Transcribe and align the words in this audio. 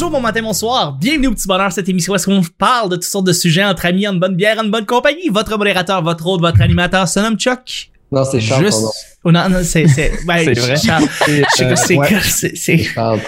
Bonjour, 0.00 0.12
bon 0.12 0.20
matin, 0.20 0.42
bonsoir. 0.42 0.92
Bienvenue 0.92 1.26
au 1.26 1.32
Petit 1.32 1.48
Bonheur, 1.48 1.72
cette 1.72 1.88
émission 1.88 2.12
où 2.12 2.14
est-ce 2.14 2.26
qu'on 2.26 2.40
parle 2.56 2.88
de 2.88 2.94
toutes 2.94 3.02
sortes 3.02 3.26
de 3.26 3.32
sujets 3.32 3.64
entre 3.64 3.84
amis, 3.84 4.06
en 4.06 4.14
bonne 4.14 4.36
bière, 4.36 4.56
en 4.60 4.68
bonne 4.68 4.86
compagnie. 4.86 5.28
Votre 5.28 5.58
modérateur, 5.58 6.04
votre 6.04 6.24
hôte, 6.24 6.40
votre 6.40 6.60
animateur 6.60 7.08
se 7.08 7.18
nomme 7.18 7.36
Chuck. 7.36 7.90
Non, 8.12 8.22
c'est 8.24 8.38
Charles, 8.40 8.66
Juste... 8.66 8.78
Oh, 9.24 9.32
non, 9.32 9.48
non, 9.48 9.58
c'est... 9.64 9.88
C'est 9.88 10.12
ben, 10.24 10.54
C'est 10.54 10.60
vrai. 10.60 10.76
Charles. 10.76 11.08
Je 11.26 11.42
sais 11.56 11.64
pas, 11.66 11.74
c'est... 11.74 11.96
ouais. 11.96 12.20
c'est- 12.22 12.56
c'est- 12.56 12.78
Charles, 12.78 13.20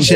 Je 0.00 0.14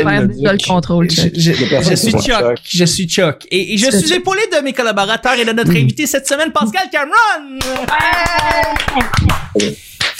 le 0.51 0.67
contrôle. 0.67 1.11
Suis 1.11 2.11
Chuck. 2.13 2.57
Je 2.67 2.85
suis 2.85 3.07
Chuck. 3.07 3.45
Et, 3.51 3.75
et 3.75 3.77
je 3.77 3.91
suis 3.95 4.11
épaulé 4.13 4.41
de 4.51 4.63
mes 4.63 4.73
collaborateurs 4.73 5.35
et 5.37 5.45
de 5.45 5.51
notre 5.51 5.69
invité 5.69 6.07
cette 6.07 6.27
semaine, 6.27 6.51
Pascal 6.51 6.89
Cameron. 6.91 7.59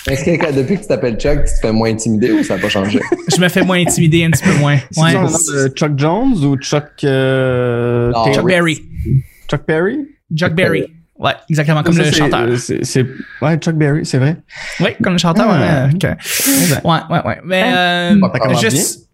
Est-ce 0.07 0.23
que 0.23 0.53
depuis 0.55 0.75
que 0.77 0.81
tu 0.81 0.87
t'appelles 0.87 1.17
Chuck, 1.17 1.43
tu 1.45 1.53
te 1.53 1.59
fais 1.61 1.71
moins 1.71 1.89
intimider 1.91 2.31
ou 2.31 2.43
ça 2.43 2.55
n'a 2.55 2.61
pas 2.61 2.69
changé? 2.69 2.99
Je 3.35 3.39
me 3.41 3.49
fais 3.49 3.63
moins 3.63 3.79
intimider 3.79 4.23
un 4.25 4.31
petit 4.31 4.43
peu 4.43 4.53
moins. 4.55 4.77
C'est 4.91 5.01
Ouais. 5.01 5.69
Chuck 5.75 5.91
Jones 5.97 6.33
ou 6.45 6.55
Chuck 6.57 6.85
euh, 7.03 8.11
Non? 8.11 8.33
Chuck 8.33 8.45
Berry. 8.45 8.81
Chuck 9.49 9.61
Berry? 9.67 9.97
Chuck 10.35 10.53
Berry. 10.53 10.85
Ouais, 11.17 11.33
exactement, 11.49 11.83
comme 11.83 11.93
Ça, 11.95 12.03
le 12.03 12.11
c'est- 12.11 12.17
chanteur. 12.17 12.39
euh, 12.43 12.55
C'est, 12.55 12.85
c'est- 12.85 13.05
ouais, 13.41 13.57
Chuck 13.57 13.75
Berry, 13.75 14.05
c'est 14.05 14.19
vrai. 14.19 14.37
Oui, 14.79 14.91
comme 15.03 15.13
le 15.13 15.19
chanteur. 15.19 15.47
Ah. 15.49 15.87
ouais, 15.87 15.93
ok. 15.93 16.03
Ouais, 16.85 16.99
ouais, 17.09 17.27
ouais. 17.27 17.37
Mais 17.43 17.63
euh, 17.65 18.19
Ça 18.33 18.39
commence 18.39 18.61
je 18.61 18.69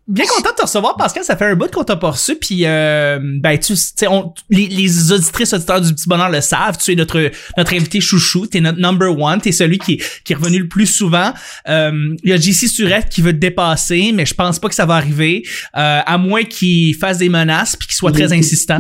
bien. 0.08 0.26
content 0.26 0.50
de 0.52 0.56
te 0.56 0.62
recevoir, 0.62 0.96
Pascal. 0.98 1.24
Ça 1.24 1.36
fait 1.36 1.46
un 1.46 1.56
bout 1.56 1.70
qu'on 1.72 1.84
t'a 1.84 1.96
pas 1.96 2.12
reçu. 2.12 2.36
Puis, 2.36 2.62
euh, 2.66 3.20
ben, 3.22 3.58
tu 3.58 3.76
sais, 3.76 4.08
on- 4.08 4.34
les, 4.50 4.68
les 4.68 5.12
auditrices 5.12 5.54
auditeurs 5.54 5.82
du 5.82 5.94
Petit 5.94 6.08
Bonheur 6.08 6.30
le 6.30 6.42
savent. 6.42 6.78
Tu 6.78 6.92
es 6.92 6.96
notre 6.96 7.32
notre 7.58 7.74
invité 7.74 8.00
chouchou. 8.02 8.48
T'es 8.48 8.62
notre 8.62 8.80
number 8.80 9.18
one. 9.18 9.42
T'es 9.42 9.52
celui 9.52 9.78
qui, 9.80 10.02
qui 10.24 10.34
est 10.34 10.36
revenu 10.36 10.60
le 10.60 10.68
plus 10.68 10.86
souvent. 10.88 11.34
Euh, 11.68 11.92
Il 12.24 12.30
y 12.30 12.34
a 12.34 12.38
JC 12.38 12.68
Surette 12.68 13.10
qui 13.10 13.22
veut 13.22 13.34
te 13.34 13.38
dépasser, 13.38 14.12
mais 14.14 14.26
je 14.26 14.34
pense 14.34 14.60
pas 14.60 14.70
que 14.70 14.76
ça 14.76 14.86
va 14.86 14.96
arriver. 14.96 15.44
Euh, 15.78 16.02
à 16.06 16.18
moins 16.18 16.44
qu'il 16.44 16.96
fasse 16.96 17.18
des 17.18 17.30
menaces 17.30 17.76
puis 17.76 17.88
qu'il 17.88 17.96
soit 17.96 18.12
très 18.12 18.32
insistant. 18.34 18.80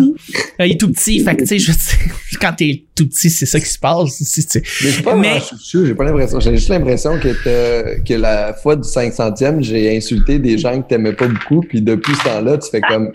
Euh, 0.59 0.65
il 0.65 0.73
est 0.73 0.79
tout 0.79 0.91
petit. 0.91 1.23
Fait 1.23 1.35
que, 1.35 1.41
tu 1.41 1.47
sais, 1.47 1.59
je 1.59 1.71
quand 2.39 2.53
t'es 2.53 2.83
tout 2.95 3.07
petit, 3.07 3.29
c'est 3.29 3.45
ça 3.45 3.59
qui 3.59 3.65
se 3.67 3.79
passe. 3.79 4.09
C'est- 4.23 4.61
Mais 4.83 4.91
je 4.91 5.01
pas 5.01 5.15
Mais- 5.15 5.41
j'ai 5.73 5.93
pas 5.95 6.03
l'impression. 6.03 6.39
J'ai 6.39 6.55
juste 6.55 6.69
l'impression 6.69 7.19
que, 7.19 7.99
que 8.03 8.13
la 8.13 8.53
fois 8.53 8.75
du 8.75 8.87
500e, 8.87 9.61
j'ai 9.63 9.95
insulté 9.97 10.39
des 10.39 10.57
gens 10.57 10.81
que 10.81 10.87
t'aimais 10.87 11.14
pas 11.15 11.27
beaucoup, 11.27 11.61
puis 11.61 11.81
depuis 11.81 12.15
ce 12.15 12.23
temps-là, 12.23 12.57
tu 12.57 12.69
fais 12.69 12.81
comme 12.81 13.09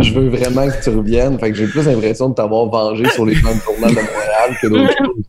je 0.00 0.12
veux 0.12 0.28
vraiment 0.28 0.68
que 0.68 0.82
tu 0.82 0.90
reviennes. 0.90 1.38
Fait 1.38 1.50
que 1.50 1.56
j'ai 1.56 1.66
plus 1.66 1.84
l'impression 1.84 2.28
de 2.30 2.34
t'avoir 2.34 2.66
vengé 2.66 3.08
sur 3.10 3.26
les 3.26 3.34
plans 3.36 3.54
de 3.54 3.60
de 3.60 3.80
Montréal 3.80 4.56
que 4.60 4.66
d'autres 4.68 4.96
choses. 4.98 5.24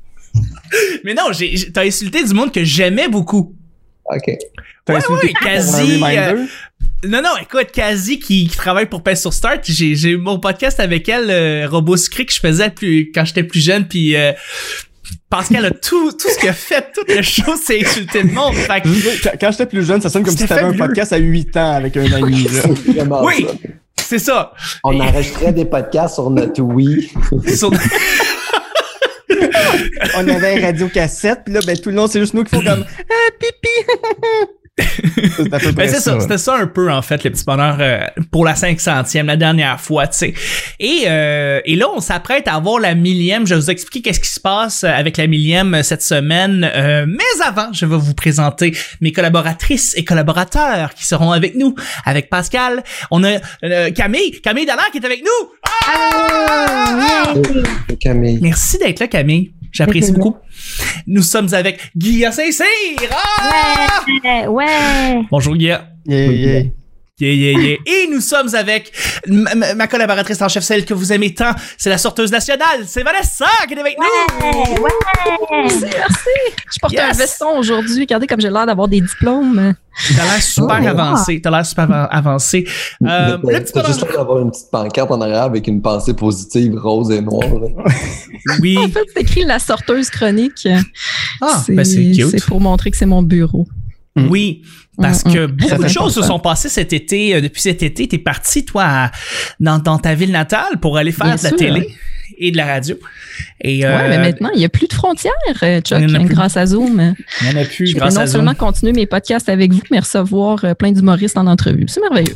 Mais 1.03 1.13
non, 1.13 1.23
t'as 1.73 1.85
insulté 1.85 2.23
du 2.23 2.33
monde 2.33 2.51
que 2.51 2.63
j'aimais 2.63 3.07
beaucoup. 3.07 3.55
OK. 4.05 4.37
T'as 4.85 4.93
Ouais, 4.93 4.99
insulté 4.99 5.27
ouais, 5.27 5.33
quasi, 5.41 6.03
euh, 6.03 6.45
Non, 7.07 7.21
non, 7.21 7.29
écoute, 7.41 7.67
Kazi 7.71 8.19
qui, 8.19 8.47
qui 8.47 8.57
travaille 8.57 8.87
pour 8.87 9.01
Pest 9.01 9.21
sur 9.21 9.33
Start, 9.33 9.61
j'ai, 9.63 9.95
j'ai 9.95 10.09
eu 10.09 10.17
mon 10.17 10.39
podcast 10.39 10.79
avec 10.79 11.07
elle, 11.07 11.29
euh, 11.29 11.67
Robot 11.69 11.95
Sucré, 11.95 12.25
que 12.25 12.33
je 12.33 12.39
faisais 12.39 12.69
plus, 12.69 13.11
quand 13.13 13.23
j'étais 13.23 13.43
plus 13.43 13.61
jeune, 13.63 13.87
puis 13.87 14.15
euh, 14.15 14.33
Pascal 15.29 15.65
a 15.65 15.71
tout, 15.71 16.11
tout 16.11 16.29
ce 16.29 16.37
qu'il 16.39 16.49
a 16.49 16.53
fait, 16.53 16.85
toutes 16.93 17.09
les 17.09 17.23
choses, 17.23 17.59
c'est 17.65 17.81
insulter 17.85 18.23
le 18.23 18.31
monde. 18.31 18.53
Fait 18.55 18.81
que- 18.81 19.23
Quand, 19.23 19.31
quand 19.39 19.51
j'étais 19.51 19.65
plus 19.65 19.85
jeune, 19.85 20.01
ça 20.01 20.09
sonne 20.09 20.23
comme 20.23 20.35
si 20.35 20.45
t'avais 20.45 20.61
un 20.61 20.73
podcast 20.73 21.11
à 21.13 21.17
8 21.17 21.57
ans 21.57 21.73
avec 21.73 21.97
un 21.97 22.11
ami. 22.11 22.47
Oui. 23.23 23.47
c'est 23.99 24.19
ça. 24.19 24.53
On 24.83 24.99
enregistrait 24.99 25.51
des 25.53 25.65
podcasts 25.65 26.15
sur 26.15 26.29
notre 26.29 26.61
Wii. 26.61 27.11
Sur- 27.55 27.71
On 30.15 30.27
avait 30.27 30.59
un 30.61 30.65
radio 30.67 30.87
cassette, 30.87 31.41
puis 31.45 31.53
là, 31.53 31.59
ben, 31.65 31.77
tout 31.77 31.89
le 31.89 31.95
long, 31.95 32.07
c'est 32.07 32.19
juste 32.19 32.33
nous 32.33 32.43
qui 32.43 32.55
font 32.55 32.61
comme 32.63 32.85
ah, 33.09 33.31
pipi. 33.39 33.91
Ben, 35.75 35.87
c'est 35.87 35.99
ça, 35.99 35.99
ça. 35.99 36.19
c'était 36.19 36.37
ça 36.37 36.55
un 36.55 36.67
peu 36.67 36.91
en 36.91 37.01
fait 37.01 37.23
le 37.23 37.31
petit 37.31 37.43
bonheur 37.43 37.77
euh, 37.79 38.01
pour 38.31 38.45
la 38.45 38.53
500e 38.53 39.25
la 39.25 39.35
dernière 39.35 39.79
fois, 39.79 40.07
tu 40.07 40.17
sais. 40.17 40.33
Et 40.79 41.03
euh, 41.07 41.61
et 41.65 41.75
là 41.75 41.87
on 41.95 41.99
s'apprête 41.99 42.47
à 42.47 42.55
avoir 42.55 42.79
la 42.79 42.95
millième, 42.95 43.45
je 43.47 43.55
vais 43.55 43.61
vous 43.61 43.69
expliquer 43.71 44.01
qu'est-ce 44.01 44.19
qui 44.19 44.29
se 44.29 44.39
passe 44.39 44.83
avec 44.83 45.17
la 45.17 45.27
millième 45.27 45.73
euh, 45.75 45.83
cette 45.83 46.01
semaine, 46.01 46.69
Euh, 46.75 47.05
mais 47.07 47.23
avant, 47.45 47.71
je 47.73 47.85
vais 47.85 47.97
vous 47.97 48.13
présenter 48.13 48.73
mes 49.01 49.11
collaboratrices 49.11 49.95
et 49.97 50.03
collaborateurs 50.03 50.93
qui 50.93 51.05
seront 51.05 51.31
avec 51.31 51.55
nous 51.55 51.75
avec 52.05 52.29
Pascal, 52.29 52.83
on 53.11 53.23
a 53.23 53.37
euh, 53.63 53.91
Camille, 53.91 54.41
Camille 54.41 54.65
Dallaire 54.65 54.89
qui 54.91 54.97
est 54.97 55.05
avec 55.05 55.21
nous. 55.23 55.49
Ah! 55.65 57.33
Camille. 57.99 58.39
Merci 58.41 58.77
d'être 58.77 58.99
là 58.99 59.07
Camille. 59.07 59.51
J'apprécie 59.73 60.11
beaucoup. 60.13 60.37
Nous 61.07 61.23
sommes 61.23 61.53
avec 61.53 61.91
Guilla 61.97 62.31
Saint-Cyr. 62.31 63.09
Ah! 63.11 64.03
Ouais, 64.23 64.47
ouais. 64.47 65.21
Bonjour 65.29 65.55
Guilla. 65.55 65.89
Yeah, 66.05 66.31
yeah. 66.31 66.63
Yeah, 67.19 67.29
yeah, 67.31 67.59
yeah. 67.59 67.77
Et 67.85 68.07
nous 68.11 68.21
sommes 68.21 68.53
avec 68.55 68.91
ma, 69.27 69.85
collaboratrice 69.87 70.41
en 70.41 70.49
chef, 70.49 70.63
celle 70.63 70.83
que 70.83 70.95
vous 70.95 71.13
aimez 71.13 71.31
tant. 71.35 71.51
C'est 71.77 71.91
la 71.91 71.99
sorteuse 71.99 72.31
nationale. 72.31 72.85
C'est 72.87 73.03
Vanessa 73.03 73.45
qui 73.67 73.75
est 73.75 73.79
avec 73.79 73.97
nous. 73.99 74.47
Ouais, 74.47 74.79
ouais. 74.81 74.89
Merci, 75.61 75.79
merci. 75.83 76.29
Je 76.73 76.79
porte 76.81 76.97
un 76.97 77.11
veston 77.11 77.59
aujourd'hui. 77.59 77.99
Regardez 78.01 78.25
comme 78.25 78.41
j'ai 78.41 78.49
l'air 78.49 78.65
d'avoir 78.65 78.87
des 78.87 78.99
diplômes. 78.99 79.75
T'as 80.17 80.23
l'air 80.23 80.41
super 80.41 80.79
Oh. 80.83 80.87
avancé. 80.87 81.39
T'as 81.39 81.51
l'air 81.51 81.63
super 81.65 81.83
av- 81.91 82.07
avancé. 82.09 82.65
Euh, 83.05 83.37
le 83.43 83.59
petit 83.59 83.73
T'as 83.73 83.85
juste 83.85 84.01
l'air 84.01 84.17
d'avoir 84.17 84.39
une 84.39 84.49
petite 84.49 84.71
pancarte 84.71 85.11
en 85.11 85.21
arrière 85.21 85.43
avec 85.43 85.67
une 85.67 85.83
pensée 85.83 86.15
positive 86.15 86.73
rose 86.77 87.11
et 87.11 87.21
noire. 87.21 87.43
Oui. 88.59 88.77
En 88.77 88.89
fait, 88.89 89.05
c'est 89.13 89.21
écrit 89.21 89.45
la 89.45 89.59
sorteuse 89.59 90.09
chronique. 90.09 90.67
Ah, 91.41 91.61
c'est 91.65 91.73
ben 91.73 91.85
c'est 91.85 92.11
cute. 92.11 92.27
c'est 92.31 92.43
pour 92.45 92.59
montrer 92.59 92.91
que 92.91 92.97
c'est 92.97 93.05
mon 93.05 93.21
bureau. 93.23 93.65
Oui. 94.15 94.61
Parce 94.97 95.25
Mm, 95.25 95.33
que 95.33 95.39
mm. 95.47 95.51
beaucoup 95.51 95.69
Ça 95.69 95.77
de 95.77 95.87
choses 95.87 96.13
se 96.13 96.21
sont 96.21 96.39
passées 96.39 96.69
cet 96.69 96.93
été. 96.93 97.33
euh, 97.35 97.41
depuis 97.41 97.61
cet 97.61 97.81
été, 97.81 98.07
t'es 98.07 98.19
parti, 98.19 98.63
toi, 98.63 98.83
à- 98.85 99.11
dans, 99.59 99.79
dans 99.79 99.97
ta 99.97 100.13
ville 100.13 100.31
natale 100.31 100.79
pour 100.81 100.97
aller 100.97 101.11
faire 101.11 101.25
Bien 101.25 101.35
de 101.35 101.43
la 101.43 101.49
sûr. 101.49 101.57
télé 101.57 101.87
et 102.37 102.51
de 102.51 102.57
la 102.57 102.65
radio. 102.67 102.95
Et, 103.61 103.85
euh, 103.85 103.95
Ouais, 103.97 104.09
mais 104.09 104.17
maintenant, 104.19 104.49
il 104.53 104.59
n'y 104.59 104.65
a 104.65 104.69
plus 104.69 104.87
de 104.87 104.93
frontières, 104.93 105.33
euh, 105.63 105.81
Chuck, 105.81 105.97
Il 105.99 106.09
y 106.09 106.11
en 106.11 106.21
a 106.21 106.25
plus. 106.25 106.29
grâce 106.35 106.57
à 106.57 106.65
Zoom. 106.67 107.15
il 107.41 107.47
y 107.47 107.57
en 107.57 107.61
a 107.61 107.65
plus 107.65 107.87
Je 107.87 107.93
peux 107.93 107.99
grâce 107.99 108.13
non 108.15 108.21
à 108.21 108.27
Zoom. 108.27 108.33
seulement 108.41 108.53
continuer 108.53 108.93
mes 108.93 109.07
podcasts 109.07 109.49
avec 109.49 109.73
vous, 109.73 109.81
mais 109.89 109.97
recevoir 109.99 110.63
euh, 110.63 110.73
plein 110.75 110.91
d'humoristes 110.91 111.37
en 111.37 111.47
entrevue. 111.47 111.85
C'est 111.87 112.01
merveilleux. 112.01 112.33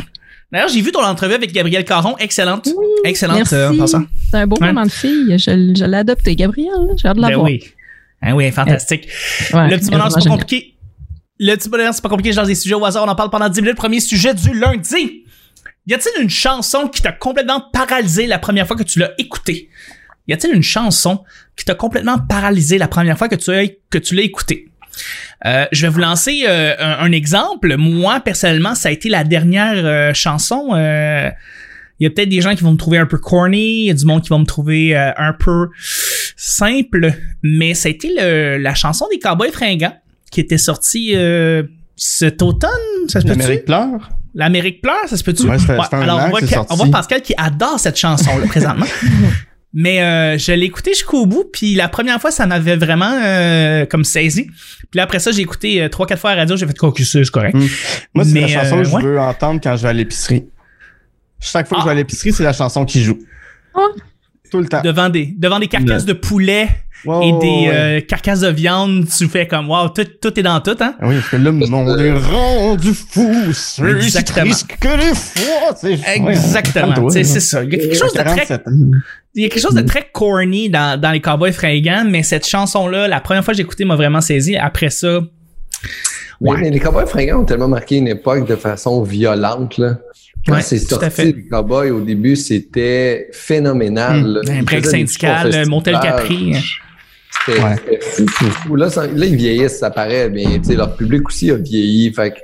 D'ailleurs, 0.52 0.70
j'ai 0.70 0.82
vu 0.82 0.92
ton 0.92 1.04
entrevue 1.04 1.34
avec 1.36 1.52
Gabriel 1.52 1.84
Caron. 1.86 2.16
Excellente. 2.18 2.70
Excellente. 3.04 3.38
Merci. 3.38 3.54
euh, 3.56 3.70
en 3.72 3.78
passant. 3.78 4.04
C'est 4.32 4.38
un 4.38 4.48
beau 4.48 4.56
Ouais. 4.62 4.68
moment 4.68 4.86
de 4.86 4.90
fille. 4.92 5.38
Je, 5.38 5.74
je 5.78 5.86
l'ai 5.86 5.98
adopté, 5.98 6.36
Gabriel. 6.36 6.72
J'ai 6.96 7.08
hâte 7.08 7.18
de 7.18 7.22
la 7.22 7.28
Ben 7.28 7.34
voir. 7.36 7.46
oui. 7.48 7.64
Hein, 8.24 8.34
oui, 8.34 8.50
fantastique. 8.52 9.08
Le 9.54 9.78
petit 9.78 9.92
bonheur, 9.92 10.12
c'est 10.12 10.24
pas 10.24 10.30
compliqué. 10.30 10.74
Le 11.40 11.56
petit 11.56 11.70
bonheur, 11.70 11.94
c'est 11.94 12.02
pas 12.02 12.10
compliqué. 12.10 12.32
Je 12.32 12.38
lance 12.38 12.48
des 12.48 12.56
sujets 12.56 12.76
au 12.76 12.84
hasard. 12.86 13.06
On 13.06 13.08
en 13.10 13.16
parle 13.16 13.30
pendant 13.30 13.50
10 13.50 13.62
minutes. 13.62 13.78
Premier 13.78 14.00
sujet 14.00 14.34
du 14.34 14.54
lundi. 14.54 15.24
Y 15.86 15.94
a-t-il 15.94 16.22
une 16.22 16.30
chanson 16.30 16.88
qui 16.88 17.02
t'a 17.02 17.12
complètement 17.12 17.62
paralysé 17.72 18.28
la 18.28 18.40
première 18.40 18.68
fois 18.68 18.76
que 18.76 18.84
tu 18.84 19.00
l'as 19.00 19.12
écoutée? 19.18 19.70
Y 20.28 20.34
a-t-il 20.34 20.54
une 20.54 20.64
chanson 20.64 21.24
qui 21.56 21.64
t'a 21.64 21.76
complètement 21.76 22.18
paralysé 22.18 22.78
la 22.78 22.88
première 22.90 23.18
fois 23.18 23.30
que 23.30 23.36
tu 23.36 23.52
que 23.90 23.98
tu 23.98 24.16
l'as 24.16 24.24
écoutée? 24.24 24.68
Euh, 25.46 25.66
je 25.72 25.84
vais 25.86 25.92
vous 25.92 26.00
lancer 26.00 26.44
euh, 26.48 26.76
un, 26.78 27.12
exemple. 27.12 27.78
Moi, 27.78 28.20
personnellement, 28.20 28.76
ça 28.76 28.90
a 28.90 28.92
été 28.92 29.08
la 29.08 29.24
dernière 29.24 29.86
euh, 29.86 30.14
chanson. 30.14 30.72
euh, 30.74 31.30
il 32.00 32.04
y 32.04 32.08
a 32.08 32.12
peut-être 32.12 32.30
des 32.30 32.42
gens 32.42 32.54
qui 32.54 32.64
vont 32.64 32.74
me 32.74 32.78
trouver 32.78 33.00
un 33.00 33.08
peu 33.08 33.18
corny, 33.18 33.86
y 33.86 33.90
a 33.90 33.94
du 33.96 34.06
monde 34.06 34.22
qui 34.22 34.30
va 34.30 34.38
me 34.38 34.46
trouver 34.46 34.96
euh, 34.96 35.12
un 35.18 35.34
peu 35.34 35.70
simple, 36.36 37.12
mais 37.42 37.74
ça 37.74 37.88
a 37.88 37.92
été 37.92 38.14
la 38.14 38.76
chanson 38.76 39.08
des 39.12 39.18
Cowboys 39.18 39.52
fringants 39.52 39.96
qui 40.32 40.40
était 40.40 40.58
sortie 40.58 41.14
euh, 41.16 41.64
cet 41.96 42.42
automne, 42.42 42.70
ça 43.08 43.22
se 43.22 43.28
peut-tu? 43.28 43.40
L'Amérique 43.40 43.66
pleure. 43.66 44.10
L'Amérique 44.36 44.82
pleure, 44.82 45.08
ça 45.08 45.18
se 45.18 45.24
peut-tu? 45.24 45.48
Ouais, 45.48 45.58
un 45.70 46.02
alors, 46.02 46.22
on 46.26 46.30
voit, 46.30 46.40
on 46.44 46.48
sorti. 46.48 46.76
voit 46.76 46.88
Pascal 46.88 47.22
qui 47.22 47.34
adore 47.38 47.80
cette 47.80 47.98
chanson-là 47.98 48.46
présentement. 48.48 48.86
Mais 49.74 50.02
euh, 50.02 50.38
je 50.38 50.52
l'ai 50.54 50.66
écouté 50.66 50.94
jusqu'au 50.94 51.26
bout, 51.26 51.46
puis 51.52 51.76
la 51.76 51.90
première 51.90 52.20
fois, 52.22 52.32
ça 52.32 52.46
m'avait 52.46 52.78
vraiment 52.78 53.20
euh, 53.24 53.86
comme 53.86 54.04
saisi. 54.04 54.50
Puis 54.90 55.00
après 55.00 55.20
ça, 55.20 55.32
j'ai 55.32 55.42
écouté 55.42 55.82
euh, 55.82 55.90
trois, 55.90 56.08
quatre 56.08 56.20
fois 56.20 56.32
à 56.32 56.36
la 56.36 56.42
radio, 56.42 56.56
j'ai 56.56 56.66
fait 56.66 57.04
c'est 57.04 57.30
correct. 57.30 57.56
Mm. 57.56 57.68
Moi, 58.14 58.26
c'est 58.26 58.42
la 58.42 58.48
chanson 58.48 58.78
euh, 58.78 58.82
que 58.84 58.90
je 58.90 58.96
ouais. 58.96 59.02
veux 59.04 59.20
entendre 59.20 59.60
quand 59.62 59.76
je 59.76 59.84
vais 59.84 59.90
à 59.90 59.94
l'épicerie. 59.94 60.46
Chaque 61.40 61.68
fois 61.68 61.78
que 61.78 61.82
je 61.84 61.86
vais 61.88 61.92
à 61.92 61.96
l'épicerie, 61.96 62.32
c'est 62.32 62.44
la 62.44 62.54
chanson 62.54 62.86
qui 62.86 63.04
joue. 63.04 63.20
Ah. 63.76 63.82
Tout 64.52 64.60
le 64.60 64.68
temps. 64.68 64.82
Devant 64.82 65.10
des 65.10 65.34
devant 65.38 65.60
des 65.60 65.68
carcasses 65.68 66.06
de 66.06 66.14
poulet 66.14 66.68
et 67.06 67.32
des 67.32 67.48
ouais. 67.48 67.70
euh, 67.72 68.02
carcasses 68.02 68.40
de 68.42 68.48
viande, 68.48 69.06
tu 69.08 69.28
fais 69.28 69.48
comme 69.48 69.70
wow, 69.70 69.90
tout, 69.90 70.04
tout 70.20 70.38
est 70.40 70.44
dans 70.44 70.60
tout, 70.62 70.76
hein? 70.80 70.96
Ah 71.00 71.08
oui, 71.08 71.16
parce 71.16 71.30
que 71.30 71.38
là, 71.38 71.52
monde 71.68 72.00
est 72.00 72.14
rendu 72.14 72.94
fou. 72.94 73.54
C'est 73.54 73.84
Exactement. 73.84 74.46
triste 74.48 74.68
que 74.80 74.98
des 74.98 75.16
fois. 75.16 75.74
tu 75.80 75.96
sais. 75.98 76.16
Exactement. 76.16 77.10
C'est 77.10 77.24
ça. 77.24 77.64
Il 77.64 77.72
y 77.72 77.76
a 77.76 77.80
quelque 77.80 77.96
chose 77.98 78.14
de 78.14 78.20
très 78.20 78.46
47. 78.46 78.64
il 79.36 79.44
y 79.44 79.46
a 79.46 79.50
quelque 79.50 79.62
chose 79.62 79.76
de 79.76 79.82
très 79.82 80.10
corny 80.12 80.70
dans, 80.70 81.00
dans 81.00 81.12
les 81.12 81.22
Cowboys 81.22 81.54
fringants, 81.54 82.06
mais 82.10 82.24
cette 82.24 82.48
chanson-là, 82.48 83.08
la 83.08 83.22
première 83.22 83.44
fois 83.46 83.54
que 83.54 83.58
j'ai 83.58 83.64
écouté, 83.64 83.86
m'a 83.86 83.96
vraiment 83.96 84.22
saisi. 84.22 84.56
Après 84.58 84.90
ça, 84.90 85.20
Oui, 86.42 86.58
mais 86.60 86.70
les 86.72 86.80
cowboys 86.80 87.06
fringants 87.08 87.42
ont 87.42 87.46
tellement 87.46 87.68
marqué 87.68 87.98
une 87.98 88.08
époque 88.08 88.48
de 88.48 88.56
façon 88.56 89.04
violente. 89.04 89.78
Là. 89.78 90.00
Quand 90.48 90.56
Ouais, 90.56 90.62
c'est 90.62 90.86
tout 90.88 90.96
à 91.02 91.10
fait. 91.10 91.24
sorti, 91.26 91.42
les 91.42 91.48
cowboys, 91.48 91.92
au 91.92 92.00
début, 92.02 92.36
c'était 92.36 93.28
phénoménal. 93.34 94.26
là. 94.26 94.42
un 94.52 94.64
break 94.64 94.86
syndical, 94.86 95.52
euh, 95.54 95.66
Montel. 95.66 95.98
Capri. 96.02 96.56
C'était 97.46 97.62
Ouais. 97.62 97.76
fou. 98.66 98.76
Là, 98.76 98.90
ça- 98.90 99.08
là, 99.08 99.26
ils 99.26 99.36
vieillissent, 99.36 99.80
ça 99.80 99.90
paraît, 99.92 100.30
mais 100.30 100.46
tu 100.60 100.64
sais, 100.66 100.76
leur 100.76 100.96
public 100.96 101.28
aussi 101.28 101.52
a 101.52 101.56
vieilli. 101.56 102.12
Fait 102.14 102.32
que 102.32 102.36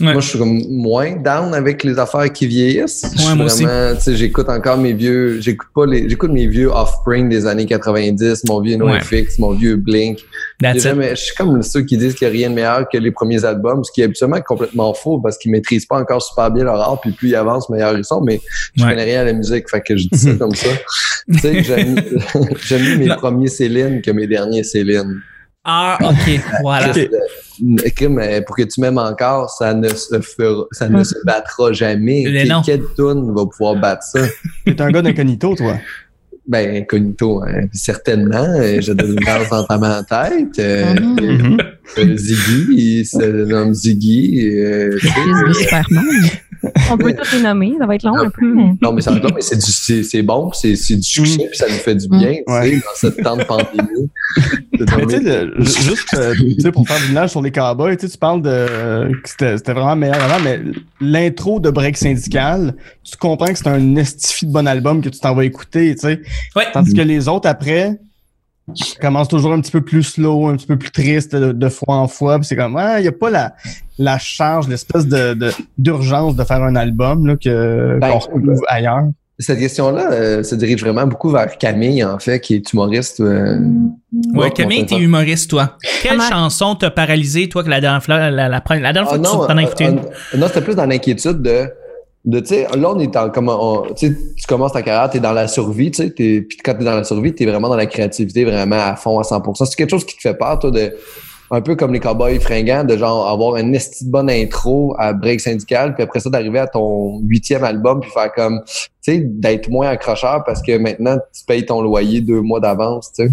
Ouais. 0.00 0.12
Moi, 0.12 0.20
je 0.20 0.28
suis 0.28 0.38
comme 0.38 0.62
moins 0.70 1.16
down 1.16 1.52
avec 1.54 1.84
les 1.84 1.98
affaires 1.98 2.32
qui 2.32 2.46
vieillissent. 2.46 3.04
Suis 3.16 3.34
moi 3.36 3.46
aussi. 3.46 3.64
vraiment, 3.64 3.96
tu 3.96 4.02
sais, 4.02 4.16
j'écoute 4.16 4.48
encore 4.48 4.78
mes 4.78 4.92
vieux, 4.94 5.40
j'écoute 5.40 5.68
pas 5.74 5.84
les, 5.86 6.08
j'écoute 6.08 6.30
mes 6.32 6.46
vieux 6.46 6.68
Offspring 6.70 7.28
des 7.28 7.46
années 7.46 7.66
90, 7.66 8.44
mon 8.48 8.60
vieux 8.60 8.76
Ouais. 8.82 8.98
NoFX, 8.98 9.38
mon 9.38 9.52
vieux 9.52 9.76
Blink. 9.76 10.20
Jamais- 10.62 11.10
je 11.10 11.20
suis 11.22 11.34
comme 11.34 11.62
ceux 11.62 11.82
qui 11.82 11.96
disent 11.96 12.14
qu'il 12.14 12.28
n'y 12.28 12.34
a 12.34 12.36
rien 12.38 12.50
de 12.50 12.54
meilleur 12.54 12.88
que 12.88 12.98
les 12.98 13.10
premiers 13.10 13.44
albums, 13.44 13.82
ce 13.84 13.92
qui 13.92 14.00
est 14.02 14.04
absolument 14.04 14.40
complètement 14.40 14.92
faux 14.94 15.18
parce 15.20 15.36
qu'ils 15.38 15.50
maîtrisent 15.52 15.86
pas 15.86 15.98
encore 15.98 16.22
super 16.22 16.50
bien 16.50 16.64
leur 16.64 16.76
art, 16.80 17.00
puis 17.00 17.12
plus 17.12 17.28
ils 17.30 17.34
avancent, 17.36 17.68
meilleurs 17.70 17.96
ils 17.96 18.04
sont, 18.04 18.20
mais 18.20 18.40
je 18.76 18.82
Ouais. 18.84 18.90
connais 18.90 19.04
rien 19.04 19.20
à 19.20 19.24
la 19.24 19.32
musique, 19.32 19.68
fait 19.70 19.80
que 19.80 19.96
je 19.96 20.08
dis 20.08 20.18
ça 20.18 20.32
comme 20.38 20.54
ça. 20.54 20.68
tu 21.32 21.38
sais, 21.38 21.62
j'aime, 21.62 21.96
j'aime 22.66 22.82
mieux 22.82 22.96
mes 22.98 23.06
Non. 23.06 23.16
premiers 23.16 23.48
Céline 23.48 24.00
que 24.02 24.10
mes 24.10 24.26
derniers 24.26 24.64
Céline. 24.64 25.20
Ah, 25.64 25.98
ok, 26.02 26.40
voilà. 26.62 26.92
Pour 28.46 28.56
que 28.56 28.62
tu 28.62 28.80
m'aimes 28.80 28.98
encore, 28.98 29.50
ça 29.50 29.74
ne 29.74 29.88
se 29.88 30.20
fera, 30.20 30.64
ça 30.72 30.88
ne 30.88 31.02
se 31.04 31.14
battra 31.24 31.72
jamais. 31.72 32.24
Quelle 32.64 32.82
tune 32.96 33.32
va 33.34 33.46
pouvoir 33.46 33.76
battre 33.76 34.02
ça? 34.04 34.20
T'es 34.66 34.80
un 34.80 34.90
gars 34.90 35.02
d'incognito, 35.02 35.54
toi. 35.54 35.76
Ben, 36.48 36.82
incognito, 36.82 37.42
hein, 37.44 37.66
certainement. 37.72 38.46
J'ai 38.80 38.94
de 38.94 39.04
l'image 39.06 39.48
dans 39.50 39.64
ta 39.64 39.78
main 39.78 40.00
en 40.00 40.02
tête. 40.02 40.58
Euh, 40.58 40.94
Mhm. 40.94 41.58
euh, 41.98 42.16
Ziggy, 42.16 42.66
il 42.70 43.04
se 43.06 43.44
nomme 43.44 43.72
Ziggy. 43.74 44.48
euh, 44.56 44.98
Superman. 44.98 46.04
On 46.90 46.96
peut 46.98 47.12
tout 47.14 47.36
les 47.36 47.42
nommer, 47.42 47.74
ça 47.78 47.86
va 47.86 47.94
être 47.94 48.02
long 48.02 48.16
un 48.18 48.30
peu. 48.30 48.54
mais- 48.54 48.74
Non, 48.82 48.92
mais 48.92 49.00
ça 49.00 49.10
non, 49.12 49.20
mais 49.34 49.40
c'est 49.40 49.56
du, 49.56 49.70
c'est, 49.70 50.02
c'est 50.02 50.22
bon, 50.22 50.50
c'est, 50.52 50.76
c'est 50.76 50.96
du 50.96 51.02
succès, 51.02 51.46
puis 51.48 51.56
ça 51.58 51.66
nous 51.68 51.74
fait 51.74 51.94
du 51.94 52.08
bien, 52.08 52.34
tu 52.46 52.52
Ouais. 52.52 52.70
sais, 52.70 52.76
dans 52.76 52.94
cette 52.94 53.22
temps 53.22 53.36
de 53.36 53.44
pandémie. 53.44 54.10
De 54.72 54.78
Mais 54.78 54.86
tu 54.86 54.92
nommer- 55.00 55.12
sais, 55.12 55.20
le- 55.44 55.54
ju- 55.64 55.82
juste 55.82 56.14
euh, 56.14 56.34
tu 56.34 56.60
sais, 56.60 56.72
pour 56.72 56.86
faire 56.86 56.98
du 56.98 57.06
village 57.06 57.30
sur 57.30 57.42
les 57.42 57.50
cowboys, 57.50 57.96
tu 57.96 58.06
sais, 58.06 58.12
tu 58.12 58.18
parles 58.18 58.42
de 58.42 59.10
que 59.22 59.28
c'était 59.28 59.56
c'était 59.58 59.72
vraiment 59.72 59.96
meilleur 59.96 60.22
avant, 60.22 60.42
mais 60.42 60.60
l'intro 61.00 61.60
de 61.60 61.70
Break 61.70 61.96
Syndical, 61.96 62.74
tu 63.02 63.16
comprends 63.16 63.46
que 63.46 63.58
c'est 63.58 63.66
un 63.68 63.96
estifi 63.96 64.46
de 64.46 64.52
bon 64.52 64.66
album 64.68 65.00
que 65.02 65.08
tu 65.08 65.18
t'en 65.18 65.34
vas 65.34 65.44
écouter, 65.44 65.94
tu 65.94 66.00
sais. 66.02 66.20
Ouais. 66.56 66.64
Tandis 66.72 66.92
que 66.94 67.00
les 67.02 67.26
autres 67.28 67.48
après 67.48 67.98
commencent 69.00 69.28
toujours 69.28 69.52
un 69.52 69.60
petit 69.60 69.72
peu 69.72 69.80
plus 69.80 70.02
slow, 70.02 70.46
un 70.46 70.56
petit 70.56 70.66
peu 70.66 70.76
plus 70.78 70.90
triste 70.90 71.34
de, 71.34 71.52
de 71.52 71.68
fois 71.68 71.96
en 71.96 72.08
fois. 72.08 72.38
puis 72.38 72.46
c'est 72.46 72.56
comme 72.56 72.76
ah, 72.76 73.00
il 73.00 73.04
y 73.04 73.08
a 73.08 73.12
pas 73.12 73.30
la, 73.30 73.54
la 73.98 74.18
charge, 74.18 74.68
l'espèce 74.68 75.06
de 75.06 75.34
de- 75.34 75.52
d'urgence 75.78 76.36
de, 76.36 76.44
faire 76.44 76.62
un 76.62 76.76
album 76.76 77.26
là, 77.26 77.36
que 77.36 77.98
Ben, 78.00 78.10
qu'on 78.12 78.18
retrouve 78.18 78.60
ailleurs. 78.68 79.02
Cette 79.42 79.58
question-là 79.58 80.12
euh, 80.12 80.42
se 80.42 80.54
dirige 80.54 80.82
vraiment 80.82 81.06
beaucoup 81.06 81.30
vers 81.30 81.56
Camille, 81.56 82.04
en 82.04 82.18
fait, 82.18 82.40
qui 82.40 82.56
est 82.56 82.72
humoriste. 82.74 83.20
euh, 83.20 83.58
Ouais, 84.34 84.38
Ouais, 84.38 84.50
Camille, 84.50 84.84
t'es 84.84 84.98
humoriste, 84.98 85.48
toi. 85.48 85.78
Quelle 86.02 86.18
Comment- 86.18 86.28
chanson 86.28 86.74
t'a 86.74 86.90
paralysé, 86.90 87.48
toi, 87.48 87.64
que 87.64 87.70
la 87.70 87.80
dernière 87.80 88.04
fois, 88.04 88.18
la, 88.18 88.30
la, 88.30 88.48
la, 88.50 88.60
première- 88.60 88.82
la 88.82 88.92
dernière 88.92 89.08
fois 89.08 89.18
Ah 89.18 89.22
que 89.22 89.34
non, 89.36 89.40
tu 89.40 89.46
t'en 89.48 89.56
as 89.56 89.62
euh, 89.62 89.66
écouté 89.66 89.86
euh, 89.86 90.36
non, 90.36 90.46
c'était 90.46 90.60
plus 90.60 90.74
dans 90.74 90.84
l'inquiétude 90.84 91.40
de, 91.40 91.70
de 92.24 92.40
tu 92.40 92.46
sais, 92.46 92.66
là, 92.76 92.90
on 92.90 92.98
est 92.98 93.16
en, 93.16 93.30
comme, 93.30 93.50
tu 93.96 94.16
tu 94.36 94.46
commences 94.46 94.72
ta 94.72 94.82
carrière, 94.82 95.08
t'es 95.08 95.20
dans 95.20 95.32
la 95.32 95.48
survie, 95.48 95.90
tu 95.90 96.02
sais, 96.02 96.10
puis 96.10 96.46
quand 96.62 96.74
t'es 96.74 96.84
dans 96.84 96.96
la 96.96 97.04
survie, 97.04 97.34
t'es 97.34 97.46
vraiment 97.46 97.68
dans 97.68 97.76
la 97.76 97.86
créativité, 97.86 98.44
vraiment 98.44 98.76
à 98.76 98.96
fond, 98.96 99.18
à 99.18 99.22
100%. 99.22 99.64
C'est 99.64 99.76
quelque 99.76 99.90
chose 99.90 100.04
qui 100.04 100.16
te 100.16 100.20
fait 100.20 100.34
peur, 100.34 100.58
toi, 100.58 100.70
de, 100.70 100.94
un 101.50 101.60
peu 101.62 101.74
comme 101.76 101.92
les 101.92 102.00
cowboys 102.00 102.38
fringants, 102.38 102.84
de 102.84 102.96
genre 102.96 103.26
avoir 103.28 103.56
une 103.56 103.74
esti 103.74 104.04
bonne 104.04 104.30
intro 104.30 104.94
à 104.98 105.12
Break 105.12 105.40
Syndical, 105.40 105.94
puis 105.94 106.02
après 106.02 106.20
ça, 106.20 106.30
d'arriver 106.30 106.58
à 106.58 106.66
ton 106.66 107.20
huitième 107.20 107.64
album, 107.64 108.00
puis 108.00 108.10
faire 108.10 108.32
comme, 108.32 108.62
tu 108.66 108.90
sais, 109.00 109.18
d'être 109.20 109.68
moins 109.68 109.88
accrocheur 109.88 110.44
parce 110.44 110.62
que 110.62 110.76
maintenant, 110.78 111.16
tu 111.34 111.44
payes 111.46 111.64
ton 111.64 111.80
loyer 111.80 112.20
deux 112.20 112.40
mois 112.40 112.60
d'avance, 112.60 113.12
tu 113.12 113.26
sais. 113.26 113.32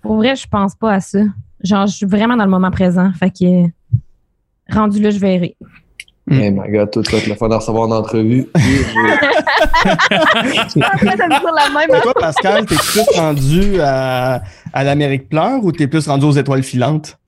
Pour 0.00 0.16
vrai, 0.16 0.36
je 0.36 0.46
pense 0.46 0.74
pas 0.74 0.92
à 0.92 1.00
ça. 1.00 1.20
Genre, 1.62 1.86
je 1.86 1.96
suis 1.96 2.06
vraiment 2.06 2.36
dans 2.36 2.44
le 2.44 2.50
moment 2.50 2.70
présent. 2.70 3.10
Fait 3.18 3.30
que 3.30 3.66
rendu 4.70 5.00
là, 5.00 5.10
je 5.10 5.18
verrai. 5.18 5.56
Mm. 6.26 6.40
Hey 6.40 6.50
my 6.50 6.70
god, 6.70 6.88
vas 6.94 7.18
être 7.18 7.26
le 7.26 7.34
fun 7.34 7.48
de 7.50 7.54
recevoir 7.54 7.86
une 7.86 7.92
entrevue. 7.92 8.48
Ça 8.54 8.64
me 11.02 11.28
dire 11.28 11.52
la 11.54 11.68
même. 11.88 12.00
Toi, 12.02 12.14
Pascal, 12.14 12.64
t'es 12.66 12.76
plus 12.76 13.02
rendu 13.16 13.80
à, 13.80 14.42
à 14.72 14.84
l'Amérique 14.84 15.28
pleure 15.28 15.62
ou 15.62 15.70
t'es 15.72 15.86
plus 15.86 16.06
rendu 16.08 16.24
aux 16.26 16.32
étoiles 16.32 16.62
filantes? 16.62 17.18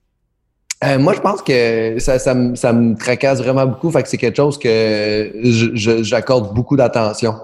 Euh, 0.83 0.99
moi, 0.99 1.13
je 1.13 1.19
pense 1.21 1.41
que 1.41 1.95
ça, 1.99 2.19
ça, 2.19 2.33
me, 2.35 2.55
ça 2.55 2.71
me 2.73 2.95
tracasse 2.95 3.39
vraiment 3.41 3.65
beaucoup. 3.65 3.89
Fait 3.91 4.03
que 4.03 4.09
c'est 4.09 4.17
quelque 4.17 4.35
chose 4.37 4.59
que 4.59 5.31
je- 5.43 5.71
je- 5.75 6.03
j'accorde 6.03 6.53
beaucoup 6.53 6.75
d'attention. 6.77 7.35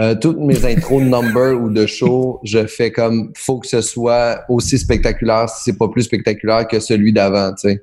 Euh, 0.00 0.14
toutes 0.14 0.38
mes 0.38 0.64
intros 0.64 1.00
de 1.02 1.08
number 1.08 1.60
ou 1.60 1.70
de 1.70 1.86
show, 1.86 2.40
je 2.44 2.66
fais 2.66 2.92
comme 2.92 3.32
faut 3.36 3.58
que 3.58 3.66
ce 3.66 3.80
soit 3.80 4.42
aussi 4.48 4.78
spectaculaire, 4.78 5.48
si 5.48 5.64
c'est 5.64 5.76
pas 5.78 5.88
plus 5.88 6.02
spectaculaire 6.04 6.66
que 6.68 6.78
celui 6.78 7.12
d'avant, 7.12 7.50
tu 7.54 7.68
sais. 7.68 7.82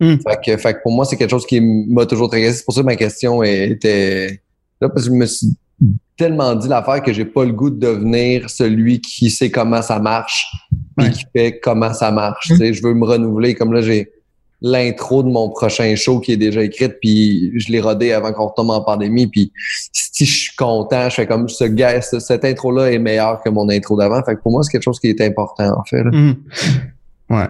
Mm. 0.00 0.14
Fait, 0.26 0.38
que, 0.44 0.56
fait 0.56 0.74
que 0.74 0.78
pour 0.82 0.92
moi, 0.92 1.04
c'est 1.04 1.16
quelque 1.16 1.30
chose 1.30 1.46
qui 1.46 1.60
m'a 1.60 2.04
toujours 2.06 2.28
tracassé. 2.28 2.58
C'est 2.58 2.64
pour 2.64 2.74
ça 2.74 2.80
que 2.80 2.86
ma 2.86 2.96
question 2.96 3.42
était 3.42 4.40
là, 4.80 4.88
parce 4.88 5.06
que 5.06 5.12
je 5.12 5.16
me 5.16 5.26
suis 5.26 5.48
tellement 6.16 6.54
dit 6.54 6.68
l'affaire 6.68 7.02
que 7.02 7.12
j'ai 7.12 7.24
pas 7.24 7.44
le 7.44 7.52
goût 7.52 7.70
de 7.70 7.78
devenir 7.78 8.48
celui 8.50 9.00
qui 9.00 9.30
sait 9.30 9.50
comment 9.50 9.82
ça 9.82 9.98
marche 9.98 10.46
Ouais. 10.96 11.10
qui 11.10 11.24
fait 11.34 11.58
comment 11.60 11.92
ça 11.92 12.12
marche. 12.12 12.46
Tu 12.48 12.56
sais, 12.56 12.72
je 12.72 12.82
veux 12.82 12.94
me 12.94 13.04
renouveler. 13.04 13.54
Comme 13.56 13.72
là, 13.72 13.80
j'ai 13.80 14.10
l'intro 14.62 15.22
de 15.24 15.28
mon 15.28 15.50
prochain 15.50 15.94
show 15.96 16.20
qui 16.20 16.32
est 16.32 16.36
déjà 16.36 16.62
écrite, 16.62 16.98
puis 17.00 17.52
je 17.58 17.70
l'ai 17.72 17.80
rodé 17.80 18.12
avant 18.12 18.32
qu'on 18.32 18.46
retombe 18.46 18.70
en 18.70 18.80
pandémie. 18.80 19.26
Puis 19.26 19.52
si 19.92 20.24
je 20.24 20.38
suis 20.42 20.56
content, 20.56 21.08
je 21.10 21.16
fais 21.16 21.26
comme 21.26 21.48
ce 21.48 21.64
gars, 21.64 22.00
ce- 22.00 22.20
cette 22.20 22.44
intro-là 22.44 22.92
est 22.92 22.98
meilleure 22.98 23.42
que 23.42 23.50
mon 23.50 23.68
intro 23.68 23.96
d'avant. 23.96 24.22
Fait 24.24 24.36
que 24.36 24.40
pour 24.40 24.52
moi, 24.52 24.62
c'est 24.62 24.70
quelque 24.70 24.84
chose 24.84 25.00
qui 25.00 25.08
est 25.08 25.20
important, 25.20 25.76
en 25.78 25.84
fait. 25.84 26.02
là. 26.04 26.10
Mhm. 26.12 26.36
Ouais. 27.30 27.46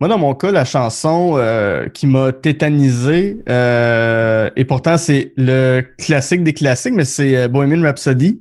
Moi, 0.00 0.08
dans 0.08 0.18
mon 0.18 0.34
cas, 0.34 0.52
la 0.52 0.64
chanson 0.64 1.34
euh, 1.36 1.88
qui 1.88 2.06
m'a 2.06 2.30
tétanisé, 2.32 3.38
euh, 3.48 4.48
et 4.54 4.64
pourtant 4.64 4.96
c'est 4.96 5.32
le 5.36 5.82
classique 5.98 6.44
des 6.44 6.52
classiques, 6.52 6.94
mais 6.94 7.04
c'est 7.04 7.36
euh, 7.36 7.48
Bohemian 7.48 7.82
Rhapsody. 7.82 8.40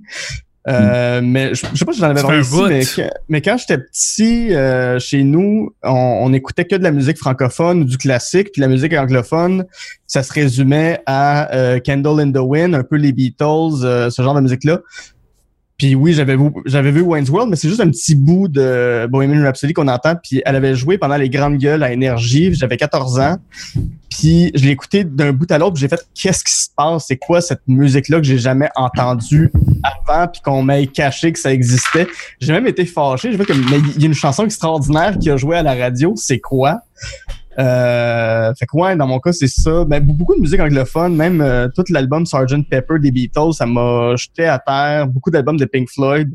Euh, 0.67 1.21
Mais 1.23 1.55
je, 1.55 1.65
je 1.71 1.77
sais 1.77 1.85
pas 1.85 1.93
si 1.93 1.99
j'en 1.99 2.09
avais 2.09 2.21
parlé 2.21 2.41
ici, 2.41 3.01
mais, 3.01 3.09
mais 3.29 3.41
quand 3.41 3.57
j'étais 3.57 3.77
petit, 3.77 4.53
euh, 4.53 4.99
chez 4.99 5.23
nous, 5.23 5.73
on, 5.81 5.89
on 5.93 6.33
écoutait 6.33 6.65
que 6.65 6.75
de 6.75 6.83
la 6.83 6.91
musique 6.91 7.17
francophone 7.17 7.81
ou 7.81 7.83
du 7.85 7.97
classique, 7.97 8.49
puis 8.51 8.61
la 8.61 8.67
musique 8.67 8.93
anglophone, 8.93 9.65
ça 10.07 10.23
se 10.23 10.33
résumait 10.33 10.99
à 11.05 11.55
euh, 11.55 11.79
Candle 11.79 12.19
in 12.19 12.31
the 12.31 12.43
Wind, 12.43 12.75
un 12.75 12.83
peu 12.83 12.97
les 12.97 13.13
Beatles, 13.13 13.83
euh, 13.83 14.09
ce 14.09 14.21
genre 14.21 14.35
de 14.35 14.41
musique-là. 14.41 14.81
Puis 15.77 15.93
oui, 15.93 16.13
j'avais 16.13 16.35
vu, 16.35 17.01
Wayne's 17.01 17.29
World, 17.29 17.51
mais 17.51 17.55
c'est 17.55 17.69
juste 17.69 17.81
un 17.81 17.89
petit 17.89 18.15
bout 18.15 18.47
de 18.47 19.07
Bohemian 19.11 19.43
Rhapsody 19.43 19.73
qu'on 19.73 19.87
entend. 19.87 20.15
Puis 20.15 20.41
elle 20.43 20.55
avait 20.55 20.73
joué 20.73 20.97
pendant 20.97 21.17
les 21.17 21.29
grandes 21.29 21.57
gueules 21.57 21.83
à 21.83 21.91
Énergie. 21.91 22.51
J'avais 22.55 22.77
14 22.77 23.19
ans. 23.19 23.37
Puis 24.09 24.51
je 24.55 24.65
l'ai 24.65 24.71
écouté 24.71 25.03
d'un 25.03 25.33
bout 25.33 25.51
à 25.51 25.59
l'autre. 25.59 25.77
J'ai 25.77 25.87
fait 25.87 26.03
qu'est-ce 26.15 26.43
qui 26.43 26.51
se 26.51 26.69
passe? 26.75 27.05
C'est 27.07 27.17
quoi 27.17 27.41
cette 27.41 27.61
musique-là 27.67 28.17
que 28.17 28.25
j'ai 28.25 28.39
jamais 28.39 28.69
entendue 28.75 29.51
avant? 29.83 30.27
Puis 30.27 30.41
qu'on 30.41 30.63
m'ait 30.63 30.87
caché 30.87 31.31
que 31.31 31.37
ça 31.37 31.53
existait. 31.53 32.07
J'ai 32.39 32.53
même 32.53 32.65
été 32.65 32.83
fâché. 32.85 33.31
Je 33.31 33.37
vois 33.37 33.45
que 33.45 33.53
mais 33.53 33.77
il 33.95 34.01
y 34.01 34.05
a 34.05 34.07
une 34.07 34.15
chanson 34.15 34.45
extraordinaire 34.45 35.19
qui 35.19 35.29
a 35.29 35.37
joué 35.37 35.57
à 35.57 35.61
la 35.61 35.75
radio. 35.75 36.13
C'est 36.15 36.39
quoi? 36.39 36.79
Euh, 37.59 38.53
fait 38.57 38.65
que 38.65 38.77
ouais, 38.77 38.95
dans 38.95 39.07
mon 39.07 39.19
cas, 39.19 39.31
c'est 39.33 39.47
ça. 39.47 39.83
Ben, 39.85 40.03
beaucoup 40.03 40.35
de 40.35 40.41
musique 40.41 40.59
anglophone, 40.59 41.15
même 41.15 41.41
euh, 41.41 41.67
tout 41.75 41.83
l'album 41.89 42.25
Sgt. 42.25 42.63
Pepper 42.69 42.99
des 42.99 43.11
Beatles, 43.11 43.53
ça 43.53 43.65
m'a 43.65 44.15
jeté 44.15 44.45
à 44.45 44.59
terre. 44.59 45.07
Beaucoup 45.07 45.31
d'albums 45.31 45.57
de 45.57 45.65
Pink 45.65 45.89
Floyd. 45.89 46.29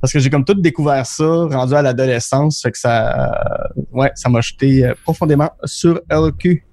Parce 0.00 0.12
que 0.12 0.18
j'ai 0.18 0.28
comme 0.30 0.44
tout 0.44 0.54
découvert 0.54 1.06
ça, 1.06 1.24
rendu 1.24 1.74
à 1.74 1.82
l'adolescence. 1.82 2.60
Fait 2.62 2.70
que 2.72 2.78
ça, 2.78 3.30
euh, 3.76 3.82
ouais, 3.92 4.10
ça 4.14 4.28
m'a 4.28 4.40
jeté 4.40 4.84
euh, 4.86 4.94
profondément 5.04 5.50
sur 5.64 6.00
LQ. 6.10 6.64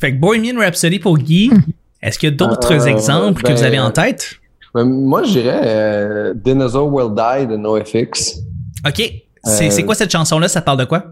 Fait 0.00 0.12
que 0.14 0.18
Bohemian 0.20 0.58
Rhapsody 0.58 0.98
pour 0.98 1.18
Guy. 1.18 1.50
Est-ce 2.02 2.18
qu'il 2.18 2.28
y 2.28 2.32
a 2.32 2.36
d'autres 2.36 2.72
Euh, 2.72 2.86
exemples 2.86 3.42
que 3.42 3.48
ben, 3.48 3.54
vous 3.56 3.62
avez 3.62 3.78
en 3.80 3.90
tête? 3.90 4.34
Mais 4.74 4.84
moi, 4.84 5.22
je 5.22 5.30
dirais 5.32 5.60
euh, 5.64 6.34
Dinosaur 6.34 6.92
Will 6.92 7.14
Die 7.14 7.46
de 7.46 7.56
NoFX. 7.56 8.40
OK. 8.86 9.12
C'est 9.44 9.66
Euh, 9.66 9.70
c'est 9.70 9.84
quoi 9.84 9.94
cette 9.94 10.10
chanson-là? 10.12 10.48
Ça 10.48 10.60
parle 10.60 10.78
de 10.78 10.84
quoi? 10.84 11.04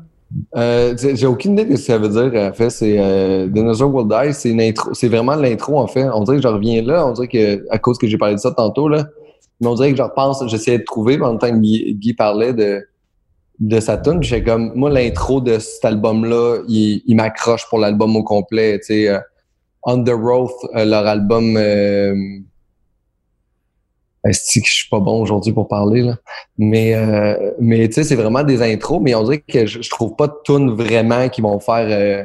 Euh, 0.57 0.95
j'ai 0.97 1.27
aucune 1.27 1.53
idée 1.53 1.65
de 1.65 1.77
ce 1.77 1.87
que 1.87 1.93
ça 1.93 1.99
veut 1.99 2.09
dire, 2.09 2.41
en 2.41 2.53
fait. 2.53 2.71
C'est 2.71 2.97
euh, 2.99 3.47
Dinosaur 3.49 3.95
Will 3.95 4.09
Die, 4.09 4.35
c'est 4.35 4.51
une 4.51 4.61
intro, 4.61 4.95
c'est 4.95 5.09
vraiment 5.09 5.35
l'intro, 5.35 5.79
en 5.79 5.87
fait. 5.87 6.05
On 6.05 6.23
dirait 6.25 6.37
que 6.39 6.43
je 6.43 6.49
reviens 6.49 6.83
là, 6.83 7.07
on 7.07 7.13
dirait 7.13 7.29
que, 7.29 7.65
à 7.71 7.79
cause 7.79 7.99
que 7.99 8.07
j'ai 8.07 8.19
parlé 8.19 8.35
de 8.35 8.41
ça 8.41 8.51
tantôt, 8.53 8.89
là, 8.89 9.07
mais 9.61 9.67
on 9.69 9.75
dirait 9.75 9.91
que 9.93 9.99
je 9.99 10.03
repense, 10.03 10.43
j'essayais 10.47 10.79
de 10.79 10.85
trouver, 10.85 11.21
en 11.21 11.31
même 11.31 11.39
temps 11.39 11.51
que 11.51 11.57
Guy, 11.59 12.15
parlait 12.15 12.53
de, 12.53 12.83
de 13.61 13.81
sa 13.81 13.97
tune, 13.97 14.21
comme, 14.45 14.73
moi, 14.75 14.91
l'intro 14.91 15.41
de 15.41 15.59
cet 15.59 15.85
album-là, 15.85 16.63
il, 16.69 17.03
il 17.07 17.17
m'accroche 17.17 17.69
pour 17.69 17.79
l'album 17.79 18.17
au 18.17 18.23
complet, 18.25 18.79
tu 18.81 18.87
sais. 18.87 19.09
euh, 19.09 19.19
euh, 19.89 20.85
leur 20.85 21.07
album, 21.07 21.57
euh, 21.57 22.15
est-ce 24.25 24.61
que 24.61 24.67
je 24.67 24.73
suis 24.73 24.89
pas 24.89 25.01
bon 25.01 25.21
aujourd'hui 25.21 25.53
pour 25.53 25.67
parler, 25.69 26.03
là? 26.03 26.17
Mais, 26.59 26.95
euh, 26.95 27.53
mais 27.61 27.89
tu 27.89 27.95
sais, 27.95 28.05
c'est 28.05 28.15
vraiment 28.17 28.43
des 28.45 28.63
intros, 28.63 29.01
mais 29.03 29.15
on 29.15 29.23
dirait 29.25 29.39
que 29.41 29.67
je, 29.67 29.83
je 29.83 29.91
trouve 29.91 30.15
pas 30.17 30.29
de 30.29 30.35
tunes 30.45 30.71
vraiment 30.71 31.29
qui 31.29 31.41
vont 31.41 31.59
faire. 31.61 31.87
euh, 31.89 32.25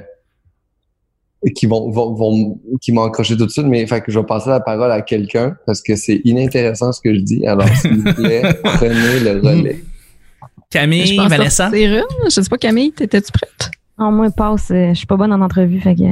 qui 1.56 1.68
vont, 1.68 1.89
vont, 1.92 2.13
vont 2.16 2.60
qui 2.82 2.92
m'ont 2.92 3.04
accroché 3.04 3.38
tout 3.38 3.46
de 3.46 3.51
suite, 3.51 3.68
mais 3.68 3.86
fait 3.86 4.01
que 4.01 4.12
je 4.12 4.20
vais 4.20 4.25
passer 4.25 4.50
la 4.50 4.60
parole 4.60 4.92
à 4.92 5.01
quelqu'un 5.01 5.56
parce 5.68 5.82
que 5.82 5.96
c'est 5.96 6.20
inintéressant 6.25 6.92
ce 6.92 7.00
que 7.00 7.13
je 7.13 7.20
dis. 7.20 7.46
Alors, 7.46 7.68
s'il 7.70 7.98
vous 8.01 8.13
plaît, 8.16 8.42
prenez 8.63 9.20
le 9.20 9.39
relais. 9.39 9.77
Je 9.80 10.80
Camille, 10.80 11.16
pense 11.16 11.30
Vanessa? 11.30 11.70
une. 11.74 12.04
Je 12.25 12.30
sais 12.42 12.50
pas, 12.50 12.58
Camille, 12.58 12.92
t'étais-tu 12.92 13.32
prête? 13.32 13.70
En 14.00 14.12
moi, 14.12 14.30
passe, 14.36 14.72
euh, 14.72 14.89
je 14.89 14.94
suis 14.96 15.08
pas 15.08 15.16
bonne 15.16 15.32
en 15.32 15.42
entrevue, 15.42 15.80
fait 15.80 15.96
que. 15.96 16.04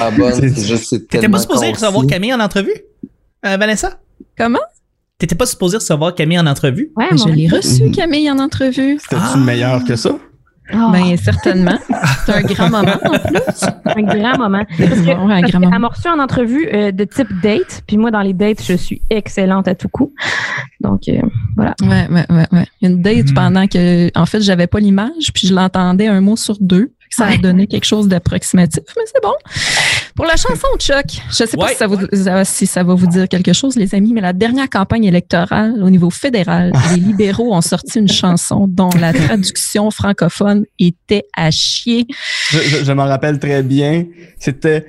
Ah 0.00 0.10
bonne, 0.10 0.32
C'est- 0.40 0.48
c'est 0.48 0.66
juste, 0.66 0.84
c'est 0.90 0.98
T'étais 1.00 1.20
tellement 1.20 1.36
pas 1.36 1.42
supposé 1.42 1.66
concis. 1.70 1.84
recevoir 1.84 2.06
Camille 2.06 2.32
en 2.34 2.40
entrevue? 2.40 2.74
Euh, 3.46 3.56
Vanessa? 3.58 3.98
Comment? 4.40 4.58
T'étais 5.18 5.34
pas 5.34 5.44
supposé 5.44 5.76
recevoir 5.76 6.14
Camille 6.14 6.38
en 6.38 6.46
entrevue? 6.46 6.90
Ouais, 6.96 7.08
Je 7.12 7.28
l'ai 7.28 7.46
reçu. 7.46 7.90
Camille, 7.90 8.30
en 8.30 8.38
entrevue. 8.38 8.98
C'était-tu 8.98 9.22
Ah. 9.34 9.36
meilleur 9.36 9.84
que 9.84 9.94
ça? 9.96 10.12
Oh, 10.72 10.76
Ben, 10.92 11.14
certainement. 11.18 11.78
C'est 12.24 12.32
un 12.32 12.40
grand 12.42 12.70
moment, 12.70 12.92
en 13.04 13.18
plus. 13.18 13.64
un 13.84 14.02
grand 14.02 14.38
moment. 14.38 14.64
Parce 14.78 15.00
que, 15.00 15.04
Ouais, 15.06 15.34
un 15.34 15.40
parce 15.42 15.50
grand 15.52 15.60
moment. 15.60 15.90
en 16.06 16.18
entrevue 16.20 16.68
euh, 16.72 16.90
de 16.90 17.04
type 17.04 17.28
date. 17.42 17.82
Puis 17.86 17.98
moi, 17.98 18.10
dans 18.10 18.22
les 18.22 18.32
dates, 18.32 18.62
je 18.64 18.72
suis 18.74 19.02
excellente 19.10 19.68
à 19.68 19.74
tout 19.74 19.88
coup. 19.90 20.14
Donc, 20.80 21.02
euh, 21.08 21.20
voilà. 21.56 21.74
Ouais, 21.82 22.08
ouais, 22.10 22.24
ouais, 22.30 22.46
ouais. 22.52 22.66
Une 22.80 23.02
date 23.02 23.28
Mhm. 23.28 23.34
pendant 23.34 23.66
que, 23.66 24.16
en 24.18 24.24
fait, 24.24 24.40
j'avais 24.40 24.68
pas 24.68 24.80
l'image, 24.80 25.32
puis 25.34 25.48
je 25.48 25.54
l'entendais 25.54 26.06
un 26.06 26.22
mot 26.22 26.36
sur 26.36 26.56
deux. 26.60 26.92
Ça 27.12 27.26
a 27.26 27.36
donné 27.36 27.66
quelque 27.66 27.84
chose 27.84 28.06
d'approximatif, 28.08 28.82
mais 28.96 29.02
c'est 29.06 29.22
bon. 29.22 29.34
Pour 30.14 30.26
la 30.26 30.36
chanson 30.36 30.68
de 30.76 30.80
Chuck, 30.80 31.04
je 31.28 31.34
sais 31.34 31.56
pas 31.56 31.64
Ouais. 31.64 31.70
si, 31.72 31.76
ça 31.76 31.86
vous, 31.88 31.98
si 32.44 32.66
ça 32.66 32.82
va 32.84 32.94
vous 32.94 33.06
dire 33.06 33.28
quelque 33.28 33.52
chose, 33.52 33.74
les 33.76 33.94
amis, 33.94 34.12
mais 34.12 34.20
la 34.20 34.32
dernière 34.32 34.68
campagne 34.70 35.04
électorale 35.04 35.74
au 35.82 35.90
niveau 35.90 36.10
fédéral, 36.10 36.72
les 36.92 37.00
libéraux 37.00 37.52
ont 37.54 37.60
sorti 37.60 37.98
une 37.98 38.08
chanson 38.08 38.66
dont 38.68 38.90
la 38.98 39.12
traduction 39.12 39.90
francophone 39.90 40.64
était 40.78 41.24
à 41.36 41.50
chier. 41.50 42.06
Je, 42.50 42.58
je- 42.60 42.84
je 42.84 42.92
m'en 42.92 43.06
rappelle 43.06 43.38
très 43.38 43.62
bien. 43.62 44.04
C'était. 44.38 44.86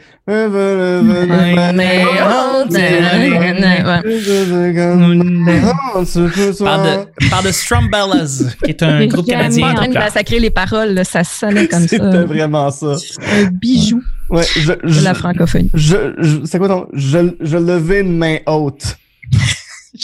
Parle 6.63 7.07
de, 7.17 7.29
parle 7.29 7.45
de 7.45 7.51
Strumbellas, 7.51 8.43
qui 8.63 8.71
est 8.71 8.83
un 8.83 9.05
groupe 9.07 9.25
canadien. 9.27 9.71
en 9.71 9.73
train 9.73 9.87
de 9.87 9.93
massacrer 9.93 10.39
les 10.39 10.49
paroles, 10.49 10.89
là, 10.93 11.03
ça 11.03 11.23
sonnait 11.23 11.67
comme 11.67 11.85
C'était 12.11 12.17
ça. 12.21 12.25
vraiment 12.25 12.71
ça. 12.71 12.95
Un 13.33 13.45
bijou 13.51 14.01
Ouais, 14.29 14.43
je, 14.55 14.71
de 14.71 15.03
la 15.03 15.13
francophonie. 15.13 15.69
je, 15.73 16.13
je- 16.19 16.45
c'est 16.45 16.57
quoi 16.57 16.69
ton, 16.69 16.87
je, 16.93 17.17
je 17.41 17.57
levais 17.57 17.99
une 18.01 18.17
main 18.17 18.37
haute. 18.47 18.97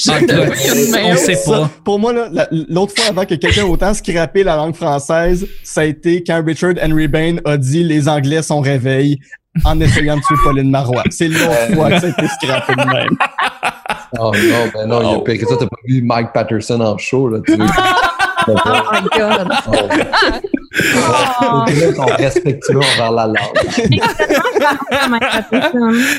Ah, 0.09 0.19
on 1.05 1.15
sait 1.15 1.35
Ça, 1.35 1.51
pas. 1.51 1.69
pour 1.85 1.97
moi, 1.97 2.11
l'autre 2.67 2.93
fois 2.93 3.05
avant 3.07 3.23
que 3.25 3.35
quelqu'un 3.35 3.61
ait 3.61 3.69
autant 3.69 3.93
scrappé 3.93 4.43
la 4.43 4.57
langue 4.57 4.75
française, 4.75 5.47
ça 5.63 5.79
a 5.81 5.85
été 5.85 6.21
quand 6.25 6.43
Richard 6.45 6.73
Henry 6.83 7.07
Bain 7.07 7.37
a 7.45 7.55
dit 7.55 7.85
les 7.85 8.09
Anglais 8.09 8.41
sont 8.41 8.59
réveillés 8.59 9.17
en 9.63 9.79
essayant 9.79 10.17
de 10.17 10.21
tuer 10.21 10.35
Pauline 10.43 10.69
Marois. 10.69 11.03
C'est 11.09 11.29
l'autre 11.29 11.73
fois 11.73 11.89
que 11.91 11.99
ça 12.01 12.07
a 12.07 12.09
été 12.09 12.27
scrappé 12.27 12.75
de 12.75 12.85
même. 12.85 13.17
Oh 14.19 14.33
non, 14.35 14.71
ben 14.73 14.87
non, 14.87 15.01
il 15.03 15.11
y 15.11 15.15
a 15.15 15.19
pire 15.21 15.39
que 15.39 15.47
ça, 15.49 15.55
t'as 15.57 15.67
pas 15.67 15.77
vu 15.87 16.01
Mike 16.01 16.33
Patterson 16.33 16.81
en 16.81 16.97
show, 16.97 17.29
là, 17.29 17.39
tu 17.45 17.55
veux. 17.55 17.65
Oh 18.49 18.53
my 18.93 19.19
God. 19.19 19.49
Oh, 19.67 19.89
Les 21.67 21.73
deux 21.73 21.95
sont 21.95 22.05
respectueux 22.05 22.77
envers 22.77 23.11
la 23.11 23.27
langue. 23.27 23.99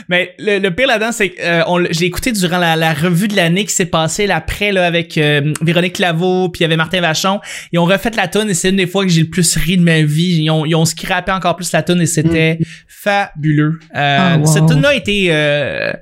Mais 0.08 0.34
le, 0.38 0.58
le 0.58 0.70
pire 0.74 0.86
là-dedans, 0.88 1.12
c'est 1.12 1.30
que 1.30 1.40
euh, 1.40 1.84
écouté 2.00 2.32
durant 2.32 2.58
la, 2.58 2.76
la 2.76 2.92
revue 2.94 3.28
de 3.28 3.36
l'année 3.36 3.64
qui 3.64 3.72
s'est 3.74 3.86
passée 3.86 4.26
là, 4.26 4.36
après 4.36 4.72
là, 4.72 4.86
avec 4.86 5.16
euh, 5.18 5.52
Véronique 5.62 5.98
Laveau 5.98 6.48
puis 6.48 6.60
il 6.60 6.62
y 6.62 6.64
avait 6.66 6.76
Martin 6.76 7.00
Vachon. 7.00 7.40
Ils 7.72 7.78
ont 7.78 7.84
refait 7.84 8.10
la 8.16 8.28
tune 8.28 8.48
et 8.48 8.54
c'est 8.54 8.70
une 8.70 8.76
des 8.76 8.86
fois 8.86 9.04
que 9.04 9.10
j'ai 9.10 9.22
le 9.22 9.28
plus 9.30 9.56
ri 9.56 9.76
de 9.76 9.82
ma 9.82 10.02
vie. 10.02 10.42
Ils 10.42 10.50
ont, 10.50 10.64
ils 10.64 10.74
ont 10.74 10.84
scrappé 10.84 11.32
encore 11.32 11.56
plus 11.56 11.70
la 11.72 11.82
tune 11.82 12.00
et 12.00 12.06
c'était 12.06 12.58
fabuleux. 12.86 13.78
Euh, 13.94 14.16
Ah, 14.20 14.38
wow. 14.38 14.46
Cette 14.46 14.66
tune 14.66 14.80
là 14.80 14.94
était 14.94 15.28
euh, 15.30 15.92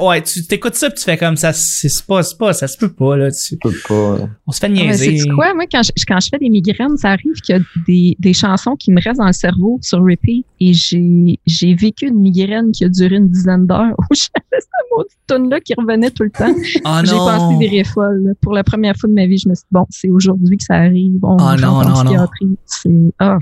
ouais, 0.00 0.22
tu 0.22 0.46
t'écoutes 0.46 0.74
ça 0.74 0.88
puis 0.90 0.98
tu 0.98 1.04
fais 1.04 1.16
comme 1.16 1.36
ça, 1.36 1.52
c'est 1.52 1.88
pas, 2.06 2.22
c'est 2.22 2.38
pas, 2.38 2.52
ça 2.52 2.68
se 2.68 2.76
peut 2.76 2.92
pas 2.92 3.16
là. 3.16 3.30
Tu, 3.30 3.56
peux 3.56 3.72
pas. 3.88 4.18
on 4.46 4.52
se 4.52 4.58
fait 4.60 4.68
Ouais, 4.68 4.72
niaiser. 4.74 5.18
c'est 5.18 5.28
quoi, 5.30 5.54
moi, 5.54 5.64
quand 5.70 5.82
je, 5.82 5.90
quand 6.06 6.20
je 6.20 6.28
fais 6.28 6.38
des 6.38 6.48
migraines, 6.50 6.96
ça 6.96 7.08
arrive 7.10 7.34
qu'il 7.42 7.56
y 7.56 7.58
a 7.58 7.62
des, 7.88 8.16
des 8.18 8.34
chansons 8.34 8.76
qui 8.76 8.92
me 8.92 9.00
restent 9.02 9.18
dans 9.18 9.26
le 9.26 9.32
cerveau 9.32 9.78
sur 9.82 10.00
repeat 10.00 10.44
et 10.60 10.72
j'ai, 10.74 11.74
vécu 11.74 12.08
une 12.08 12.20
migraine 12.20 12.70
qui 12.70 12.84
a 12.84 12.88
duré 12.88 13.16
une 13.16 13.28
dizaine 13.28 13.66
d'heures 13.66 13.94
où 13.98 14.04
j'avais 14.14 14.60
cette 14.60 14.70
maudite 14.94 15.18
tune-là 15.26 15.60
qui 15.60 15.74
revenait 15.74 16.10
tout 16.10 16.24
le 16.24 16.30
temps. 16.30 16.52
Oh 16.84 17.00
j'ai 17.04 17.12
non. 17.12 17.26
pensé 17.26 17.58
virer 17.58 17.84
folle. 17.84 18.22
là. 18.24 18.32
Pour 18.40 18.52
la 18.52 18.62
première 18.62 18.94
fois 18.96 19.08
de 19.08 19.14
ma 19.14 19.26
vie, 19.26 19.38
je 19.38 19.48
me 19.48 19.54
suis 19.54 19.62
dit, 19.62 19.68
bon, 19.72 19.86
c'est 19.88 20.10
aujourd'hui 20.10 20.58
que 20.58 20.64
ça 20.64 20.74
arrive. 20.74 21.18
On 21.22 21.36
Ah 21.38 21.56
rentre 21.56 21.62
non, 21.62 21.76
en 21.78 22.04
psychiatrie. 22.04 22.58
C'est, 22.66 23.12
ah, 23.18 23.38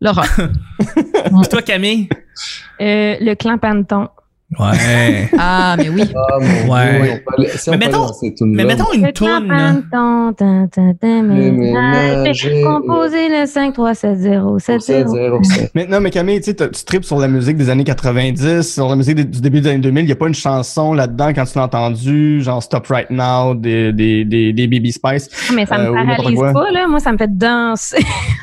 l'horreur. 0.00 0.26
Toi 1.50 1.62
Camille? 1.62 2.08
Euh, 2.80 3.16
le 3.20 3.34
clan 3.34 3.58
Panton. 3.58 4.08
Ouais. 4.58 5.28
ah, 5.38 5.74
mais 5.76 5.90
oui. 5.90 6.04
Ah, 6.16 6.38
mon 6.40 6.72
Ouais. 6.72 7.00
Dieu, 7.02 7.22
on 7.26 7.36
peut 7.36 7.48
si 7.58 7.68
on 7.68 7.72
Mais 7.76 7.84
aller 7.84 7.94
mettons- 7.94 8.46
Mais 8.46 8.64
mettons 8.64 8.92
une 8.94 9.02
ménager. 11.52 12.62
Composé 12.64 13.28
le 13.28 13.44
5 13.46 13.74
3 13.74 13.92
7 13.94 14.16
0 14.16 14.58
7 14.58 14.80
0. 14.80 15.42
7-0. 15.42 15.68
Mais 15.74 15.86
non, 15.86 16.00
mais 16.00 16.08
Camille, 16.10 16.38
tu 16.38 16.44
sais, 16.46 16.54
t'as- 16.54 16.68
tu 16.68 16.82
tripes 16.82 17.04
sur 17.04 17.18
la 17.18 17.28
musique 17.28 17.58
des 17.58 17.68
années 17.68 17.84
90, 17.84 18.62
sur 18.72 18.88
la 18.88 18.96
musique 18.96 19.16
des- 19.16 19.24
du 19.24 19.42
début 19.42 19.60
des 19.60 19.68
années 19.68 19.78
2000. 19.80 20.04
Il 20.04 20.06
n'y 20.06 20.12
a 20.12 20.16
pas 20.16 20.28
une 20.28 20.34
chanson 20.34 20.94
là-dedans 20.94 21.28
quand 21.34 21.44
tu 21.44 21.58
l'as 21.58 21.64
entendu, 21.64 22.40
genre 22.42 22.62
Stop 22.62 22.86
Right 22.86 23.10
Now, 23.10 23.54
des, 23.54 23.92
des, 23.92 24.24
des, 24.24 24.54
des 24.54 24.66
Baby 24.66 24.92
Spice. 24.92 25.28
Mais 25.54 25.66
ça 25.66 25.76
Euh, 25.76 25.90
me 25.90 25.94
n'importe 25.94 26.16
paralyse 26.34 26.40
pas, 26.54 26.70
là. 26.70 26.86
Moi, 26.88 27.00
ça 27.00 27.12
me 27.12 27.18
fait 27.18 27.36
danser. 27.36 27.98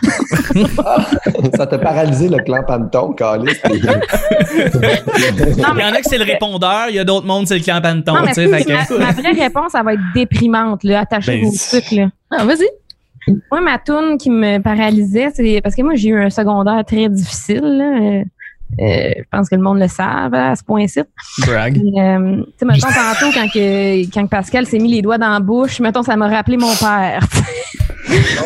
Ça 1.58 1.66
t'a 1.68 1.78
paralysé 1.78 2.30
le 2.30 2.38
clan 2.44 2.62
Panton, 2.66 3.14
Calis. 3.14 3.56
Non, 5.58 5.74
y 5.76 5.95
en 5.96 6.00
a 6.00 6.02
que 6.02 6.10
c'est 6.10 6.18
le 6.18 6.24
répondeur, 6.25 6.86
il 6.90 6.96
y 6.96 7.00
a 7.00 7.04
d'autres 7.04 7.25
mondes 7.25 7.48
c'est 7.48 7.58
le 7.58 7.64
clan 7.64 7.80
Panton, 7.82 8.14
Non, 8.14 8.22
mais 8.22 8.28
tu 8.30 8.34
sais, 8.36 8.48
fait 8.48 8.64
que- 8.64 8.98
ma, 9.00 9.06
ma 9.06 9.12
vraie 9.12 9.32
réponse, 9.32 9.72
ça 9.72 9.84
va 9.84 9.94
être 9.94 10.02
déprimante, 10.14 10.84
là. 10.84 11.06
Ben, 11.25 11.44
vos 11.44 11.52
c'est- 11.54 11.82
trucs, 11.82 11.92
là. 11.98 12.10
Ah, 12.32 12.46
vas-y. 12.46 12.68
Moi, 13.52 13.60
ma 13.62 13.80
toune 13.80 14.18
qui 14.20 14.30
me 14.30 14.60
paralysait, 14.60 15.30
c'est 15.34 15.60
parce 15.64 15.75
que 15.75 15.82
moi, 15.82 15.96
j'ai 15.96 16.10
eu 16.10 16.22
un 16.22 16.30
secondaire 16.30 16.84
très 16.86 17.10
difficile. 17.10 17.62
là. 17.64 18.00
Euh, 18.20 18.24
euh, 18.82 19.14
je 19.18 19.24
pense 19.32 19.48
que 19.50 19.56
le 19.56 19.62
monde 19.62 19.80
le 19.80 19.88
savent 19.88 20.34
à 20.34 20.56
ce 20.56 20.64
point-ci. 20.64 21.00
Brag. 21.46 21.78
Euh, 21.78 22.38
tu 22.44 22.52
sais, 22.60 22.66
mettons, 22.66 22.88
tantôt, 22.88 23.32
quand, 23.34 23.48
que, 23.52 24.04
quand 24.14 24.28
Pascal 24.28 24.66
s'est 24.68 24.80
mis 24.80 24.92
les 24.92 25.02
doigts 25.02 25.18
dans 25.18 25.30
la 25.30 25.40
bouche, 25.40 25.80
mettons, 25.80 26.04
ça 26.04 26.16
m'a 26.16 26.28
rappelé 26.28 26.58
mon 26.58 26.74
père. 26.75 27.20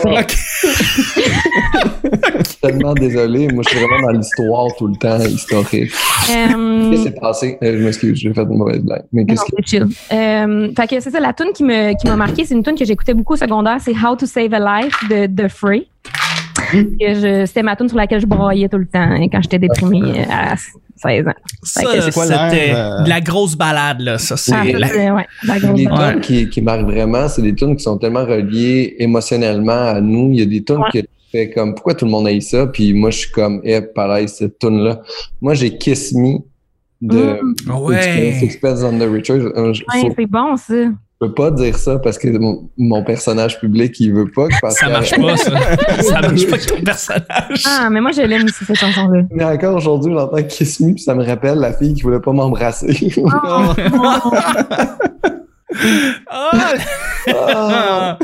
Ok. 0.06 0.36
tellement 2.62 2.94
désolé. 2.94 3.48
Moi, 3.50 3.63
je 3.63 3.70
suis 3.70 3.80
vraiment 3.80 4.08
dans 4.08 4.18
l'histoire 4.18 4.68
tout 4.78 4.88
le 4.88 4.96
temps, 4.96 5.20
historique. 5.20 5.92
Euh, 6.30 6.89
Qu'est-ce 6.89 6.89
qui 6.92 7.04
s'est 7.04 7.20
passé? 7.20 7.58
Euh, 7.63 7.78
je 7.78 7.84
m'excuse, 7.84 8.18
j'ai 8.18 8.34
fait 8.34 8.42
une 8.42 8.58
mauvaise 8.58 8.82
blague. 8.82 9.04
Mais 9.12 9.25
qu'est-ce 9.25 9.44
qui. 9.46 9.80
Euh, 9.80 10.72
fait 10.75 10.88
que 10.88 11.00
c'est 11.00 11.12
ça, 11.12 11.20
la 11.20 11.34
tune 11.34 11.51
qui 11.54 11.63
me 11.63 11.98
qui 12.00 12.08
m'a 12.08 12.16
marqué, 12.16 12.46
c'est 12.46 12.56
une 12.56 12.63
tune 12.63 12.75
que 12.75 12.86
j'écoutais 12.86 13.13
beaucoup 13.13 13.34
au 13.34 13.38
secondaire, 13.38 13.78
c'est 13.80 13.94
How 13.94 14.16
to 14.16 14.25
Save 14.25 14.54
a 14.54 14.82
Life 14.82 14.96
de 15.10 15.28
The 15.28 15.48
Free. 15.50 15.88
Que 16.72 17.14
je- 17.16 17.46
C'était 17.46 17.64
ma 17.64 17.76
tune 17.76 17.88
sur 17.90 17.98
laquelle 17.98 18.22
je 18.22 18.26
broyais 18.28 18.68
tout 18.70 18.78
le 18.78 18.86
temps 18.86 19.00
hein, 19.00 19.28
quand 19.32 19.42
j'étais 19.42 19.60
déprimée 19.60 20.02
euh, 20.02 20.24
à 20.30 20.56
16 20.98 21.28
ans. 21.28 21.32
Ça, 21.64 21.82
Fait 21.82 21.86
que 21.98 22.02
c'est 22.02 22.14
quoi 22.14 22.26
c'était 22.26 22.72
euh, 22.74 23.04
de 23.04 23.10
la 23.10 23.22
grosse 23.22 23.56
balade, 23.56 24.02
là. 24.02 24.18
Ça, 24.18 24.36
c'est 24.38 24.54
Ah, 24.54 24.64
ça, 24.70 24.78
la- 24.78 25.16
ouais, 25.16 25.26
la 25.46 25.60
grosse 25.60 25.78
Les 25.80 25.86
balade. 25.86 26.12
tunes 26.14 26.22
qui, 26.22 26.50
qui 26.50 26.62
marquent 26.62 26.82
vraiment, 26.86 27.28
c'est 27.30 27.42
des 27.42 27.56
tunes 27.56 27.76
qui 27.76 27.84
sont 27.84 27.98
tellement 27.98 28.26
reliées 28.26 28.96
émotionnellement 29.00 29.72
à 29.90 30.02
nous. 30.02 30.30
Il 30.34 30.40
y 30.40 30.42
a 30.42 30.46
des 30.46 30.64
tunes 30.64 30.78
Ouais. 30.78 30.90
que 30.94 31.00
tu 31.00 31.08
fais 31.32 31.50
comme 31.52 31.74
pourquoi 31.76 31.94
tout 31.96 32.06
le 32.06 32.12
monde 32.12 32.28
aime 32.28 32.42
ça, 32.42 32.68
puis 32.68 32.94
moi 32.94 33.12
je 33.12 33.20
suis 33.20 33.32
comme 33.32 33.62
eh 33.64 33.82
pareil 33.82 34.28
cette 34.28 34.60
tune 34.60 34.84
là. 34.84 35.02
Moi 35.42 35.54
j'ai 35.54 35.78
Kiss 35.78 36.14
Me 36.14 36.40
de 37.02 37.40
Mm. 37.66 37.72
Ouais. 37.82 38.34
Sixpence 38.40 38.84
on 38.84 38.98
the 38.98 39.04
Ouais, 39.04 39.22
faut- 40.02 40.14
c'est 40.18 40.26
bon, 40.26 40.58
ça. 40.58 40.74
Je 41.22 41.28
peux 41.28 41.34
pas 41.34 41.52
dire 41.52 41.78
ça 41.78 42.00
parce 42.00 42.18
que 42.18 42.30
mon, 42.38 42.70
mon 42.78 43.04
personnage 43.04 43.60
public 43.60 44.00
il 44.00 44.14
veut 44.14 44.32
pas 44.34 44.48
que 44.48 44.54
Ça 44.72 44.86
que- 44.86 44.92
marche 44.92 45.12
pas, 45.20 45.36
ça. 45.38 45.52
ça 46.02 46.22
marche 46.22 46.46
pas 46.48 46.56
avec 46.56 46.66
ton 46.66 46.82
personnage. 46.82 47.64
Ah, 47.68 47.90
mais 47.92 48.00
moi, 48.00 48.12
je 48.12 48.22
l'aime 48.22 48.46
aussi, 48.46 48.64
cette 48.64 48.78
chanson-là. 48.78 49.24
Mais 49.32 49.44
encore 49.44 49.76
aujourd'hui, 49.76 50.14
j'entends 50.14 50.42
Kiss 50.44 50.80
Me, 50.80 50.94
puis 50.94 51.04
ça 51.04 51.14
me 51.16 51.24
rappelle 51.26 51.58
la 51.58 51.74
fille 51.74 51.94
qui 51.94 52.04
voulait 52.04 52.22
pas 52.22 52.32
m'embrasser. 52.32 53.14
Oh, 53.18 53.74
Ah! 56.30 56.74
Ah. 57.32 58.18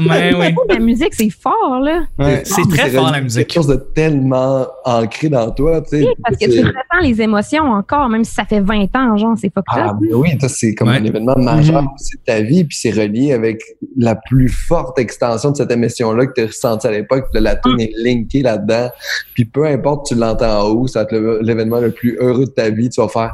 Mais 0.00 0.34
oui. 0.34 0.54
La 0.68 0.78
musique, 0.78 1.14
c'est 1.14 1.30
fort, 1.30 1.80
là. 1.80 2.02
Ouais. 2.18 2.42
C'est 2.44 2.62
très 2.68 2.90
C'est 2.90 2.96
fort, 2.96 3.06
la 3.06 3.12
quelque 3.14 3.24
musique. 3.24 3.52
chose 3.52 3.66
de 3.68 3.76
tellement 3.76 4.66
ancré 4.84 5.28
dans 5.28 5.50
toi, 5.52 5.80
tu 5.82 5.88
sais. 5.90 6.02
Oui, 6.04 6.08
parce 6.22 6.36
que 6.36 6.50
C'est- 6.50 6.60
tu 6.60 6.66
ressens 6.66 7.00
les 7.02 7.22
émotions 7.22 7.64
encore, 7.64 8.08
même 8.08 8.24
si 8.24 8.34
ça 8.34 8.44
fait 8.44 8.60
20 8.60 8.94
ans, 8.96 9.16
genre, 9.16 9.34
c'est 9.40 9.52
fucked 9.52 9.64
Ah 9.70 9.92
ben 10.00 10.14
oui, 10.14 10.30
ça 10.40 10.48
c'est 10.48 10.74
comme 10.74 10.88
Ouais. 10.88 10.96
un 10.96 11.04
événement 11.04 11.36
majeur 11.38 11.82
Mhm. 11.82 11.88
aussi 11.94 12.16
de 12.16 12.22
ta 12.24 12.40
vie, 12.40 12.64
puis 12.64 12.76
c'est 12.76 12.90
relié 12.90 13.32
avec 13.32 13.62
la 13.96 14.16
plus 14.16 14.48
forte 14.48 14.98
extension 14.98 15.50
de 15.52 15.56
cette 15.56 15.70
émission-là 15.70 16.26
que 16.26 16.32
tu 16.34 16.42
as 16.42 16.46
ressentie 16.46 16.86
à 16.86 16.90
l'époque. 16.90 17.26
La 17.34 17.56
tune 17.56 17.80
est 17.80 17.92
linkée 17.96 18.42
là-dedans. 18.42 18.90
Puis 19.34 19.44
peu 19.44 19.64
importe 19.66 20.06
tu 20.06 20.14
l'entends 20.14 20.60
en 20.62 20.68
haut, 20.70 20.86
ça 20.86 21.00
va 21.00 21.02
être 21.04 21.12
le- 21.12 21.40
l'événement 21.42 21.78
le 21.80 21.90
plus 21.92 22.16
heureux 22.20 22.46
de 22.46 22.50
ta 22.50 22.70
vie, 22.70 22.88
tu 22.90 23.00
vas 23.00 23.08
faire 23.08 23.32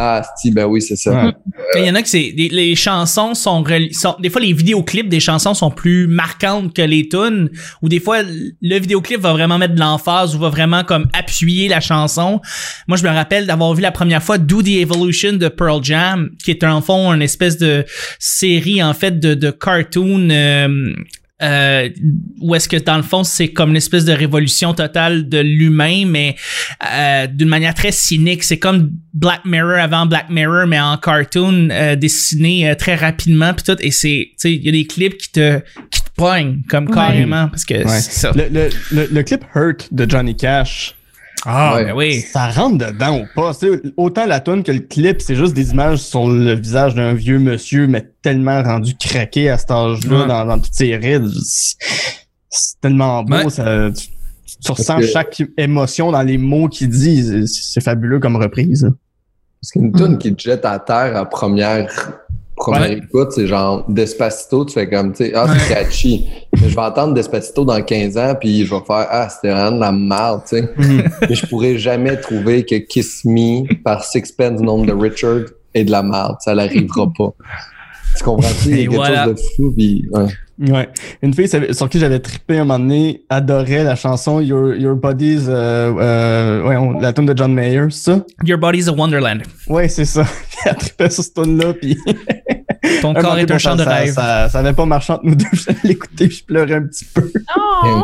Ah 0.00 0.22
si, 0.36 0.52
ben 0.52 0.64
oui, 0.66 0.80
c'est 0.80 0.94
ça. 0.94 1.24
Ouais. 1.24 1.32
Il 1.76 1.84
y 1.84 1.90
en 1.90 1.96
a 1.96 2.02
que 2.02 2.08
c'est 2.08 2.32
les, 2.36 2.48
les 2.48 2.76
chansons 2.76 3.34
sont 3.34 3.64
des 4.20 4.30
fois 4.30 4.40
les 4.40 4.52
vidéoclips 4.52 5.08
des 5.08 5.18
chansons 5.18 5.54
sont 5.54 5.72
plus 5.72 6.06
marquantes 6.06 6.72
que 6.72 6.82
les 6.82 7.08
tunes 7.08 7.50
ou 7.82 7.88
des 7.88 7.98
fois 7.98 8.18
le 8.22 8.78
vidéoclip 8.78 9.20
va 9.20 9.32
vraiment 9.32 9.58
mettre 9.58 9.74
de 9.74 9.80
l'emphase 9.80 10.36
ou 10.36 10.38
va 10.38 10.50
vraiment 10.50 10.84
comme 10.84 11.08
appuyer 11.12 11.68
la 11.68 11.80
chanson. 11.80 12.40
Moi 12.86 12.96
je 12.96 13.02
me 13.02 13.10
rappelle 13.10 13.46
d'avoir 13.46 13.74
vu 13.74 13.82
la 13.82 13.90
première 13.90 14.22
fois 14.22 14.38
Do 14.38 14.62
the 14.62 14.68
Evolution 14.68 15.32
de 15.32 15.48
Pearl 15.48 15.82
Jam 15.82 16.30
qui 16.44 16.52
est 16.52 16.62
en 16.62 16.80
fond 16.80 17.12
une 17.12 17.22
espèce 17.22 17.58
de 17.58 17.84
série 18.20 18.80
en 18.82 18.94
fait 18.94 19.18
de, 19.18 19.34
de 19.34 19.50
cartoon 19.50 20.30
euh, 20.30 20.94
euh, 21.42 21.88
où 22.40 22.54
est-ce 22.54 22.68
que 22.68 22.76
dans 22.76 22.96
le 22.96 23.02
fond 23.02 23.22
c'est 23.24 23.48
comme 23.48 23.70
une 23.70 23.76
espèce 23.76 24.04
de 24.04 24.12
révolution 24.12 24.74
totale 24.74 25.28
de 25.28 25.38
l'humain, 25.38 26.04
mais 26.06 26.34
euh, 26.92 27.26
d'une 27.26 27.48
manière 27.48 27.74
très 27.74 27.92
cynique. 27.92 28.42
C'est 28.42 28.58
comme 28.58 28.90
Black 29.14 29.44
Mirror 29.44 29.78
avant 29.78 30.06
Black 30.06 30.30
Mirror, 30.30 30.66
mais 30.66 30.80
en 30.80 30.96
cartoon 30.96 31.68
euh, 31.70 31.96
dessiné 31.96 32.68
euh, 32.70 32.74
très 32.74 32.94
rapidement 32.96 33.54
puis 33.54 33.64
tout. 33.64 33.76
Et 33.80 33.90
c'est, 33.90 34.28
tu 34.30 34.34
sais, 34.36 34.54
il 34.54 34.64
y 34.64 34.68
a 34.68 34.72
des 34.72 34.86
clips 34.86 35.16
qui 35.18 35.30
te 35.32 35.58
qui 35.90 36.02
te 36.02 36.10
poignent 36.16 36.62
comme 36.68 36.86
Ouais. 36.88 36.94
carrément 36.94 37.48
parce 37.48 37.64
que 37.64 37.74
Ouais. 37.74 38.00
c'est 38.00 38.12
ça. 38.12 38.32
Le, 38.34 38.48
le, 38.50 38.68
le, 38.92 39.08
le 39.12 39.22
clip 39.22 39.44
Hurt 39.54 39.88
de 39.92 40.08
Johnny 40.10 40.34
Cash, 40.36 40.94
Ah 41.50 41.76
Ouais. 41.76 41.84
ben 41.86 41.96
oui. 41.96 42.20
ça 42.20 42.50
rentre 42.50 42.76
dedans 42.92 43.20
ou 43.20 43.24
pas? 43.34 43.54
Tu 43.54 43.60
sais, 43.72 43.80
autant 43.96 44.26
la 44.26 44.40
tune 44.40 44.62
que 44.62 44.72
le 44.72 44.80
clip, 44.80 45.22
c'est 45.22 45.34
juste 45.34 45.54
des 45.54 45.70
images 45.70 45.98
sur 45.98 46.28
le 46.28 46.54
visage 46.54 46.94
d'un 46.94 47.14
vieux 47.14 47.38
monsieur, 47.38 47.86
mais 47.86 48.10
tellement 48.22 48.62
rendu 48.62 48.94
craqué 48.96 49.48
à 49.48 49.56
cet 49.56 49.70
âge-là, 49.70 50.20
Ouais. 50.22 50.26
dans, 50.28 50.44
dans 50.44 50.58
toutes 50.58 50.74
ses 50.74 50.94
rides. 50.96 51.28
C'est 51.44 51.76
c'est 52.50 52.80
tellement 52.80 53.22
beau. 53.24 53.36
Ouais. 53.36 53.50
Ça, 53.50 53.90
tu, 53.96 54.08
tu 54.62 54.72
ressens 54.72 54.98
que- 54.98 55.06
chaque 55.06 55.42
émotion 55.56 56.10
dans 56.12 56.22
les 56.22 56.38
mots 56.38 56.68
qu'il 56.68 56.88
dit. 56.90 57.22
C'est- 57.24 57.46
C'est 57.46 57.80
fabuleux 57.82 58.18
comme 58.20 58.36
reprise. 58.36 58.90
Parce 59.60 59.70
qu'une 59.72 59.92
tune 59.92 60.18
qui 60.18 60.34
te 60.34 60.42
jette 60.42 60.64
à 60.64 60.78
terre 60.78 61.16
à 61.16 61.24
première, 61.28 62.12
première 62.58 62.82
Ouais. 62.82 62.98
écoute, 62.98 63.32
c'est 63.32 63.46
genre 63.46 63.84
Despacito, 63.88 64.64
tu 64.64 64.74
fais 64.74 64.88
comme, 64.88 65.12
tu 65.12 65.24
sais, 65.24 65.32
ah, 65.34 65.46
c'est 65.56 65.74
catchy. 65.74 66.28
Mais 66.60 66.68
je 66.68 66.74
vais 66.74 66.82
entendre 66.82 67.14
Despacito 67.14 67.64
dans 67.64 67.80
15 67.82 68.18
ans, 68.18 68.34
puis 68.38 68.64
je 68.66 68.74
vais 68.74 68.80
faire, 68.86 69.06
ah, 69.10 69.28
c'était 69.28 69.50
vraiment 69.50 69.76
de 69.76 69.80
la 69.80 69.92
merde, 69.92 70.42
tu 70.48 70.58
sais. 70.58 70.68
Mais 71.28 71.34
je 71.34 71.46
pourrais 71.46 71.78
jamais 71.78 72.16
trouver 72.20 72.64
que 72.64 72.76
Kiss 72.76 73.24
Me 73.24 73.74
par 73.82 74.04
Sixpence 74.04 74.60
None 74.60 74.86
de 74.86 74.92
Richard 74.92 75.40
est 75.74 75.84
de 75.84 75.90
la 75.90 76.02
merde. 76.02 76.36
Ça 76.40 76.54
n'arrivera 76.54 77.06
pas. 77.16 77.32
Tu 78.16 78.24
comprends-tu? 78.24 78.68
Il 78.68 78.70
y 78.70 78.72
a 78.72 78.82
quelque 78.82 78.94
voilà. 78.94 79.24
chose 79.24 79.34
de 79.34 79.40
fou, 79.56 79.72
puis, 79.76 80.06
ouais. 80.12 80.26
Ouais. 80.60 80.88
Une 81.22 81.32
fille 81.34 81.48
sur 81.48 81.88
qui 81.88 82.00
j'avais 82.00 82.18
trippé 82.18 82.56
un 82.58 82.64
moment 82.64 82.78
donné 82.80 83.22
adorait 83.28 83.84
la 83.84 83.94
chanson 83.94 84.40
Your, 84.40 84.74
Your 84.74 84.96
Body's, 84.96 85.44
euh, 85.48 85.92
euh, 85.98 86.66
ouais, 86.68 86.76
on- 86.76 86.98
la 86.98 87.12
tune 87.12 87.26
de 87.26 87.36
John 87.36 87.52
Mayer, 87.54 87.86
c'est 87.90 88.10
ça? 88.12 88.24
Your 88.44 88.58
body's 88.58 88.88
a 88.88 88.92
wonderland. 88.92 89.42
Ouais, 89.68 89.88
c'est 89.88 90.04
ça. 90.04 90.24
Elle 90.66 90.74
trippait 90.76 91.10
sur 91.10 91.22
cette 91.22 91.34
tune-là, 91.34 91.74
puis 91.74 91.96
Ton 93.02 93.10
Un 93.10 93.14
corps 93.14 93.22
moment 93.30 93.36
est 93.36 93.50
un 93.50 93.58
champ 93.58 93.76
de 93.76 93.82
rêve. 93.82 94.12
Ça, 94.12 94.48
ça 94.48 94.58
avait 94.60 94.72
pas 94.72 94.86
marché 94.86 95.12
entre 95.12 95.24
nous 95.24 95.34
deux. 95.34 95.44
Je 95.52 95.86
l'écouter 95.88 96.30
je 96.30 96.44
pleurais 96.44 96.74
un 96.74 96.82
petit 96.86 97.04
peu. 97.04 97.30
Oh, 97.56 98.02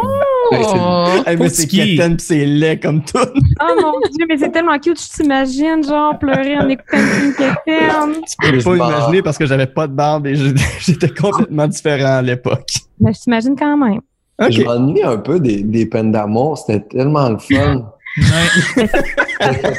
oh 0.52 1.22
Hey, 1.26 1.36
mais 1.38 1.48
c'est 1.48 1.66
quétaine 1.66 2.16
pis 2.16 2.24
c'est 2.24 2.44
laid 2.44 2.78
comme 2.80 3.02
tout. 3.02 3.18
mon 3.60 4.00
dieu, 4.12 4.26
mais 4.28 4.36
c'est 4.38 4.50
tellement 4.50 4.78
cute. 4.78 5.00
Je 5.00 5.08
t'imagine, 5.22 5.82
genre, 5.82 6.18
pleurer 6.18 6.56
en 6.58 6.68
écoutant 6.68 6.98
une 6.98 7.32
quétaine. 7.32 8.14
Je 8.44 8.50
peux 8.50 8.60
Je 8.60 8.64
pas 8.64 8.76
imaginer 8.76 9.22
parce 9.22 9.38
que 9.38 9.46
j'avais 9.46 9.66
pas 9.66 9.86
de 9.86 9.92
barbe 9.92 10.26
et 10.26 10.34
j'étais- 10.80 11.08
complètement 11.08 11.66
différent 11.66 12.16
à 12.18 12.22
l'époque. 12.22 12.68
Mais 13.00 13.12
je 13.12 13.20
t'imagine 13.20 13.56
quand 13.56 13.76
même. 13.76 14.00
Je 14.50 14.60
Ok. 14.60 14.66
m'ennuie 14.66 15.02
un 15.02 15.16
peu 15.18 15.38
des, 15.40 15.62
des 15.62 15.86
peines 15.86 16.10
d'amour. 16.12 16.58
C'était 16.58 16.80
tellement 16.88 17.28
le 17.30 17.38
fun. 17.38 17.92
Ouais. 18.16 18.88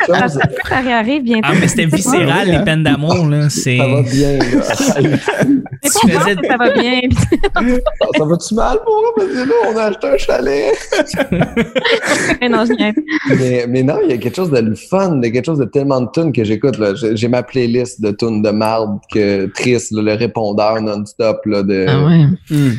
Chose- 0.05 0.39
ça 0.67 0.79
réarrive 0.81 1.23
bientôt. 1.23 1.47
Ah, 1.49 1.53
mais 1.59 1.67
c'était 1.67 1.85
viscéral, 1.85 2.47
les 2.47 2.55
hein. 2.55 2.63
peines 2.63 2.83
d'amour, 2.83 3.25
là. 3.27 3.49
C'est. 3.49 3.77
Ça 3.85 3.87
va 3.87 4.01
bien, 4.01 4.37
là. 4.37 4.63
C'est 5.83 5.99
Tu 6.01 6.09
faisais- 6.11 6.35
que 6.35 6.47
ça 6.47 6.57
va 6.57 6.69
bien. 6.71 6.99
Ça 8.17 8.25
va-tu 8.25 8.55
mal 8.55 8.77
pour 8.83 8.93
eux? 9.01 9.13
Parce 9.15 9.27
que 9.29 9.37
là, 9.49 9.55
on 9.73 9.77
a 9.77 9.83
acheté 9.83 10.07
un 10.07 10.17
chalet. 10.17 10.73
Mais 12.41 12.49
non, 12.49 12.65
je 12.65 12.73
viens. 12.75 12.93
mais, 13.39 13.65
mais 13.69 13.83
non, 13.83 13.97
il 14.03 14.11
y 14.11 14.13
a 14.13 14.17
quelque 14.17 14.35
chose 14.35 14.51
de 14.51 14.75
fun, 14.75 15.15
de 15.17 15.27
quelque 15.27 15.45
chose 15.45 15.59
de 15.59 15.65
tellement 15.65 16.01
de 16.01 16.09
tunes 16.13 16.33
que 16.33 16.43
j'écoute. 16.43 16.77
là. 16.77 16.93
J'ai 16.95 17.15
j'ai 17.15 17.27
ma 17.27 17.43
playlist 17.43 18.01
de 18.01 18.11
tunes 18.11 18.41
de 18.41 18.49
marde 18.49 18.99
que 19.13 19.45
triste, 19.47 19.91
là, 19.93 20.01
le 20.01 20.13
répondeur 20.13 20.81
non-stop. 20.81 21.39
là, 21.45 21.63
de, 21.63 21.85
Ah 21.87 22.03
ouais. 22.05 22.25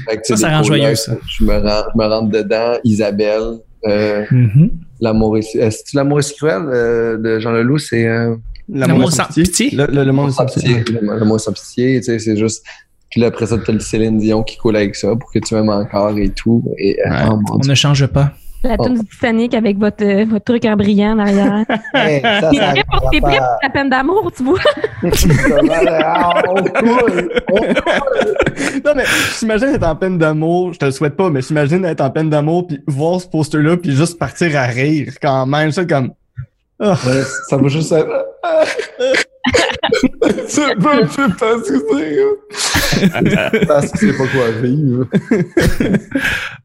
Ça, 0.07 0.15
c'est 0.23 0.37
ça 0.37 0.49
rend 0.59 0.63
joyeux, 0.63 0.95
ça. 0.95 1.13
Je 1.29 1.45
me, 1.45 1.53
rends, 1.53 1.85
je 1.95 1.99
me 1.99 2.07
rentre 2.07 2.31
dedans. 2.31 2.75
Isabelle, 2.85 3.59
euh, 3.87 4.25
Mhm. 4.31 4.71
L'amour 5.01 5.39
est... 5.39 5.57
euh, 5.57 5.71
C'est-tu 5.71 5.97
L'amour 5.97 6.21
est 6.21 6.37
cruel 6.37 6.63
euh, 6.69 7.17
de 7.19 7.39
Jean 7.39 7.53
Leloup? 7.53 7.79
C'est... 7.79 8.07
Euh, 8.07 8.37
L'amour 8.69 9.13
sans 9.13 9.25
pitié? 9.27 9.71
Le, 9.71 9.87
le, 9.87 10.05
le 10.05 10.13
monde 10.13 10.33
sans 10.33 10.45
pitié. 10.47 10.83
L'amour 11.03 11.39
sans 11.41 11.53
pitié, 11.53 11.99
tu 12.01 12.05
sais, 12.07 12.19
c'est 12.19 12.37
juste... 12.37 12.65
Puis 13.11 13.21
là, 13.21 13.29
après 13.29 13.47
ça, 13.47 13.57
t'as 13.59 13.73
le 13.73 13.79
Céline 13.79 14.19
Dion 14.19 14.43
qui 14.43 14.57
coule 14.57 14.77
avec 14.77 14.97
ça 14.97 15.15
pour 15.15 15.31
que 15.31 15.39
tu 15.39 15.55
m'aimes 15.55 15.69
encore 15.69 16.19
et 16.19 16.29
tout. 16.31 16.65
Et, 16.77 16.97
euh, 17.07 17.11
Ouais. 17.11 17.17
oh 17.31 17.37
mon 17.37 17.55
On 17.63 17.67
ne 17.67 17.75
change 17.75 18.05
pas. 18.09 18.33
La 18.63 18.77
tune 18.79 18.95
du 18.99 19.07
Titanic 19.07 19.55
avec 19.55 19.79
votre, 19.79 20.05
euh, 20.05 20.25
votre 20.25 20.45
truc 20.45 20.65
en 20.65 20.77
brillant 20.77 21.13
en 21.13 21.19
arrière. 21.21 21.65
Hey, 21.95 22.21
ça, 22.21 22.51
T'es 22.51 22.59
ça 22.59 22.73
prêt 22.73 22.85
pour, 22.91 23.11
t'es 23.11 23.21
pour 23.21 23.31
ta 23.63 23.71
peine 23.71 23.89
d'amour, 23.91 24.33
tu 24.37 24.43
vois? 24.43 24.59
On 25.03 26.63
coule! 26.63 27.31
On 27.53 27.61
Non, 28.85 28.93
mais 28.97 29.05
j'imagine 29.39 29.69
être 29.69 29.87
en 29.87 29.97
peine 29.97 30.19
d'amour. 30.19 30.73
Je 30.73 30.79
te 30.79 30.85
le 30.85 30.91
souhaite 30.91 31.17
pas, 31.17 31.31
mais 31.31 31.43
j'imagine 31.43 31.85
être 31.85 32.01
en 32.01 32.11
peine 32.11 32.31
d'amour 32.31 32.67
puis 32.67 32.83
voir 32.87 33.21
ce 33.21 33.29
poster-là 33.29 33.77
puis 33.77 33.93
juste 33.93 34.19
partir 34.19 34.57
à 34.57 34.65
rire 34.65 35.13
quand 35.21 35.47
même. 35.47 35.71
C'est 35.71 35.89
comme. 35.89 36.13
Ah. 36.79 36.97
Ouais, 37.07 37.23
ça 37.49 37.57
va 37.57 37.69
juste 37.69 37.93
être. 37.93 38.09
c'est 40.49 40.75
pas 40.77 40.99
parce 41.39 41.63
que 41.69 41.79
c'est. 41.91 43.67
Parce 43.67 43.91
que 43.93 43.99
c'est 43.99 44.17
pas 44.17 44.27
quoi 44.27 44.51
vivre. 44.63 45.07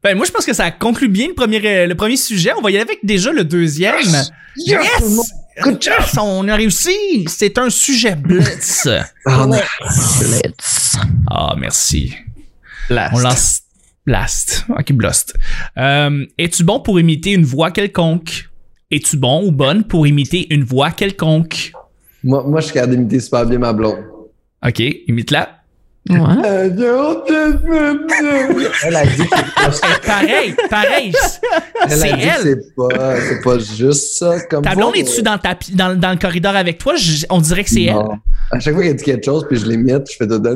Ben, 0.02 0.16
moi, 0.16 0.26
je 0.26 0.30
pense 0.32 0.44
que 0.46 0.52
ça 0.52 0.70
conclut 0.70 1.08
bien 1.08 1.28
le 1.28 1.34
premier, 1.34 1.60
euh, 1.64 1.86
le 1.86 1.94
premier 1.94 2.16
sujet. 2.16 2.52
On 2.56 2.60
va 2.60 2.70
y 2.70 2.74
aller 2.74 2.84
avec 2.84 2.98
déjà 3.04 3.32
le 3.32 3.44
deuxième. 3.44 3.94
Yes! 4.56 4.80
Good 5.62 5.82
job! 5.82 5.94
On 6.20 6.48
a 6.48 6.56
réussi! 6.56 7.24
C'est 7.28 7.58
un 7.58 7.70
sujet 7.70 8.16
blitz. 8.16 8.88
Ah, 9.26 9.46
non. 9.46 9.60
Ah, 11.30 11.54
merci. 11.58 12.14
Blast. 12.88 13.14
On 13.14 13.18
lance 13.18 13.60
blast. 14.06 14.64
Ok, 14.68 14.92
blast. 14.92 15.34
Euh, 15.78 16.26
Es-tu 16.38 16.64
bon 16.64 16.80
pour 16.80 16.98
imiter 16.98 17.30
une 17.30 17.44
voix 17.44 17.70
quelconque? 17.70 18.48
Es-tu 18.90 19.16
bon 19.16 19.46
ou 19.46 19.52
bonne 19.52 19.84
pour 19.84 20.06
imiter 20.06 20.52
une 20.52 20.64
voix 20.64 20.90
quelconque? 20.90 21.72
Moi, 22.24 22.44
moi, 22.46 22.60
je 22.60 22.66
suis 22.66 22.74
capable 22.74 22.92
d'imiter 22.96 23.20
super 23.20 23.44
bien 23.46 23.58
ma 23.58 23.72
blonde. 23.72 23.98
Ok, 24.66 24.80
imite-la. 25.08 25.48
Ouais. 26.10 26.16
Elle 28.84 28.96
a 28.96 29.04
dit 29.06 29.22
que 29.28 30.06
Pareil, 30.06 30.54
pareil. 30.68 31.12
elle 31.84 31.90
C'est 31.90 32.10
a 32.12 32.16
dit 32.16 32.22
que 32.22 32.26
elle. 32.26 32.42
c'est 32.42 32.74
pas, 32.74 33.20
c'est 33.20 33.40
pas 33.42 33.58
juste 33.58 34.14
ça. 34.18 34.40
Comme 34.50 34.64
Ta 34.64 34.74
blonde 34.74 34.96
est-tu 34.96 35.22
dans, 35.22 35.38
ta, 35.38 35.56
dans, 35.74 35.96
dans 35.98 36.10
le 36.10 36.16
corridor 36.16 36.56
avec 36.56 36.78
toi? 36.78 36.96
Je- 36.96 37.24
on 37.30 37.40
dirait 37.40 37.62
que 37.62 37.70
c'est 37.70 37.84
elle. 37.84 37.96
À 38.50 38.58
chaque 38.58 38.74
fois 38.74 38.82
qu'elle 38.82 38.96
dit 38.96 39.04
quelque 39.04 39.24
chose, 39.24 39.46
puis 39.48 39.56
je 39.58 39.66
l'imite, 39.66 40.10
je 40.10 40.16
fais 40.16 40.26
de 40.26 40.40
ça. 40.42 40.50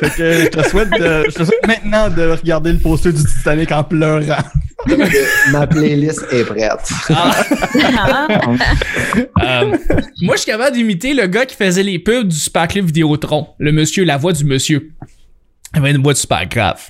Fait 0.00 0.10
que 0.16 0.32
je 0.40 0.48
te 0.48 0.68
souhaite 0.68 0.90
de, 0.90 1.24
je 1.28 1.34
te 1.34 1.44
souhaite 1.44 1.66
maintenant 1.66 2.08
de 2.08 2.30
regarder 2.30 2.72
le 2.72 2.78
poster 2.78 3.12
du 3.12 3.22
Titanic 3.24 3.70
en 3.72 3.84
pleurant. 3.84 4.42
Ma 5.52 5.66
playlist 5.66 6.24
est 6.32 6.44
prête. 6.44 6.90
Ah. 7.10 8.26
Euh, 9.42 9.76
moi, 10.22 10.36
je 10.36 10.42
suis 10.42 10.50
capable 10.50 10.76
d'imiter 10.76 11.14
le 11.14 11.26
gars 11.26 11.46
qui 11.46 11.56
faisait 11.56 11.82
les 11.82 11.98
pubs 11.98 12.28
du 12.28 12.36
Super 12.36 12.68
Club 12.68 12.86
Vidéotron. 12.86 13.48
Le 13.58 13.72
monsieur, 13.72 14.04
la 14.04 14.16
voix 14.16 14.32
du 14.32 14.44
monsieur. 14.44 14.92
Il 15.74 15.78
avait 15.80 15.90
une 15.90 16.02
voix 16.02 16.14
super 16.14 16.48
grave. 16.48 16.80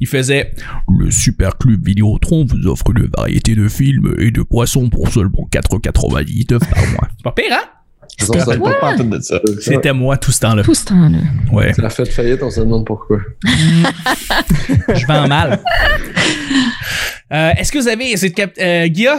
Il 0.00 0.08
faisait 0.08 0.52
Le 0.88 1.10
Super 1.10 1.56
Club 1.56 1.84
Vidéotron 1.86 2.44
vous 2.44 2.66
offre 2.66 2.90
une 2.96 3.08
variété 3.16 3.54
de 3.54 3.68
films 3.68 4.14
et 4.18 4.30
de 4.30 4.42
boissons 4.42 4.88
pour 4.88 5.08
seulement 5.08 5.48
4,99 5.52 6.58
par 6.58 6.86
mois. 6.90 7.08
C'est 7.16 7.22
pas 7.22 7.32
pire, 7.32 7.52
hein? 7.52 7.68
C'était 9.60 9.92
moi 9.92 10.16
tout 10.16 10.32
ce 10.32 10.40
temps-là. 10.40 10.62
Tout 10.62 10.74
ce 10.74 10.84
temps-là. 10.86 11.18
Ouais. 11.52 11.72
Ça 11.72 11.86
a 11.86 11.90
fait 11.90 12.04
faillite, 12.04 12.42
on 12.42 12.50
se 12.50 12.60
demande 12.60 12.84
pourquoi. 12.86 13.18
Je 13.44 15.06
vends 15.06 15.28
mal. 15.28 15.60
Euh, 17.32 17.50
Est-ce 17.56 17.72
que 17.72 17.78
vous 17.78 17.88
avez. 17.88 18.16
C'est 18.16 18.30
cap- 18.30 18.52
euh, 18.60 18.86
Guilla? 18.88 19.18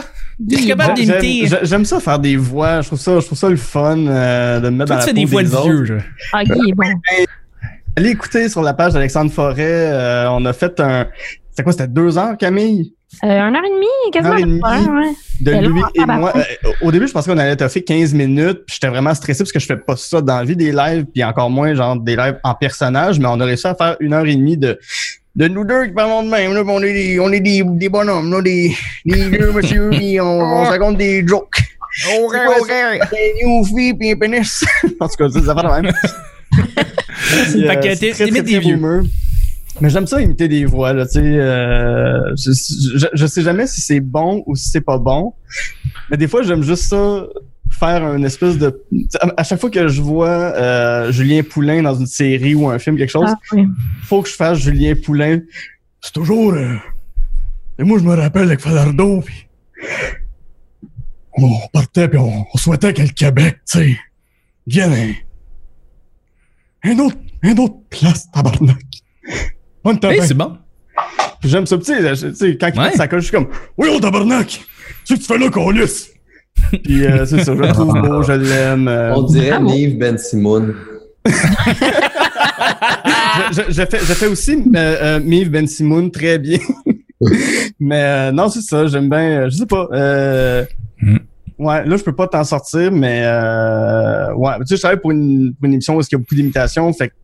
Capable 0.66 0.96
J'aime- 0.96 1.06
d'imiter? 1.20 1.46
j'aime- 1.48 1.58
J'aime 1.64 1.84
ça 1.84 2.00
faire 2.00 2.18
des 2.18 2.36
voix. 2.36 2.80
Je 2.80 2.86
trouve 2.88 2.98
ça, 3.00 3.18
je 3.20 3.26
trouve 3.26 3.38
ça 3.38 3.48
le 3.48 3.56
fun 3.56 3.98
euh, 4.06 4.60
de 4.60 4.68
me 4.68 4.76
mettre 4.78 4.86
Toi, 4.88 4.96
dans 4.96 5.02
tu 5.02 5.08
la 5.08 5.14
fais 5.14 5.20
des 5.20 5.24
voix 5.24 5.42
de 5.42 5.48
des 5.48 5.54
autres. 5.54 5.82
vieux. 5.82 5.98
Ah, 6.32 6.44
Guy 6.44 6.70
est 6.70 6.74
bon. 6.74 6.84
Allez 7.96 8.10
écouter 8.10 8.48
sur 8.48 8.62
la 8.62 8.74
page 8.74 8.92
d'Alexandre 8.92 9.30
Forêt. 9.30 9.62
euh, 9.92 10.28
on 10.30 10.44
a 10.44 10.52
fait 10.52 10.78
un. 10.80 11.06
C'était 11.50 11.62
quoi? 11.62 11.72
C'était 11.72 11.86
deux 11.88 12.18
heures, 12.18 12.36
Camille? 12.36 12.94
Euh, 13.22 13.28
un 13.28 13.54
heure 13.54 13.62
et 13.64 13.70
demie, 13.70 14.10
quasiment. 14.12 14.32
Heure 14.32 14.38
et 14.40 14.42
demie. 14.42 14.60
Ouais, 14.60 15.00
ouais. 15.06 15.12
De 15.40 15.68
lui 15.68 15.80
et 15.94 16.00
tabarnak. 16.00 16.34
moi. 16.34 16.42
Euh, 16.64 16.70
au 16.82 16.90
début, 16.90 17.06
je 17.06 17.12
pensais 17.12 17.30
qu'on 17.30 17.38
allait 17.38 17.54
toffer 17.54 17.84
15 17.84 18.12
minutes. 18.12 18.62
Puis 18.66 18.74
j'étais 18.74 18.88
vraiment 18.88 19.14
stressé 19.14 19.44
parce 19.44 19.52
que 19.52 19.60
je 19.60 19.66
fais 19.66 19.76
pas 19.76 19.94
ça 19.96 20.20
dans 20.20 20.38
la 20.38 20.44
vie 20.44 20.56
des 20.56 20.72
lives. 20.72 21.04
Puis 21.14 21.22
encore 21.22 21.48
moins, 21.50 21.74
genre, 21.74 21.96
des 21.96 22.16
lives 22.16 22.38
en 22.42 22.54
personnage. 22.54 23.20
Mais 23.20 23.26
on 23.28 23.38
a 23.38 23.44
réussi 23.44 23.68
à 23.68 23.76
faire 23.76 23.96
une 24.00 24.12
heure 24.14 24.26
et 24.26 24.34
demie 24.34 24.56
de. 24.56 24.78
De 25.36 25.48
nous 25.48 25.64
deux 25.64 25.86
qui 25.86 25.92
parlons 25.92 26.22
de 26.22 26.28
même, 26.30 26.54
là, 26.54 26.62
on 26.66 26.80
est 26.82 26.92
des, 26.92 27.18
on 27.20 27.32
est 27.32 27.40
des, 27.40 27.62
des 27.64 27.88
bonhommes, 27.88 28.30
là, 28.32 28.40
des, 28.40 28.72
des 29.04 29.28
vieux 29.28 29.50
monsieur, 29.52 29.90
puis 29.90 30.20
on, 30.20 30.24
on 30.40 30.62
raconte 30.64 30.96
des 30.96 31.26
jokes. 31.26 31.58
Ok, 32.18 32.32
C'est 32.32 32.98
quoi, 32.98 33.06
Des 33.10 33.94
puis 33.98 34.10
un 34.12 34.16
pénis. 34.16 34.64
en 35.00 35.08
tout 35.08 35.14
cas, 35.16 35.28
c'est 35.32 35.40
des 35.40 35.48
affaires 35.48 35.64
de 35.76 35.82
même. 35.82 35.92
Puis, 36.52 37.66
Fait 37.66 37.80
que 37.80 37.88
euh, 37.88 37.96
t'es- 37.96 38.30
des 38.30 38.42
très 38.42 38.58
vieux. 38.60 38.76
boomer. 38.76 39.02
Mais 39.80 39.90
j'aime 39.90 40.06
ça 40.06 40.20
imiter 40.20 40.46
des 40.46 40.64
voix, 40.66 40.92
là, 40.92 41.04
tu 41.04 41.14
sais. 41.14 41.20
euh, 41.20 42.32
je, 42.36 42.52
je, 42.96 43.06
je 43.12 43.26
sais 43.26 43.42
jamais 43.42 43.66
si 43.66 43.80
c'est 43.80 43.98
bon 43.98 44.44
ou 44.46 44.54
si 44.54 44.68
c'est 44.68 44.80
pas 44.80 44.98
bon. 44.98 45.34
Mais 46.10 46.16
des 46.16 46.28
fois, 46.28 46.42
j'aime 46.42 46.62
juste 46.62 46.84
ça 46.84 47.24
faire 47.78 48.14
une 48.14 48.24
espèce 48.24 48.58
de. 48.58 48.82
À 49.36 49.44
chaque 49.44 49.60
fois 49.60 49.70
que 49.70 49.88
je 49.88 50.00
vois 50.02 50.28
euh, 50.28 51.12
Julien 51.12 51.42
Poulain 51.42 51.82
dans 51.82 51.94
une 51.94 52.06
série 52.06 52.54
ou 52.54 52.68
un 52.68 52.78
film, 52.78 52.96
quelque 52.96 53.10
chose, 53.10 53.26
Ah, 53.28 53.34
oui. 53.52 53.66
faut 54.04 54.22
que 54.22 54.28
je 54.28 54.34
fasse 54.34 54.58
Julien 54.58 54.94
Poulain. 54.94 55.40
C'est 56.00 56.12
toujours. 56.12 56.52
euh, 56.54 56.76
Et 57.78 57.82
moi, 57.84 57.98
je 57.98 58.04
me 58.04 58.14
rappelle 58.14 58.44
avec 58.44 58.60
Falardo, 58.60 59.20
puis. 59.20 59.46
On 61.36 61.50
partait, 61.72 62.06
puis 62.08 62.18
on, 62.18 62.46
on 62.52 62.58
souhaitait 62.58 62.94
que 62.94 63.02
le 63.02 63.08
Québec, 63.08 63.56
tu 63.70 63.78
sais, 63.78 63.96
vienne 64.68 64.92
un, 66.84 66.90
un 66.92 66.98
autre, 67.00 67.16
un 67.42 67.56
autre 67.56 67.74
place, 67.90 68.30
tabarnak. 68.30 68.78
On 69.82 69.96
Hey, 69.96 70.20
c'est 70.22 70.34
bon. 70.34 70.56
Puis 71.40 71.48
J'aime 71.50 71.66
ça, 71.66 71.76
tu 71.76 71.84
sais, 71.86 72.14
je- 72.14 72.26
tu 72.28 72.34
sais, 72.36 72.56
quand 72.56 72.70
il 72.72 72.78
Ouais. 72.80 72.90
fait 72.92 72.96
sa 72.98 73.08
coche, 73.08 73.22
je 73.22 73.26
suis 73.28 73.32
comme, 73.36 73.48
oui, 73.76 73.88
oh 73.90 73.98
tabarnak! 73.98 74.62
C'est 75.04 75.14
que 75.14 75.20
tu 75.20 75.26
fais 75.26 75.36
là, 75.38 75.50
qu'on 75.50 75.70
lisse! 75.70 76.10
Puis 76.82 77.04
euh, 77.06 77.24
c'est 77.26 77.44
ça, 77.44 77.54
je 77.54 77.60
le 77.60 77.68
trouve 77.68 77.92
beau, 78.00 78.22
je 78.22 78.32
l'aime. 78.32 78.88
euh, 78.88 79.14
On 79.14 79.22
dirait. 79.22 79.60
Nive 79.60 79.98
Ben 79.98 80.18
Simon. 80.18 80.72
je, 81.26 81.32
je- 83.52 83.70
je 83.72 83.82
fais, 83.86 83.98
je 83.98 84.12
fais 84.14 84.26
aussi 84.26 84.52
euh, 84.52 84.58
euh, 84.76 85.20
Mive 85.20 85.50
Ben 85.50 85.66
Simoun 85.66 86.10
très 86.10 86.38
bien. 86.38 86.58
Mais 87.80 88.02
euh, 88.02 88.32
non, 88.32 88.48
c'est 88.48 88.60
ça, 88.62 88.86
j'aime 88.86 89.08
bien. 89.08 89.42
euh, 89.44 89.50
Je 89.50 89.56
sais 89.56 89.66
pas. 89.66 89.88
Euh, 89.92 90.64
Mm. 91.02 91.18
Ouais, 91.58 91.84
là, 91.84 91.96
je 91.96 92.02
peux 92.02 92.14
pas 92.14 92.26
t'en 92.28 92.44
sortir, 92.44 92.90
mais 92.92 93.22
euh, 93.24 94.32
ouais. 94.34 94.52
Tu 94.60 94.66
sais, 94.68 94.76
je 94.76 94.80
travaille 94.80 95.00
pour 95.00 95.10
une, 95.10 95.52
pour 95.54 95.66
une 95.66 95.74
émission 95.74 95.96
où 95.96 96.00
il 96.00 96.06
y 96.10 96.14
a 96.14 96.18
beaucoup 96.18 96.34
d'imitations, 96.34 96.90
fait 96.92 97.08
que 97.08 97.14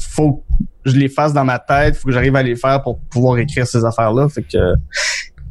faut 0.00 0.44
que 0.84 0.90
je 0.90 0.96
les 0.96 1.08
fasse 1.08 1.32
dans 1.32 1.44
ma 1.44 1.58
tête, 1.58 1.96
faut 1.96 2.08
que 2.08 2.12
j'arrive 2.12 2.34
à 2.36 2.42
les 2.42 2.54
faire 2.56 2.82
pour 2.82 2.98
pouvoir 3.00 3.38
écrire 3.38 3.66
ces 3.66 3.84
affaires-là. 3.84 4.28
Fait 4.28 4.42
que 4.42 4.74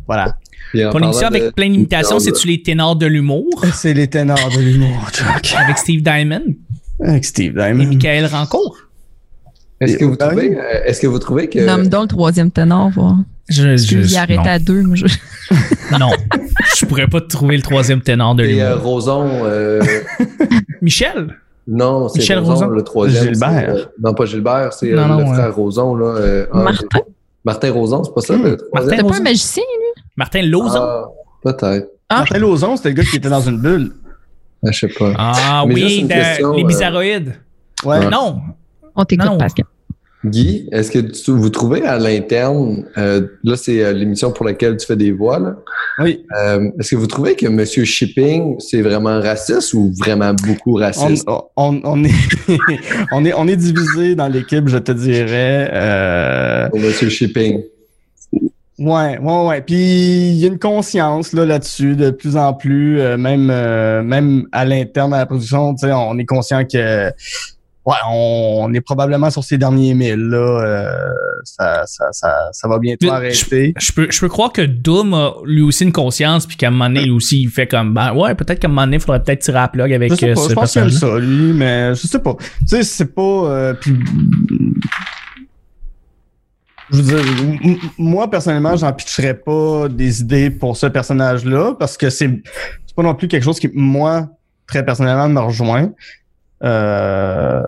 voilà. 0.06 0.36
Ton 0.74 1.00
émission 1.00 1.30
de- 1.30 1.36
avec 1.36 1.56
plein 1.56 1.70
d'imitations, 1.70 2.20
c'est-tu 2.20 2.48
les 2.48 2.62
ténors 2.62 2.96
de 2.96 3.06
l'humour? 3.06 3.48
C'est 3.74 3.94
les 3.94 4.08
ténors 4.08 4.50
de 4.56 4.62
l'humour, 4.62 5.10
Chuck. 5.14 5.56
Avec 5.58 5.78
Steve 5.78 6.02
Diamond? 6.04 6.44
Avec 7.04 7.26
Steve 7.26 7.58
et 7.58 7.62
Diamond. 7.62 7.86
Michael 7.86 8.26
Rancourt? 8.28 8.78
Est-ce 9.82 9.98
que 9.98 10.04
vous 10.06 10.12
oui. 10.12 10.18
trouvez, 10.18 10.58
euh, 10.58 10.84
est-ce 10.86 11.00
que 11.00 11.08
vous 11.08 11.20
trouvez 11.20 11.48
que 11.48 11.60
Nomme 11.60 11.88
donc 11.88 12.02
le 12.04 12.08
troisième 12.10 12.52
ténor, 12.52 12.90
voir. 12.90 13.16
Je, 13.48 13.64
Parce 13.70 13.86
qu'il 13.86 14.18
arrête 14.18 14.38
non. 14.38 14.44
à 14.46 14.60
deux. 14.60 14.82
moi, 14.84 14.96
je- 14.98 15.06
non. 16.00 16.10
je 16.78 16.86
pourrais 16.86 17.08
pas 17.08 17.22
trouver 17.22 17.56
le 17.56 17.64
troisième 17.64 18.02
ténor 18.02 18.36
de 18.36 18.44
et, 18.44 18.62
euh, 18.62 18.76
l'humour. 18.76 18.84
Roson, 18.92 19.28
euh, 19.46 19.82
Michel? 20.82 21.36
non, 21.66 22.10
c'est 22.10 22.20
Michel 22.20 22.40
Roson, 22.40 22.52
Roson? 22.54 22.68
le 22.68 22.82
troisième. 22.84 23.24
Gilbert. 23.34 23.70
euh, 23.76 23.86
non, 24.04 24.14
pas 24.14 24.26
Gilbert, 24.26 24.74
c'est 24.74 24.92
euh, 24.92 25.08
le 25.08 25.16
ouais. 25.16 25.34
frère 25.34 25.56
Roson. 25.56 25.96
Là, 25.96 26.46
Martin? 26.54 27.00
Martin 27.46 27.72
Roson, 27.72 28.04
c'est 28.04 28.14
pas 28.14 28.22
ça, 28.22 28.34
le 28.36 28.58
troisième? 28.58 28.70
Martin 28.74 28.98
T'es 28.98 29.04
pas 29.10 29.16
un 29.18 29.24
magicien? 29.24 29.64
Martin 30.20 30.42
Lauzon? 30.44 30.82
Ah, 30.82 31.06
peut-être. 31.44 31.88
Ah. 32.10 32.18
Martin 32.20 32.40
Lauzon, 32.40 32.76
c'était 32.76 32.90
le 32.90 32.96
gars 32.96 33.04
qui 33.04 33.16
était 33.16 33.30
dans 33.30 33.42
une 33.42 33.58
bulle. 33.60 33.92
Ah, 34.66 34.72
Je 34.72 34.80
sais 34.80 34.94
pas. 34.94 35.14
Ah, 35.18 35.64
Mais 35.66 35.74
oui, 35.76 36.00
une 36.02 36.08
de- 36.10 36.14
question, 36.14 36.54
les 36.54 36.64
euh, 36.64 36.68
bizarroïdes. 36.68 37.34
Ouais. 37.86 38.00
Ouais. 38.00 38.10
Non. 38.10 38.42
On 38.96 39.06
t'écoute, 39.06 39.26
Non. 39.30 39.38
Pascal. 39.38 39.66
Guy, 40.26 40.68
est-ce 40.74 40.92
que 40.92 41.00
tu- 41.00 41.32
vous 41.32 41.50
trouvez 41.50 41.84
à 41.86 41.98
l'interne, 41.98 42.84
euh, 42.98 43.22
là 43.46 43.56
c'est 43.56 43.82
euh, 43.82 43.94
l'émission 43.94 44.34
pour 44.34 44.46
laquelle 44.46 44.76
tu 44.76 44.86
fais 44.86 44.98
des 44.98 45.14
voix, 45.14 45.40
là, 45.40 45.56
Oui. 46.00 46.26
euh, 46.38 46.70
est-ce 46.78 46.92
que 46.92 46.96
vous 46.98 47.08
trouvez 47.08 47.38
que 47.38 47.48
Monsieur 47.48 47.86
Shipping, 47.86 48.60
c'est 48.60 48.82
vraiment 48.82 49.18
raciste 49.22 49.74
ou 49.74 49.94
vraiment 49.98 50.34
beaucoup 50.46 50.74
raciste? 50.74 51.26
on, 51.56 51.80
on 51.86 52.04
est, 52.04 52.12
on 53.14 53.24
est, 53.24 53.32
on 53.34 53.48
est 53.48 53.56
divisé 53.56 54.16
dans 54.16 54.28
l'équipe, 54.28 54.68
je 54.68 54.78
te 54.80 54.92
dirais. 54.92 55.70
Euh, 55.72 56.68
Pour 56.68 56.80
Monsieur 56.82 57.08
Shipping. 57.08 57.64
Ouais, 58.80 59.18
ouais, 59.20 59.48
ouais. 59.48 59.62
Puis 59.62 59.76
il 59.76 60.38
y 60.38 60.46
a 60.46 60.48
une 60.48 60.60
conscience 60.60 61.34
là 61.34 61.46
là-dessus 61.46 61.96
de 61.96 62.10
plus 62.10 62.36
en 62.38 62.54
plus, 62.54 63.00
euh, 63.00 63.18
même, 63.18 63.50
euh, 63.52 64.02
même 64.02 64.46
à 64.52 64.66
l'interne 64.66 65.12
de 65.12 65.18
la 65.18 65.26
production, 65.26 65.76
tu 65.76 65.88
sais, 65.88 65.94
on 65.94 66.18
est 66.18 66.26
conscient 66.26 66.64
que, 66.66 67.08
ouais, 67.10 67.96
on, 68.10 68.60
on 68.64 68.74
est 68.74 68.82
probablement 68.82 69.30
sur 69.30 69.44
ces 69.44 69.58
derniers 69.58 69.94
milles 69.94 70.30
là. 70.30 70.38
euh, 70.38 70.92
ça, 71.44 71.84
ça, 71.86 72.06
ça, 72.12 72.50
ça 72.52 72.68
va 72.68 72.80
bientôt 72.80 73.08
Mais 73.08 73.12
arrêter. 73.12 73.74
Je 73.80 73.92
peux, 73.92 74.08
je 74.10 74.20
peux 74.20 74.28
croire 74.28 74.52
que 74.52 74.62
Doom 74.62 75.14
a 75.14 75.34
lui 75.46 75.62
aussi 75.62 75.84
une 75.86 75.94
conscience, 75.94 76.46
puis 76.46 76.58
qu'à 76.58 76.68
un 76.68 76.72
moment 76.72 76.88
donné, 76.88 77.04
lui 77.04 77.12
aussi, 77.12 77.42
il 77.42 77.50
fait 77.50 77.68
comme, 77.68 77.94
ben 77.94 78.14
ouais, 78.14 78.36
peut-être 78.36 78.60
qu'à 78.60 78.68
un 78.68 78.72
moment 78.72 78.84
donné, 78.86 78.98
il 78.98 79.02
faudrait 79.02 79.24
peut-être 79.24 79.40
tirer 79.40 79.58
à 79.58 79.62
la 79.62 79.68
plug 79.70 79.94
avec 79.94 80.12
Je 80.12 80.16
sais 80.18 80.30
euh, 80.32 80.34
pas, 80.34 80.42
ce 80.42 80.50
je 80.50 80.54
pense 80.54 80.72
qu'il 80.74 80.82
aime 80.82 80.90
ça, 80.90 81.18
lui, 81.18 81.54
mais 81.54 81.96
je 81.96 82.08
sais 82.08 82.20
pas. 82.20 82.36
Tu 82.60 82.68
sais, 82.68 82.84
c'est 82.84 83.14
pas. 83.14 83.22
euh, 83.22 83.74
puis, 83.74 83.94
je 86.92 87.02
veux 87.02 87.22
dire, 87.22 87.78
moi, 87.98 88.30
personnellement, 88.30 88.76
j'en 88.76 88.92
pitcherais 88.94 89.34
pas 89.34 89.88
des 89.90 90.22
idées 90.22 90.50
pour 90.50 90.76
ce 90.76 90.88
personnage-là 90.88 91.76
parce 91.78 91.98
que 91.98 92.10
c'est 92.10 92.30
pas 92.96 93.04
non 93.04 93.16
plus 93.16 93.28
quelque 93.28 93.44
chose 93.44 93.60
qui, 93.60 93.70
moi, 93.74 94.28
très 94.68 94.84
personnellement, 94.84 95.30
me 95.30 95.40
rejoint. 95.40 95.92
Euh, 96.64 97.64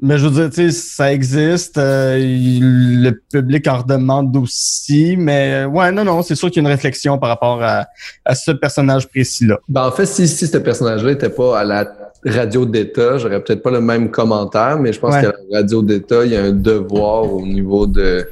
mais 0.00 0.18
je 0.18 0.26
veux 0.26 0.30
dire, 0.42 0.50
tu 0.50 0.70
sais, 0.70 0.70
ça 0.70 1.12
existe. 1.12 1.78
euh, 1.78 2.18
le 2.18 3.10
public 3.32 3.66
en 3.66 3.78
redemande 3.78 4.36
aussi. 4.36 5.16
Mais 5.16 5.64
ouais, 5.64 5.90
non, 5.92 6.04
non, 6.04 6.22
c'est 6.22 6.34
sûr 6.34 6.50
qu'il 6.50 6.62
y 6.62 6.66
a 6.66 6.68
une 6.68 6.74
réflexion 6.74 7.18
par 7.18 7.30
rapport 7.30 7.62
à, 7.62 7.86
à 8.24 8.34
ce 8.34 8.50
personnage 8.50 9.08
précis-là. 9.08 9.58
Ben, 9.68 9.86
en 9.86 9.92
fait, 9.92 10.06
si, 10.06 10.28
si 10.28 10.46
ce 10.46 10.58
personnage-là 10.58 11.12
n'était 11.12 11.30
pas 11.30 11.58
à 11.58 11.64
la 11.64 11.84
radio 12.26 12.64
d'État, 12.66 13.18
j'aurais 13.18 13.42
peut-être 13.42 13.62
pas 13.62 13.70
le 13.70 13.80
même 13.80 14.10
commentaire, 14.10 14.78
mais 14.78 14.92
je 14.92 15.00
pense 15.00 15.14
Ouais. 15.14 15.22
qu'à 15.22 15.32
la 15.50 15.58
radio 15.58 15.82
d'État, 15.82 16.24
il 16.24 16.32
y 16.32 16.36
a 16.36 16.42
un 16.44 16.52
devoir 16.52 17.32
au 17.32 17.44
niveau 17.44 17.86
de 17.86 18.26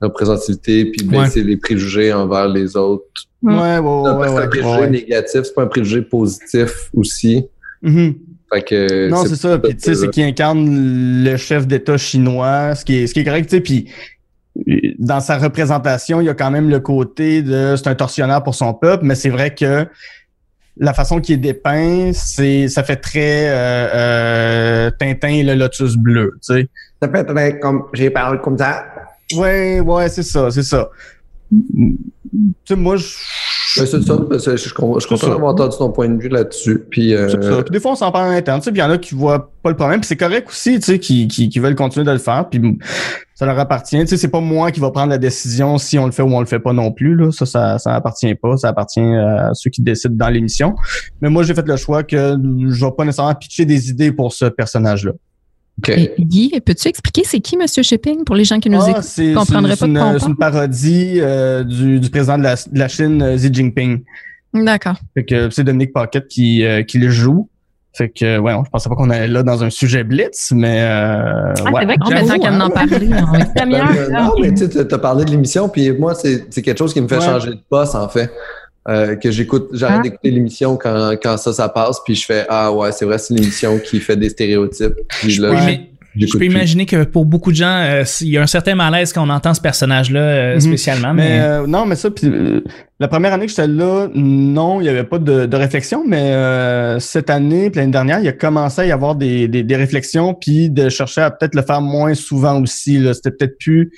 représentativité 0.00 0.86
puis 0.86 1.06
de 1.06 1.10
baisser 1.10 1.42
les 1.42 1.56
préjugés 1.56 2.12
envers 2.12 2.48
les 2.48 2.76
autres. 2.76 3.04
Ouais, 3.42 3.52
ouais, 3.52 3.78
ouais, 3.78 4.28
ouais, 4.28 4.42
un 4.44 4.48
préjugé 4.48 4.90
négatif, 4.90 5.42
c'est 5.44 5.54
pas 5.54 5.62
un 5.62 5.66
préjugé 5.66 6.02
positif 6.02 6.90
aussi. 6.94 7.44
Mhm. 7.82 8.14
Fait 8.52 8.62
que 8.62 9.08
Non, 9.08 9.24
c'est 9.26 9.36
ça. 9.36 9.58
Puis 9.58 9.76
tu 9.76 9.82
sais, 9.82 9.94
c'est 9.94 10.08
qui 10.10 10.22
incarne 10.22 11.24
le 11.24 11.36
chef 11.36 11.66
d'État 11.66 11.96
chinois, 11.96 12.74
ce 12.74 12.84
qui 12.84 12.96
est, 12.96 13.06
ce 13.06 13.14
qui 13.14 13.20
est 13.20 13.24
correct. 13.24 13.48
Tu 13.48 13.56
sais, 13.56 13.60
puis 13.62 13.86
euh, 14.68 14.74
dans 14.98 15.20
sa 15.20 15.38
représentation, 15.38 16.20
il 16.20 16.26
y 16.26 16.28
a 16.28 16.34
quand 16.34 16.50
même 16.50 16.68
le 16.68 16.80
côté 16.80 17.42
de 17.42 17.74
c'est 17.76 17.88
un 17.88 17.94
tortionnaire 17.94 18.42
pour 18.42 18.54
son 18.54 18.74
peuple, 18.74 19.04
mais 19.06 19.14
c'est 19.14 19.30
vrai 19.30 19.54
que 19.54 19.86
la 20.76 20.94
façon 20.94 21.20
qu'il 21.20 21.34
est 21.34 21.38
dépeint, 21.38 22.12
c'est 22.14 22.68
ça 22.68 22.82
fait 22.82 22.96
très 22.96 23.48
euh, 23.48 23.88
euh, 23.94 24.90
Tintin 24.98 25.28
et 25.28 25.42
le 25.42 25.54
lotus 25.54 25.96
bleu. 25.96 26.38
Tu 26.46 26.54
sais. 26.54 26.68
Ça 27.02 27.08
peut 27.08 27.18
être 27.18 27.60
comme 27.60 27.86
j'ai 27.92 28.10
parlé 28.10 28.38
comme 28.42 28.58
ça. 28.58 28.84
Ouais, 29.34 29.80
ouais, 29.80 30.08
c'est 30.08 30.22
ça, 30.22 30.50
c'est 30.50 30.62
ça. 30.62 30.90
Tu 31.50 31.98
sais, 32.64 32.76
moi, 32.76 32.96
je. 32.96 33.06
Ben, 33.76 33.86
c'est 33.86 34.02
ça, 34.02 34.16
que 34.16 34.38
je 34.38 34.68
je 34.68 34.74
content 34.74 35.16
ça. 35.16 35.28
d'avoir 35.28 35.52
entendu 35.52 35.76
ton 35.76 35.90
point 35.90 36.08
de 36.08 36.20
vue 36.20 36.28
là-dessus. 36.28 36.84
Puis, 36.90 37.14
euh, 37.14 37.28
C'est 37.28 37.42
ça. 37.42 37.62
Puis 37.62 37.70
des 37.70 37.80
fois, 37.80 37.92
on 37.92 37.96
s'en 37.96 38.10
parle 38.10 38.30
en 38.30 38.36
interne. 38.36 38.60
Puis 38.60 38.70
il 38.74 38.78
y 38.78 38.82
en 38.82 38.90
a 38.90 38.98
qui 38.98 39.14
voient 39.14 39.52
pas 39.62 39.70
le 39.70 39.76
problème. 39.76 40.00
Puis 40.00 40.08
c'est 40.08 40.16
correct 40.16 40.48
aussi, 40.48 40.80
tu 40.80 40.86
sais, 40.86 40.98
qui, 40.98 41.28
qui, 41.28 41.48
qui 41.48 41.58
veulent 41.58 41.74
continuer 41.76 42.04
de 42.04 42.10
le 42.10 42.18
faire. 42.18 42.48
Puis 42.48 42.60
ça 43.34 43.46
leur 43.46 43.58
appartient. 43.58 44.00
Tu 44.00 44.06
sais, 44.08 44.16
c'est 44.16 44.28
pas 44.28 44.40
moi 44.40 44.72
qui 44.72 44.80
va 44.80 44.90
prendre 44.90 45.10
la 45.10 45.18
décision 45.18 45.78
si 45.78 45.98
on 45.98 46.06
le 46.06 46.12
fait 46.12 46.22
ou 46.22 46.34
on 46.34 46.40
le 46.40 46.46
fait 46.46 46.58
pas 46.58 46.72
non 46.72 46.90
plus. 46.90 47.14
Là. 47.14 47.30
Ça, 47.30 47.46
ça, 47.46 47.78
ça 47.78 47.94
appartient 47.94 48.34
pas. 48.34 48.56
Ça 48.56 48.68
appartient 48.68 49.00
à 49.00 49.50
ceux 49.54 49.70
qui 49.70 49.82
décident 49.82 50.16
dans 50.16 50.30
l'émission. 50.30 50.74
Mais 51.20 51.30
moi, 51.30 51.42
j'ai 51.42 51.54
fait 51.54 51.66
le 51.66 51.76
choix 51.76 52.02
que 52.02 52.36
je 52.68 52.84
vais 52.84 52.92
pas 52.96 53.04
nécessairement 53.04 53.34
pitcher 53.34 53.64
des 53.64 53.90
idées 53.90 54.12
pour 54.12 54.32
ce 54.32 54.46
personnage-là. 54.46 55.12
Et 55.88 56.14
Guy, 56.18 56.60
peux-tu 56.64 56.88
expliquer 56.88 57.22
c'est 57.24 57.40
qui 57.40 57.56
Monsieur 57.56 57.82
Shipping 57.82 58.24
pour 58.24 58.34
les 58.36 58.44
gens 58.44 58.58
qui 58.60 58.70
nous 58.70 58.80
Ah, 58.82 58.90
écoutent? 58.90 59.02
c'est 59.02 59.32
comprendraient 59.32 59.76
pas 59.76 59.86
de 59.86 60.18
c'est 60.18 60.26
une 60.26 60.36
parodie 60.36 61.14
euh, 61.20 61.64
du, 61.64 62.00
du 62.00 62.10
président 62.10 62.38
de 62.38 62.42
la, 62.42 62.54
de 62.54 62.78
la 62.78 62.88
Chine, 62.88 63.22
euh, 63.22 63.36
Xi 63.36 63.52
Jinping. 63.52 64.02
D'accord. 64.52 64.96
Fait 65.14 65.24
que 65.24 65.50
c'est 65.50 65.64
Dominique 65.64 65.92
Paquette 65.92 66.26
qui, 66.28 66.64
euh, 66.64 66.82
qui 66.82 66.98
le 66.98 67.08
joue. 67.10 67.48
Fait 67.92 68.08
que, 68.08 68.38
ouais, 68.38 68.52
je 68.64 68.70
pensais 68.70 68.88
pas 68.88 68.94
qu'on 68.94 69.10
allait 69.10 69.26
là 69.26 69.42
dans 69.42 69.64
un 69.64 69.70
sujet 69.70 70.04
blitz, 70.04 70.52
mais 70.54 70.80
euh, 70.80 71.52
Ah, 71.64 71.70
ouais. 71.72 71.80
c'est 71.80 71.86
vrai 71.86 72.38
qu'elle 72.38 72.52
hein. 72.54 72.60
en 72.60 72.68
Ben, 72.68 72.88
euh, 73.74 74.10
non, 74.12 74.32
mais 74.40 74.50
tu 74.54 74.70
sais, 74.70 74.86
t'as 74.86 74.98
parlé 74.98 75.24
de 75.24 75.30
l'émission, 75.32 75.68
puis 75.68 75.90
moi, 75.90 76.14
c'est 76.14 76.46
c'est 76.50 76.62
quelque 76.62 76.78
chose 76.78 76.92
qui 76.94 77.00
me 77.00 77.08
fait 77.08 77.16
Ouais. 77.16 77.20
changer 77.24 77.50
de 77.50 77.58
poste, 77.68 77.96
en 77.96 78.08
fait. 78.08 78.30
Euh, 78.88 79.14
que 79.16 79.30
j'écoute, 79.30 79.68
j'arrête 79.74 79.98
Ah. 80.00 80.02
d'écouter 80.02 80.30
l'émission 80.30 80.76
quand, 80.76 81.12
quand 81.22 81.36
ça, 81.36 81.52
ça 81.52 81.68
passe, 81.68 82.00
puis 82.04 82.14
je 82.14 82.24
fais 82.24 82.46
Ah 82.48 82.72
ouais, 82.72 82.92
c'est 82.92 83.04
vrai, 83.04 83.18
c'est 83.18 83.34
l'émission 83.34 83.78
qui 83.78 84.00
fait 84.00 84.16
des 84.16 84.30
stéréotypes. 84.30 84.94
Puis 85.20 85.30
Je 85.32 85.42
là, 85.42 85.50
peux, 85.50 85.56
je- 86.16 86.32
peux 86.32 86.38
plus. 86.38 86.46
imaginer 86.46 86.86
que 86.86 87.04
pour 87.04 87.26
beaucoup 87.26 87.50
de 87.52 87.56
gens, 87.56 87.66
euh, 87.84 88.04
il 88.22 88.28
y 88.28 88.38
a 88.38 88.42
un 88.42 88.46
certain 88.46 88.74
malaise 88.74 89.12
quand 89.12 89.22
on 89.24 89.28
entend 89.30 89.52
ce 89.52 89.60
personnage-là 89.60 90.20
euh, 90.20 90.54
Mhm. 90.54 90.60
spécialement. 90.60 91.12
Mais 91.12 91.28
Mais, 91.28 91.40
euh, 91.42 91.66
non, 91.66 91.84
mais 91.84 91.94
ça, 91.94 92.10
puis 92.10 92.26
euh, 92.26 92.62
la 92.98 93.06
première 93.08 93.34
année 93.34 93.44
que 93.44 93.50
j'étais 93.50 93.66
là, 93.66 94.08
non, 94.14 94.80
il 94.80 94.84
n'y 94.84 94.88
avait 94.88 95.04
pas 95.04 95.18
de, 95.18 95.44
de 95.44 95.56
réflexion, 95.58 96.02
mais 96.06 96.32
euh, 96.32 96.98
cette 97.00 97.28
année, 97.28 97.68
puis 97.68 97.80
l'année 97.80 97.92
dernière, 97.92 98.20
il 98.20 98.28
a 98.28 98.32
commencé 98.32 98.80
à 98.80 98.86
y 98.86 98.92
avoir 98.92 99.14
des, 99.14 99.46
des, 99.46 99.62
des 99.62 99.76
réflexions, 99.76 100.32
puis 100.32 100.70
de 100.70 100.88
chercher 100.88 101.20
à 101.20 101.30
peut-être 101.30 101.54
le 101.54 101.62
faire 101.62 101.82
moins 101.82 102.14
souvent 102.14 102.60
aussi. 102.62 102.96
là. 102.98 103.12
C'était 103.12 103.30
peut-être 103.30 103.58
plus 103.58 103.92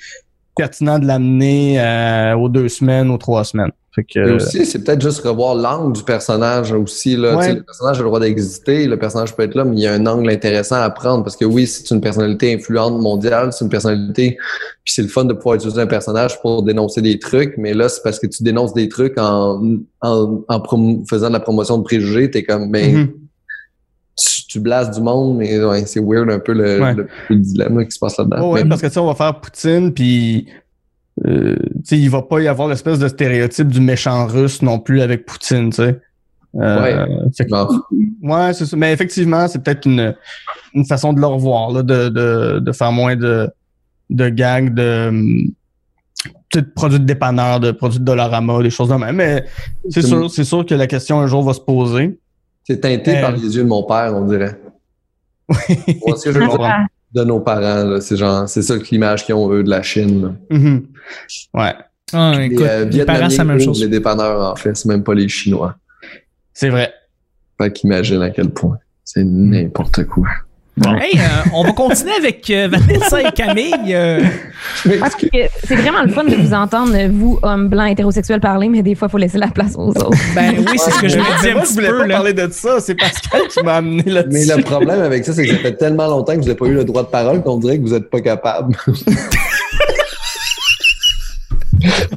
pertinent 0.57 0.99
de 0.99 1.07
l'amener 1.07 1.79
euh, 1.79 2.35
aux 2.35 2.49
deux 2.49 2.67
semaines, 2.67 3.09
aux 3.09 3.17
trois 3.17 3.45
semaines. 3.45 3.71
Fait 3.95 4.03
que, 4.03 4.19
Et 4.27 4.31
aussi, 4.31 4.65
c'est 4.65 4.83
peut-être 4.83 5.01
juste 5.01 5.19
revoir 5.21 5.53
l'angle 5.53 5.93
du 5.95 6.01
personnage 6.03 6.71
aussi. 6.71 7.15
Là. 7.15 7.35
Ouais. 7.37 7.53
Le 7.53 7.61
personnage 7.61 7.97
a 7.99 8.01
le 8.01 8.07
droit 8.07 8.19
d'exister, 8.19 8.87
le 8.87 8.97
personnage 8.97 9.35
peut 9.35 9.43
être 9.43 9.53
là, 9.53 9.65
mais 9.65 9.75
il 9.75 9.81
y 9.83 9.85
a 9.87 9.93
un 9.93 10.03
angle 10.07 10.31
intéressant 10.31 10.77
à 10.77 10.89
prendre 10.89 11.23
parce 11.23 11.35
que 11.37 11.45
oui, 11.45 11.67
c'est 11.67 11.93
une 11.93 12.01
personnalité 12.01 12.55
influente 12.55 12.99
mondiale, 12.99 13.53
c'est 13.53 13.63
une 13.65 13.69
personnalité, 13.69 14.37
puis 14.83 14.93
c'est 14.95 15.03
le 15.03 15.09
fun 15.09 15.25
de 15.25 15.33
pouvoir 15.33 15.55
utiliser 15.57 15.79
un 15.79 15.85
personnage 15.85 16.41
pour 16.41 16.63
dénoncer 16.63 17.01
des 17.03 17.19
trucs, 17.19 17.53
mais 17.57 17.75
là, 17.75 17.87
c'est 17.87 18.01
parce 18.01 18.17
que 18.17 18.25
tu 18.25 18.41
dénonces 18.41 18.73
des 18.73 18.89
trucs 18.89 19.19
en, 19.19 19.61
en, 20.01 20.43
en 20.47 21.03
faisant 21.07 21.27
de 21.27 21.33
la 21.33 21.39
promotion 21.39 21.77
de 21.77 21.83
préjugés, 21.83 22.31
t'es 22.31 22.41
comme, 22.43 22.69
mais 22.71 22.93
Mhm. 22.93 23.11
tu, 24.17 24.47
tu 24.47 24.59
blasses 24.59 24.89
du 24.89 25.01
monde, 25.01 25.37
mais 25.37 25.63
ouais, 25.63 25.85
c'est 25.85 25.99
weird 25.99 26.31
un 26.31 26.39
peu 26.39 26.53
le, 26.53 26.81
Ouais. 26.81 26.95
le, 26.95 27.07
le 27.29 27.35
dilemme 27.35 27.85
qui 27.85 27.91
se 27.91 27.99
passe 27.99 28.17
là-dedans. 28.17 28.37
Oh, 28.49 28.53
ouais, 28.53 28.63
Mais- 28.63 28.69
parce 28.69 28.81
que 28.81 28.87
tu 28.87 28.93
sais, 28.93 28.99
on 28.99 29.05
va 29.05 29.13
faire 29.15 29.39
Poutine, 29.39 29.93
puis 29.93 30.47
euh, 31.25 31.55
tu 31.55 31.71
sais, 31.83 31.97
il 31.99 32.09
va 32.09 32.21
pas 32.21 32.41
y 32.41 32.47
avoir 32.47 32.67
l'espèce 32.67 32.99
de 32.99 33.07
stéréotype 33.07 33.67
du 33.67 33.79
méchant 33.81 34.25
russe 34.27 34.61
non 34.61 34.79
plus 34.79 35.01
avec 35.01 35.25
Poutine, 35.25 35.69
tu 35.69 35.77
sais. 35.77 35.99
Euh, 36.55 36.81
Ouais. 36.81 37.47
Genre, 37.49 37.87
ouais, 38.21 38.53
c'est 38.53 38.65
ça. 38.65 38.77
Mais 38.77 38.93
effectivement, 38.93 39.47
c'est 39.47 39.63
peut-être 39.63 39.85
une, 39.87 40.15
une 40.75 40.85
façon 40.85 41.11
de 41.13 41.19
le 41.19 41.25
revoir, 41.27 41.71
là, 41.71 41.81
de, 41.83 42.09
de, 42.09 42.59
de 42.59 42.71
faire 42.71 42.91
moins 42.91 43.15
de, 43.15 43.49
de 44.11 44.29
gags, 44.29 44.73
de, 44.73 45.07
hum, 45.09 45.51
de 46.53 46.61
produits 46.61 46.99
de 46.99 47.05
dépanneur, 47.05 47.59
de 47.59 47.71
produits 47.71 47.99
de 47.99 48.03
Dollarama, 48.05 48.61
des 48.61 48.69
choses 48.69 48.89
de 48.89 48.93
même. 48.95 49.15
Mais 49.15 49.45
c'est 49.89 50.01
C'est- 50.01 50.07
sûr, 50.07 50.29
c'est 50.29 50.43
sûr 50.43 50.63
que 50.65 50.75
la 50.75 50.85
question 50.87 51.19
un 51.19 51.27
jour 51.27 51.43
va 51.43 51.53
se 51.53 51.59
poser. 51.61 52.19
c'est 52.65 52.79
teinté 52.81 53.17
Euh. 53.17 53.21
par 53.21 53.31
les 53.31 53.55
yeux 53.55 53.63
de 53.63 53.67
mon 53.67 53.83
père, 53.83 54.13
on 54.15 54.25
dirait. 54.25 54.59
Moi, 55.49 56.15
ce 56.17 56.25
que 56.29 56.31
je 56.33 56.39
comprends. 56.39 56.85
De 57.13 57.23
nos 57.23 57.39
parents, 57.39 57.83
là, 57.85 58.01
c'est 58.01 58.17
genre, 58.17 58.47
c'est 58.49 58.61
ça 58.61 58.77
que 58.77 58.85
l'image 58.91 59.25
qu'ils 59.25 59.35
ont 59.35 59.51
eux 59.51 59.63
de 59.63 59.69
la 59.69 59.81
Chine. 59.83 60.21
là. 60.49 60.57
Mhm. 60.57 60.87
Ouais, 61.53 61.73
Ah, 62.13 62.33
Les, 62.37 62.45
écoute, 62.45 62.65
euh, 62.65 62.85
les 62.85 63.05
parents, 63.05 63.29
c'est 63.29 63.37
la 63.37 63.43
même 63.43 63.59
chose. 63.59 63.81
Les 63.81 63.87
dépanneurs, 63.87 64.51
en 64.51 64.55
fait, 64.55 64.75
c'est 64.75 64.87
même 64.89 65.03
pas 65.03 65.13
les 65.13 65.27
Chinois. 65.29 65.75
c'est 66.53 66.69
vrai. 66.69 66.93
Fait 67.61 67.71
qu'imagine 67.71 68.21
à 68.21 68.29
quel 68.31 68.49
point. 68.49 68.77
C'est 69.03 69.23
n'importe 69.23 70.05
quoi. 70.05 70.27
Hey, 70.81 71.19
euh, 71.19 71.49
on 71.53 71.63
va 71.63 71.71
continuer 71.73 72.13
avec 72.17 72.49
euh, 72.49 72.67
Vanessa 72.67 73.21
et 73.21 73.31
Camille. 73.31 73.93
euh, 73.93 74.21
que 74.83 75.27
c'est 75.63 75.75
vraiment 75.75 76.01
le 76.01 76.09
fun 76.09 76.23
de 76.23 76.35
vous 76.35 76.51
entendre, 76.51 76.93
vous, 77.11 77.37
hommes 77.43 77.67
blancs 77.69 77.91
hétérosexuels, 77.91 78.39
parler, 78.39 78.69
mais 78.69 78.81
des 78.81 78.95
fois, 78.95 79.07
il 79.07 79.11
faut 79.11 79.19
laisser 79.19 79.37
la 79.37 79.49
place 79.49 79.75
aux 79.75 79.89
autres. 79.89 80.09
ben 80.33 80.55
oui, 80.57 80.77
c'est 80.77 80.89
ce 80.89 80.99
que 80.99 81.07
je 81.09 81.17
me 81.19 81.41
dis 81.41 81.49
un 81.49 81.53
Moi, 81.53 81.63
je 81.69 81.73
voulais 81.73 81.89
peu. 81.89 81.97
pas 81.99 82.07
Là. 82.07 82.15
parler 82.15 82.33
de 82.33 82.47
ça. 82.51 82.79
C'est 82.79 82.95
Pascal 82.95 83.41
qui 83.49 83.61
m'a 83.63 83.75
amené 83.75 84.01
Mais 84.05 84.11
là-dessus. 84.13 84.57
le 84.57 84.63
problème 84.63 85.01
avec 85.03 85.23
ça, 85.25 85.33
c'est 85.33 85.45
que 85.45 85.51
ça 85.51 85.57
fait 85.59 85.75
tellement 85.75 86.07
longtemps 86.07 86.33
que 86.33 86.39
vous 86.39 86.45
n'avez 86.45 86.57
pas 86.57 86.65
eu 86.65 86.73
le 86.73 86.85
droit 86.85 87.03
de 87.03 87.07
parole 87.09 87.43
qu'on 87.43 87.57
dirait 87.57 87.77
que 87.77 87.83
vous 87.83 87.93
n'êtes 87.93 88.09
pas 88.09 88.21
capable. 88.21 88.75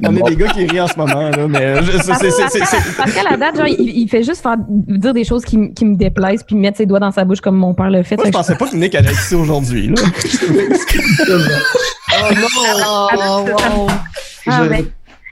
On 0.09 0.15
est 0.15 0.29
des 0.29 0.35
gars 0.35 0.47
qui 0.47 0.65
rient 0.65 0.81
en 0.81 0.87
ce 0.87 0.97
moment, 0.97 1.29
là, 1.29 1.47
mais 1.47 1.59
euh, 1.61 1.81
je- 1.83 1.91
c'est- 1.97 2.13
c'est- 2.13 2.31
c'est- 2.31 2.49
c'est- 2.49 2.65
c'est- 2.65 2.97
Parce 2.97 3.11
qu'à 3.13 3.23
la 3.23 3.37
date, 3.37 3.57
genre, 3.57 3.67
il, 3.67 3.79
il 3.79 4.07
fait 4.09 4.23
juste 4.23 4.41
faire, 4.41 4.55
dire 4.67 5.13
des 5.13 5.23
choses 5.23 5.43
qui, 5.45 5.73
qui 5.73 5.85
me 5.85 5.95
déplaisent 5.95 6.43
puis 6.43 6.55
mettre 6.55 6.77
ses 6.77 6.85
doigts 6.85 6.99
dans 6.99 7.11
sa 7.11 7.25
bouche 7.25 7.41
comme 7.41 7.57
mon 7.57 7.73
père 7.73 7.89
le 7.89 8.03
fait. 8.03 8.15
Moi, 8.17 8.25
je 8.27 8.31
pensais 8.31 8.55
pas 8.55 8.67
que 8.67 8.75
Nick 8.75 8.93
allait 8.95 9.09
être 9.09 9.19
ici 9.21 9.35
aujourd'hui. 9.35 9.87
là. 9.89 9.95
oh 11.29 12.33
non! 12.35 13.07
Oh, 13.17 13.45
wow. 13.47 13.87
Ah, 14.47 14.61
Je- 14.63 14.69
ben, 14.69 14.85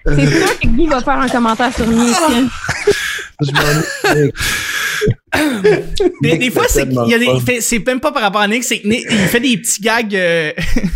c'est 0.07 0.27
sûr 0.27 0.59
que 0.59 0.67
Guy 0.67 0.87
va 0.87 1.01
faire 1.01 1.19
un 1.19 1.27
commentaire 1.27 1.73
sur 1.73 1.87
Nick. 1.87 2.15
hein. 2.29 2.47
je 3.41 3.51
m'en- 3.51 4.29
Des, 6.21 6.37
des 6.37 6.49
fois, 6.49 6.63
c'est 6.69 6.87
c'est 7.61 7.85
même 7.85 7.99
pas 7.99 8.11
par 8.11 8.21
rapport 8.21 8.41
à 8.41 8.47
Nick, 8.47 8.63
c'est 8.63 8.79
que 8.79 8.87
Nick, 8.87 9.05
il 9.09 9.17
fait 9.17 9.39
des 9.39 9.57
petits 9.57 9.81
gags. 9.81 10.15
Euh, 10.15 10.51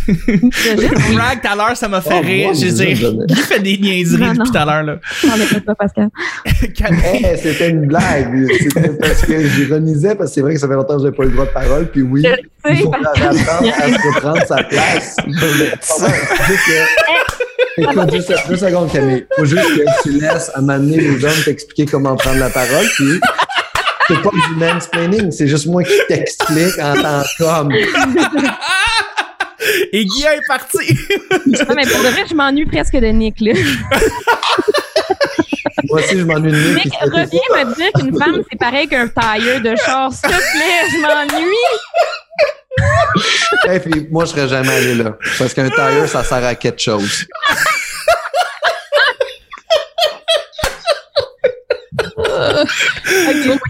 Rag, 1.16 1.40
tout 1.42 1.48
à 1.50 1.56
l'heure, 1.56 1.76
ça 1.76 1.88
m'a 1.88 2.00
fait 2.00 2.10
Oh, 2.14 2.20
rire. 2.24 2.46
moi, 2.48 2.54
Je 2.54 2.66
veux 2.66 2.72
dire, 2.72 2.88
il 3.28 3.36
fait 3.36 3.60
des 3.60 3.76
niaiseries 3.78 4.20
Non, 4.20 4.26
non. 4.28 4.32
depuis 4.34 4.50
tout 4.52 4.58
à 4.58 4.64
l'heure. 4.64 4.82
là. 4.82 4.98
J'en 5.22 5.36
ai 5.36 5.60
pas 5.60 5.74
Pascal. 5.74 6.08
Camille, 6.76 7.00
Hey, 7.04 7.38
c'était 7.42 7.70
une 7.70 7.86
blague. 7.86 8.46
C'était 8.62 8.88
parce 8.98 9.22
que 9.22 9.48
j'ironisais, 9.48 10.14
parce 10.14 10.30
que 10.30 10.34
c'est 10.34 10.40
vrai 10.40 10.54
que 10.54 10.60
ça 10.60 10.68
fait 10.68 10.74
longtemps 10.74 10.96
que 10.98 11.04
j'ai 11.04 11.12
pas 11.12 11.22
eu 11.24 11.26
le 11.26 11.32
droit 11.32 11.46
de 11.46 11.50
parole. 11.52 11.90
Puis 11.90 12.02
oui, 12.02 12.22
Je 12.24 12.70
il 12.72 12.76
faut 12.78 12.92
apprendre 12.94 13.28
à 13.28 13.32
se 13.32 14.14
reprendre 14.14 14.46
sa 14.46 14.62
place. 14.64 15.16
Que- 15.16 17.82
Écoute, 17.82 18.12
juste 18.14 18.32
deux 18.48 18.56
secondes, 18.56 18.90
Camille. 18.92 19.24
Faut 19.36 19.44
juste 19.44 19.62
que 19.62 20.02
tu 20.02 20.10
laisses 20.20 20.50
à 20.54 20.60
m'amener 20.60 20.98
les 20.98 21.24
hommes 21.24 21.32
t'expliquer 21.44 21.86
comment 21.86 22.16
prendre 22.16 22.38
la 22.38 22.50
parole. 22.50 22.86
Puis 22.96 23.20
c'est 24.10 24.22
pas 24.22 24.30
du 24.30 24.54
mansplaining, 24.56 25.30
c'est 25.30 25.46
juste 25.46 25.66
moi 25.66 25.84
qui 25.84 25.92
t'explique 26.08 26.78
en 26.78 26.94
tant 26.94 27.22
qu'homme. 27.38 27.72
Et 29.92 30.04
Guy 30.04 30.24
est 30.24 30.40
parti. 30.48 30.78
Non, 31.46 31.74
mais 31.76 31.86
pour 31.86 32.02
de 32.02 32.08
vrai, 32.08 32.24
je 32.28 32.34
m'ennuie 32.34 32.64
presque 32.64 32.96
de 32.96 33.06
Nick. 33.08 33.40
Là. 33.40 33.52
Moi 35.88 36.00
aussi, 36.00 36.18
je 36.18 36.24
m'ennuie 36.24 36.50
de 36.50 36.56
lui. 36.56 36.74
Nick, 36.76 36.94
reviens 37.02 37.24
me 37.52 37.74
dire 37.74 37.92
qu'une 37.92 38.18
femme, 38.18 38.42
c'est 38.50 38.58
pareil 38.58 38.88
qu'un 38.88 39.08
tailleur 39.08 39.60
de 39.60 39.76
char. 39.76 40.10
S'il 40.12 40.22
te 40.22 40.28
plaît, 40.28 40.88
je 40.90 40.98
m'ennuie. 41.02 41.56
Hey, 43.68 43.80
puis 43.80 44.08
moi, 44.10 44.24
je 44.24 44.30
serais 44.30 44.48
jamais 44.48 44.72
allé 44.72 44.94
là. 44.94 45.16
Parce 45.38 45.52
qu'un 45.52 45.68
tailleur, 45.68 46.08
ça 46.08 46.24
sert 46.24 46.44
à 46.44 46.54
quelque 46.54 46.80
chose. 46.80 47.26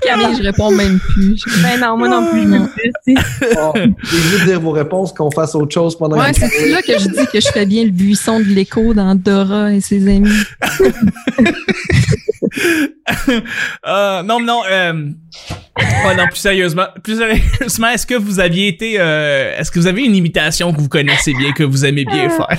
Camille, 0.03 0.37
je 0.37 0.43
réponds 0.43 0.71
même 0.71 0.99
plus. 0.99 1.45
Ben 1.63 1.81
non, 1.81 1.97
moi 1.97 2.09
non 2.09 2.27
plus, 2.31 2.43
je 2.43 2.47
me. 2.47 2.59
Bon, 3.55 3.73
Pouvez-vous 3.73 4.45
dire 4.47 4.61
vos 4.61 4.71
réponses, 4.71 5.13
qu'on 5.13 5.31
fasse 5.31 5.55
autre 5.55 5.73
chose 5.73 5.97
pendant 5.97 6.19
Ouais, 6.19 6.33
c'est 6.33 6.69
là 6.69 6.83
que 6.83 6.99
je 6.99 7.09
dis 7.09 7.27
que 7.33 7.41
je 7.41 7.49
fais 7.49 7.67
bien 7.67 7.85
le 7.85 7.91
buisson 7.91 8.39
de 8.39 8.45
l'écho 8.45 8.95
dans 8.95 9.15
Dora 9.15 9.73
et 9.73 9.81
ses 9.81 10.09
amis. 10.09 10.31
Euh, 13.87 14.23
non, 14.23 14.41
non. 14.41 14.63
Euh... 14.71 14.93
ouais, 14.93 16.17
non, 16.17 16.27
plus 16.27 16.37
sérieusement, 16.37 16.87
plus 17.03 17.17
sérieusement, 17.17 17.89
est-ce 17.89 18.07
que 18.07 18.15
vous 18.15 18.39
aviez 18.41 18.69
été, 18.69 18.97
euh, 18.99 19.59
est-ce 19.59 19.71
que 19.71 19.79
vous 19.79 19.87
avez 19.87 20.05
une 20.05 20.15
imitation 20.15 20.73
que 20.73 20.81
vous 20.81 20.89
connaissez 20.89 21.33
bien, 21.35 21.53
que 21.53 21.65
vous 21.65 21.85
aimez 21.85 22.05
bien 22.05 22.29
faire? 22.31 22.51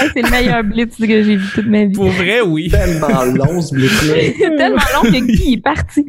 Hey, 0.00 0.10
c'est 0.14 0.22
le 0.22 0.30
meilleur 0.30 0.62
blitz 0.62 0.96
que 0.96 1.06
j'ai 1.06 1.36
vu 1.36 1.46
toute 1.54 1.66
ma 1.66 1.84
vie. 1.86 1.92
Pour 1.92 2.08
vrai, 2.08 2.40
oui. 2.40 2.68
tellement 2.70 3.24
long, 3.24 3.60
ce 3.60 3.74
blitz-là. 3.74 4.14
C'est 4.38 4.56
tellement 4.56 4.82
long 4.94 5.10
que 5.10 5.26
Guy 5.26 5.54
est 5.54 5.62
parti. 5.62 6.06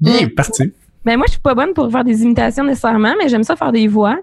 Il 0.00 0.16
est 0.16 0.28
parti. 0.28 0.72
Ben 1.04 1.16
moi, 1.16 1.26
je 1.26 1.32
suis 1.32 1.40
pas 1.40 1.54
bonne 1.54 1.72
pour 1.74 1.90
faire 1.90 2.04
des 2.04 2.22
imitations 2.22 2.64
nécessairement, 2.64 3.14
mais 3.18 3.28
j'aime 3.28 3.44
ça 3.44 3.56
faire 3.56 3.72
des 3.72 3.88
voix. 3.88 4.16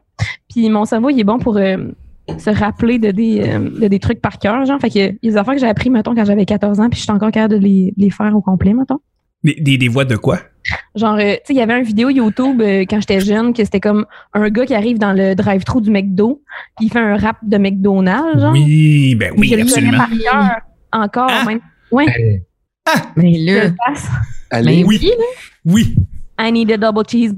Puis 0.50 0.70
mon 0.70 0.86
cerveau, 0.86 1.10
il 1.10 1.20
est 1.20 1.24
bon 1.24 1.40
pour 1.40 1.58
euh, 1.58 1.78
se 2.38 2.50
rappeler 2.50 3.00
de 3.00 3.12
des, 3.12 3.42
euh, 3.42 3.60
de 3.82 3.88
des 3.88 4.00
trucs 4.00 4.22
par 4.22 4.40
cœur, 4.40 4.66
genre. 4.66 4.80
Fait 4.80 4.90
que 4.90 4.98
il 4.98 5.02
y 5.02 5.28
a 5.28 5.32
des 5.32 5.38
affaires 5.38 5.54
que 5.54 5.60
j'ai 5.60 5.68
appris, 5.68 5.90
mettons, 5.90 6.16
quand 6.16 6.26
j'avais 6.26 6.46
14 6.46 6.80
ans, 6.80 6.90
puis 6.90 6.98
je 6.98 7.04
suis 7.04 7.12
encore 7.12 7.32
capable 7.32 7.56
de 7.56 7.60
les, 7.60 7.94
les 7.98 8.10
faire 8.10 8.36
au 8.36 8.42
complet, 8.42 8.74
mettons. 8.74 9.00
Des, 9.44 9.56
des, 9.56 9.78
des 9.78 9.88
voix 9.88 10.06
de 10.06 10.16
quoi? 10.16 10.40
Genre, 10.96 11.16
euh, 11.16 11.34
tu 11.34 11.40
sais, 11.46 11.54
il 11.54 11.58
y 11.58 11.62
avait 11.62 11.78
une 11.78 11.84
vidéo 11.86 12.10
YouTube 12.10 12.62
euh, 12.62 12.86
quand 12.90 13.00
j'étais 13.00 13.20
jeune 13.20 13.54
que 13.54 13.64
c'était 13.64 13.80
comme 13.80 14.06
un 14.34 14.50
gars 14.50 14.66
qui 14.66 14.74
arrive 14.74 14.98
dans 14.98 15.14
le 15.14 15.36
drive-thru 15.36 15.82
du 15.82 15.92
McDo, 15.92 16.42
puis 16.78 16.88
il 16.88 16.92
fait 16.92 17.00
un 17.00 17.16
rap 17.18 17.38
de 17.44 17.58
McDonald's, 17.58 18.40
genre. 18.42 18.54
Oui, 18.54 19.14
ben 19.16 19.34
oui, 19.38 19.50
je 19.50 19.62
absolument. 19.62 19.98
par 19.98 20.10
cœur 20.10 20.62
encore. 20.92 21.30
Ah. 21.30 21.46
Même. 21.46 21.60
Ouais, 21.92 22.06
Mais 23.16 23.34
je 23.36 23.46
là, 23.46 23.64
le 23.66 23.76
passe. 23.86 24.08
Allez, 24.50 24.78
mais 24.78 24.84
oui. 24.84 25.00
oui, 25.02 25.10
là. 25.10 25.26
Oui. 25.66 25.96
I 26.38 26.52
need 26.52 26.70
a 26.72 26.78
double 26.78 27.04
cheese. 27.06 27.34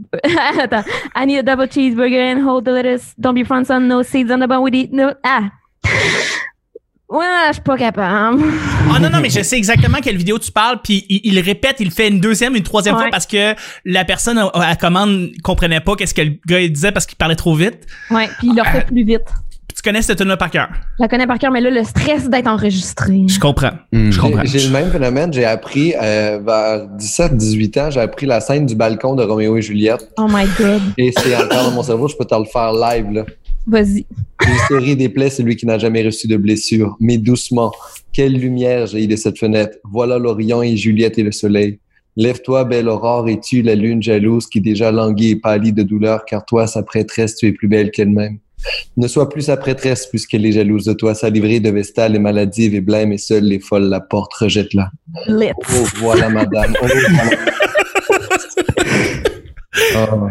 Attends. 0.60 0.86
I 1.16 1.26
need 1.26 1.38
a 1.40 1.44
double 1.44 1.68
cheeseburger 1.68 2.32
and 2.32 2.42
hold 2.42 2.66
the 2.66 2.72
lettuce. 2.72 3.14
Don't 3.20 3.36
be 3.36 3.44
front 3.44 3.70
on 3.70 3.88
no 3.88 4.02
seeds 4.04 4.32
on 4.32 4.40
the 4.40 4.48
bun 4.48 4.62
with 4.64 4.74
it. 4.74 4.92
No. 4.92 5.14
Ah. 5.24 5.52
Ouais, 7.10 7.24
je 7.48 7.54
suis 7.54 7.62
pas 7.62 7.78
capable. 7.78 8.44
Ah 8.94 9.00
non, 9.00 9.10
non, 9.10 9.22
mais 9.22 9.30
je 9.30 9.42
sais 9.42 9.58
exactement 9.58 10.00
quelle 10.04 10.18
vidéo 10.18 10.38
tu 10.40 10.52
parles, 10.52 10.82
puis 10.84 11.06
il, 11.08 11.40
répète, 11.40 11.78
il 11.80 11.90
fait 11.90 12.10
une 12.10 12.20
deuxième, 12.20 12.54
une 12.54 12.64
troisième 12.64 12.96
Ouais. 12.96 13.04
fois 13.04 13.10
parce 13.10 13.26
que 13.26 13.56
la 13.86 14.04
personne 14.04 14.38
à, 14.38 14.48
à 14.54 14.76
commande 14.76 15.30
comprenait 15.42 15.80
pas 15.80 15.96
qu'est-ce 15.96 16.14
que 16.14 16.22
le 16.22 16.38
gars 16.46 16.60
il 16.60 16.70
disait 16.74 16.92
parce 16.92 17.06
qu'il 17.06 17.18
parlait 17.18 17.38
trop 17.38 17.56
vite. 17.56 17.88
Ouais, 18.12 18.28
puis 18.40 18.50
il 18.50 18.56
le 18.56 18.62
refait 18.62 18.84
plus 18.86 19.06
vite. 19.06 19.24
Tu 19.78 19.84
connais 19.84 20.02
cette 20.02 20.18
tune 20.18 20.28
là 20.28 20.38
par 20.38 20.50
cœur? 20.50 20.70
Je 20.98 21.04
la 21.04 21.08
connais 21.08 21.28
par 21.28 21.38
cœur, 21.38 21.52
mais 21.52 21.62
là, 21.62 21.70
le 21.70 21.84
stress 21.84 22.28
d'être 22.28 22.48
enregistré. 22.48 23.22
Je 23.28 23.40
comprends. 23.40 23.74
Hmm. 23.92 24.10
Je 24.10 24.20
comprends. 24.20 24.42
J'ai 24.44 24.66
le 24.66 24.72
même 24.72 24.90
phénomène. 24.90 25.32
J'ai 25.32 25.46
appris 25.46 25.94
euh, 26.02 26.40
vers 26.44 26.88
17-18 26.98 27.80
ans, 27.80 27.92
j'ai 27.92 28.00
appris 28.00 28.26
la 28.26 28.40
scène 28.40 28.66
du 28.66 28.74
balcon 28.74 29.14
de 29.14 29.22
Roméo 29.22 29.56
et 29.56 29.62
Juliette. 29.62 30.10
Oh 30.18 30.26
my 30.28 30.46
god. 30.58 30.82
Et 30.98 31.14
c'est 31.16 31.36
encore 31.36 31.66
dans 31.66 31.72
mon 31.72 31.84
cerveau, 31.84 32.08
je 32.08 32.16
peux 32.18 32.26
te 32.26 32.34
le 32.34 32.46
faire 32.46 32.74
live. 32.74 33.12
là. 33.12 33.26
Vas-y. 33.68 34.08
L'hystérie 34.48 34.96
des 34.96 35.10
plaies, 35.10 35.30
c'est 35.30 35.44
lui 35.44 35.56
qui 35.56 35.68
n'a 35.68 35.78
jamais 35.78 36.04
reçu 36.04 36.28
de 36.28 36.38
blessure. 36.38 36.98
Mais 37.00 37.20
doucement, 37.20 37.72
quelle 38.12 38.34
lumière 38.34 38.88
jaillit 38.88 39.08
de 39.08 39.16
cette 39.16 39.38
fenêtre. 39.38 39.78
Voilà 39.84 40.18
l'Orient 40.18 40.64
et 40.64 40.76
Juliette 40.76 41.20
et 41.20 41.24
le 41.24 41.32
soleil. 41.32 41.78
Lève-toi, 42.16 42.64
belle 42.64 42.90
aurore, 42.90 43.30
et 43.30 43.40
tue 43.40 43.62
la 43.62 43.76
lune 43.76 44.02
jalouse 44.02 44.48
qui 44.48 44.60
déjà 44.60 44.92
languit 44.92 45.30
et 45.30 45.36
pâlit 45.36 45.72
de 45.72 45.84
douleur, 45.84 46.26
car 46.26 46.44
toi, 46.46 46.66
sa 46.66 46.82
prêtresse, 46.82 47.36
tu 47.36 47.46
es 47.46 47.52
plus 47.52 47.68
belle 47.68 47.92
qu'elle-même. 47.92 48.40
Ne 48.98 49.08
sois 49.08 49.30
plus 49.30 49.44
sa 49.44 49.58
prêtresse, 49.58 50.08
puisqu'elle 50.08 50.46
est 50.46 50.52
jalouse 50.52 50.86
de 50.86 50.94
toi. 50.94 51.14
Sa 51.14 51.30
livrée 51.30 51.60
de 51.60 51.70
vestale 51.70 52.16
est 52.16 52.20
maladive 52.20 52.74
et 52.76 52.82
blême, 52.82 53.12
et 53.14 53.18
seules 53.18 53.44
les 53.44 53.60
folles 53.60 53.88
la 53.90 54.00
portent, 54.00 54.34
rejette-la. 54.34 54.90
Oh, 55.30 55.54
voilà, 55.98 56.30
madame. 56.30 56.74
Oh, 56.82 56.86
voilà. 56.88 57.30
Oh, 59.96 60.28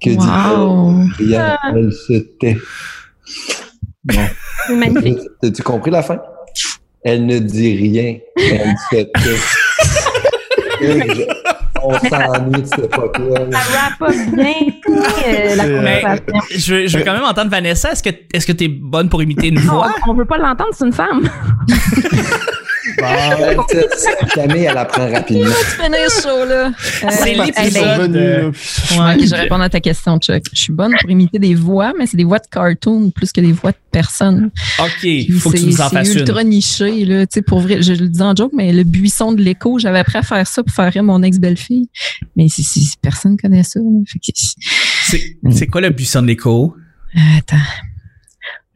que 0.00 0.10
Wow. 0.10 1.02
dit 1.18 1.24
Rien, 1.26 1.58
elle 1.74 1.92
se 1.92 2.14
tait. 2.40 2.56
Bon. 4.04 4.22
Magnifique. 4.70 5.18
T'as-tu 5.42 5.62
compris 5.62 5.90
la 5.90 6.02
fin? 6.02 6.18
Elle 7.02 7.26
ne 7.26 7.38
dit 7.38 7.76
rien. 7.76 8.16
Elle 8.36 8.74
fait 8.90 9.10
tout. 9.14 9.20
On 11.84 11.98
s'ennuie 11.98 12.62
de 12.62 12.66
cette 12.66 12.84
époque-là. 12.84 13.40
Ça 13.52 14.04
up 14.08 14.10
bien 14.34 14.54
euh, 14.88 15.56
la 15.56 15.64
C'est- 15.64 15.72
conversation. 15.74 16.40
Je 16.56 16.74
veux, 16.74 16.86
je 16.86 16.98
veux 16.98 17.04
quand 17.04 17.12
même 17.14 17.24
entendre 17.24 17.50
Vanessa. 17.50 17.92
Est-ce 17.92 18.02
que 18.02 18.10
est-ce 18.32 18.46
que 18.46 18.52
t'es 18.52 18.68
bonne 18.68 19.08
pour 19.08 19.22
imiter 19.22 19.48
une 19.48 19.56
Non, 19.64 19.72
voix? 19.74 19.94
on, 20.06 20.10
on 20.10 20.14
veut 20.14 20.24
pas 20.24 20.38
l'entendre, 20.38 20.70
c'est 20.72 20.86
une 20.86 20.92
femme. 20.92 21.28
Camille, 24.34 24.64
elle 24.64 24.76
apprend 24.76 25.10
rapidement. 25.10 25.46
Show-là. 26.22 26.72
C'est 27.10 27.38
Euh, 27.38 27.44
l'épisode. 27.44 28.16
euh. 28.16 28.50
Ouais. 28.50 29.18
Je 29.20 29.30
vais 29.30 29.36
répondre 29.42 29.62
à 29.64 29.68
ta 29.68 29.80
question, 29.80 30.18
Chuck. 30.18 30.42
Je 30.52 30.60
suis 30.60 30.72
bonne 30.72 30.92
pour 31.00 31.10
imiter 31.10 31.38
des 31.38 31.54
voix, 31.54 31.92
mais 31.98 32.06
c'est 32.06 32.16
des 32.16 32.24
voix 32.24 32.38
de 32.38 32.46
cartoon 32.50 33.10
plus 33.10 33.32
que 33.32 33.40
des 33.40 33.52
voix 33.52 33.72
de 33.72 33.76
personnes. 33.90 34.50
Ok, 34.78 34.88
faut 35.38 35.50
que 35.50 35.56
tu 35.56 35.62
C'est 35.62 35.66
nous 35.66 35.80
en 35.80 35.88
c'est 35.88 35.96
fasses 35.96 36.12
une. 36.12 36.18
ultra 36.20 36.44
niché, 36.44 37.04
là. 37.04 37.26
Tu 37.26 37.34
sais, 37.34 37.42
pour 37.42 37.60
vrai, 37.60 37.82
je 37.82 37.92
le 37.92 38.08
dis 38.08 38.22
en 38.22 38.34
joke, 38.34 38.52
mais 38.54 38.72
le 38.72 38.84
buisson 38.84 39.32
de 39.32 39.42
l'écho, 39.42 39.78
j'avais 39.78 39.98
appris 40.00 40.18
à 40.18 40.22
faire 40.22 40.46
ça 40.46 40.62
pour 40.62 40.74
faire 40.74 40.92
rire 40.92 41.02
mon 41.04 41.22
ex-belle-fille. 41.22 41.88
Mais 42.36 42.48
c'est, 42.48 42.62
c'est- 42.62 42.98
personne 43.00 43.36
connaît 43.36 43.62
ça, 43.64 43.80
C'est 45.06 45.36
c'est 45.52 45.66
quoi 45.66 45.80
le 45.80 45.90
buisson 45.90 46.22
de 46.22 46.26
l'écho? 46.28 46.74
Attends. 47.38 47.56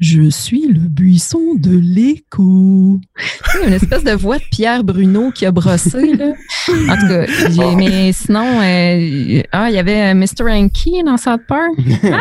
Je 0.05 0.29
suis 0.31 0.67
le 0.67 0.81
buisson 0.81 1.55
de 1.57 1.79
l'écho. 1.79 2.99
Tu 3.17 3.59
sais, 3.61 3.67
Une 3.69 3.73
espèce 3.73 4.03
de 4.03 4.11
voix 4.11 4.39
de 4.39 4.43
Pierre 4.51 4.83
Bruno 4.83 5.31
qui 5.31 5.47
a 5.47 5.53
brossé, 5.53 6.15
là. 6.17 6.33
En 6.89 6.97
tout 6.97 7.07
cas, 7.07 7.27
j'ai- 7.51 7.77
mais 7.77 8.13
sinon, 8.13 8.45
euh, 8.61 9.43
ah, 9.53 9.71
il 9.71 9.75
y 9.75 9.79
avait 9.79 10.11
euh, 10.13 10.15
Mr. 10.15 10.51
Hanky 10.51 11.05
dans 11.05 11.17
South 11.17 11.43
Park. 11.47 11.71
Ah, 12.05 12.21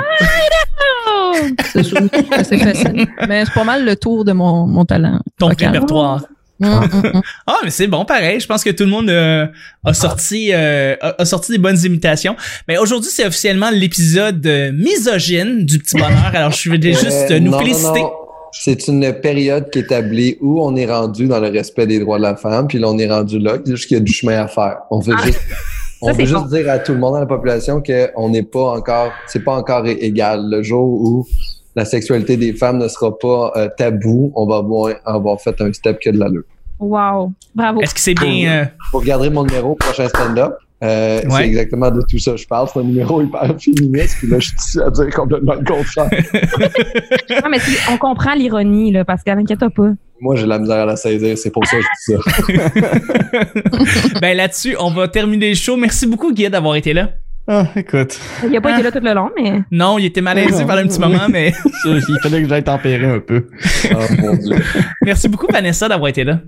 d'accord! 0.51 1.49
C'est 1.73 1.83
chou- 1.83 2.07
c'est 2.43 2.57
facile. 2.59 3.07
Mais 3.27 3.45
c'est 3.45 3.53
pas 3.53 3.63
mal 3.63 3.83
le 3.83 3.95
tour 3.95 4.25
de 4.25 4.31
mon, 4.33 4.67
mon 4.67 4.85
talent. 4.85 5.19
Ton 5.39 5.49
vocal. 5.49 5.71
répertoire. 5.71 6.23
Hum, 6.61 6.83
hum, 6.93 7.11
hum. 7.15 7.21
Ah, 7.47 7.57
mais 7.63 7.69
c'est 7.71 7.87
bon, 7.87 8.05
pareil. 8.05 8.39
Je 8.39 8.45
pense 8.47 8.63
que 8.63 8.69
tout 8.69 8.83
le 8.83 8.89
monde 8.89 9.09
euh, 9.09 9.47
a 9.85 9.93
sorti 9.93 10.51
euh, 10.53 10.95
a, 11.01 11.15
a 11.21 11.25
sorti 11.25 11.51
des 11.53 11.57
bonnes 11.57 11.79
imitations. 11.83 12.35
Mais 12.67 12.77
aujourd'hui, 12.77 13.09
c'est 13.11 13.25
officiellement 13.25 13.69
l'épisode 13.71 14.45
euh, 14.45 14.71
misogyne 14.71 15.65
du 15.65 15.79
petit 15.79 15.95
bonheur. 15.97 16.31
Alors, 16.33 16.51
je 16.51 16.69
voulais 16.69 16.93
juste 16.93 17.31
Euh, 17.31 17.39
nous 17.39 17.51
non, 17.51 17.57
non, 17.57 17.59
féliciter. 17.59 18.01
non. 18.01 18.11
C'est 18.53 18.87
une 18.89 19.13
période 19.21 19.69
qui 19.69 19.79
établit 19.79 20.37
où 20.41 20.61
on 20.61 20.75
est 20.75 20.85
rendu 20.85 21.25
dans 21.27 21.39
le 21.39 21.47
respect 21.47 21.87
des 21.87 21.99
droits 21.99 22.17
de 22.17 22.23
la 22.23 22.35
femme, 22.35 22.67
puis 22.67 22.79
là, 22.79 22.89
on 22.89 22.97
est 22.99 23.09
rendu 23.09 23.39
là, 23.39 23.57
juste 23.65 23.87
qu'il 23.87 23.97
y 23.97 23.99
a 23.99 24.03
du 24.03 24.11
chemin 24.11 24.43
à 24.43 24.47
faire. 24.47 24.77
On 24.91 24.99
veut 24.99 25.15
Ah. 25.17 25.25
juste, 25.25 25.39
on 26.01 26.11
veut 26.11 26.25
juste 26.25 26.33
bon. 26.41 26.45
dire 26.47 26.69
à 26.69 26.77
tout 26.79 26.91
le 26.91 26.99
monde 26.99 27.13
dans 27.13 27.21
la 27.21 27.25
population 27.25 27.81
qu'on 27.81 28.29
n'est 28.29 28.43
pas 28.43 28.71
encore, 28.77 29.13
c'est 29.27 29.43
pas 29.43 29.53
encore 29.55 29.87
égal. 29.87 30.41
Le 30.51 30.61
jour 30.63 30.83
où 30.85 31.25
la 31.75 31.85
sexualité 31.85 32.37
des 32.37 32.53
femmes 32.53 32.77
ne 32.79 32.87
sera 32.87 33.17
pas 33.17 33.51
euh, 33.55 33.69
tabou, 33.77 34.31
on 34.35 34.45
va 34.45 34.57
avoir, 34.57 34.93
avoir 35.05 35.39
fait 35.41 35.59
un 35.61 35.71
step 35.73 35.99
qui 35.99 36.09
a 36.09 36.11
de 36.11 36.19
l'allure. 36.19 36.43
Wow. 36.79 37.31
Bravo. 37.55 37.81
Est-ce 37.81 37.93
que 37.93 37.99
c'est 38.01 38.13
bien... 38.15 38.51
euh, 38.51 38.65
Vous 38.91 38.99
regarderez 38.99 39.29
mon 39.29 39.43
numéro 39.45 39.75
prochain 39.75 40.07
stand-up. 40.07 40.53
Euh, 40.83 41.21
Ouais. 41.25 41.29
C'est 41.37 41.43
exactement 41.45 41.91
de 41.91 42.01
tout 42.09 42.17
ça 42.17 42.31
que 42.31 42.37
je 42.37 42.47
parle. 42.47 42.67
C'est 42.73 42.79
un 42.79 42.83
numéro 42.83 43.21
hyper 43.21 43.55
féministe, 43.59 44.15
puis 44.17 44.27
là, 44.29 44.39
je 44.39 44.47
suis 44.47 44.57
ici 44.57 44.79
à 44.81 44.89
dire 44.89 45.09
complètement 45.13 45.53
le 45.53 45.63
contraire. 45.63 46.09
Ah, 47.43 47.47
mais 47.49 47.57
on 47.91 47.97
comprend 47.97 48.33
l'ironie, 48.33 48.91
là, 48.91 49.05
parce 49.05 49.21
qu'inquiète 49.23 49.59
pas. 49.75 49.91
Moi, 50.19 50.35
j'ai 50.35 50.43
de 50.43 50.49
la 50.49 50.59
misère 50.59 50.77
à 50.77 50.85
la 50.85 50.95
saisir, 50.95 51.37
c'est 51.37 51.51
pour 51.51 51.65
ça 51.65 51.77
que 51.77 51.83
je 51.83 52.13
dis 52.13 52.51
ça. 52.51 54.19
ben 54.21 54.35
là-dessus, 54.37 54.75
on 54.79 54.91
va 54.91 55.07
terminer 55.07 55.49
le 55.49 55.55
show. 55.55 55.77
Merci 55.77 56.07
beaucoup, 56.07 56.33
Guy, 56.33 56.49
d'avoir 56.49 56.75
été 56.75 56.93
là. 56.93 57.09
Ah, 57.47 57.67
écoute. 57.75 58.19
Il 58.47 58.55
a 58.55 58.61
pas 58.61 58.73
été 58.73 58.83
là 58.83 58.91
tout 58.91 58.99
le 59.03 59.13
long, 59.13 59.29
mais. 59.35 59.61
Non, 59.71 59.97
il 59.97 60.05
était 60.05 60.21
malaisé 60.21 60.51
Non. 60.61 60.67
pendant 60.67 60.81
un 60.81 60.87
petit 60.87 60.99
moment, 60.99 61.27
mais 61.29 61.53
Il 61.85 62.19
fallait 62.21 62.43
que 62.43 62.47
j'aille 62.49 62.63
tempérer 62.63 63.05
un 63.05 63.19
peu. 63.19 63.47
Oh 63.93 63.97
mon 64.19 64.35
Dieu. 64.35 64.55
merci 65.03 65.27
beaucoup, 65.27 65.47
Vanessa, 65.51 65.87
d'avoir 65.89 66.09
été 66.09 66.23
là. 66.23 66.39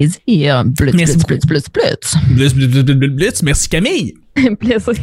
Blitz, 0.00 0.20
Merci 0.26 1.16
blitz, 1.16 1.24
blitz, 1.26 1.46
blitz, 1.46 1.68
blitz. 1.70 2.14
Blitz, 2.30 2.52
blitz, 2.54 2.68
blitz, 2.68 2.96
blitz, 2.96 3.10
blitz. 3.12 3.42
Merci, 3.42 3.68
Camille. 3.68 4.14
Plaisir. 4.58 4.94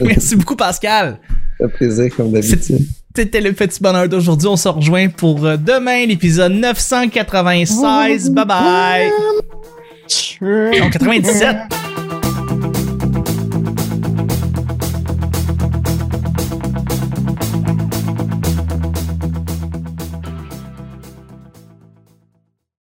Merci 0.00 0.36
beaucoup, 0.36 0.56
Pascal. 0.56 1.18
Fait 1.56 1.68
plaisir, 1.68 2.14
comme 2.14 2.32
d'habitude. 2.32 2.86
C'était 3.16 3.40
le 3.40 3.52
petit 3.52 3.80
bonheur 3.80 4.08
d'aujourd'hui. 4.08 4.48
On 4.48 4.56
se 4.56 4.68
rejoint 4.68 5.08
pour 5.08 5.46
euh, 5.46 5.56
demain, 5.56 6.04
l'épisode 6.04 6.52
996. 6.52 8.30
Bye 8.30 8.44
bye. 8.44 9.10
Non, 10.42 10.90
97. 10.90 11.93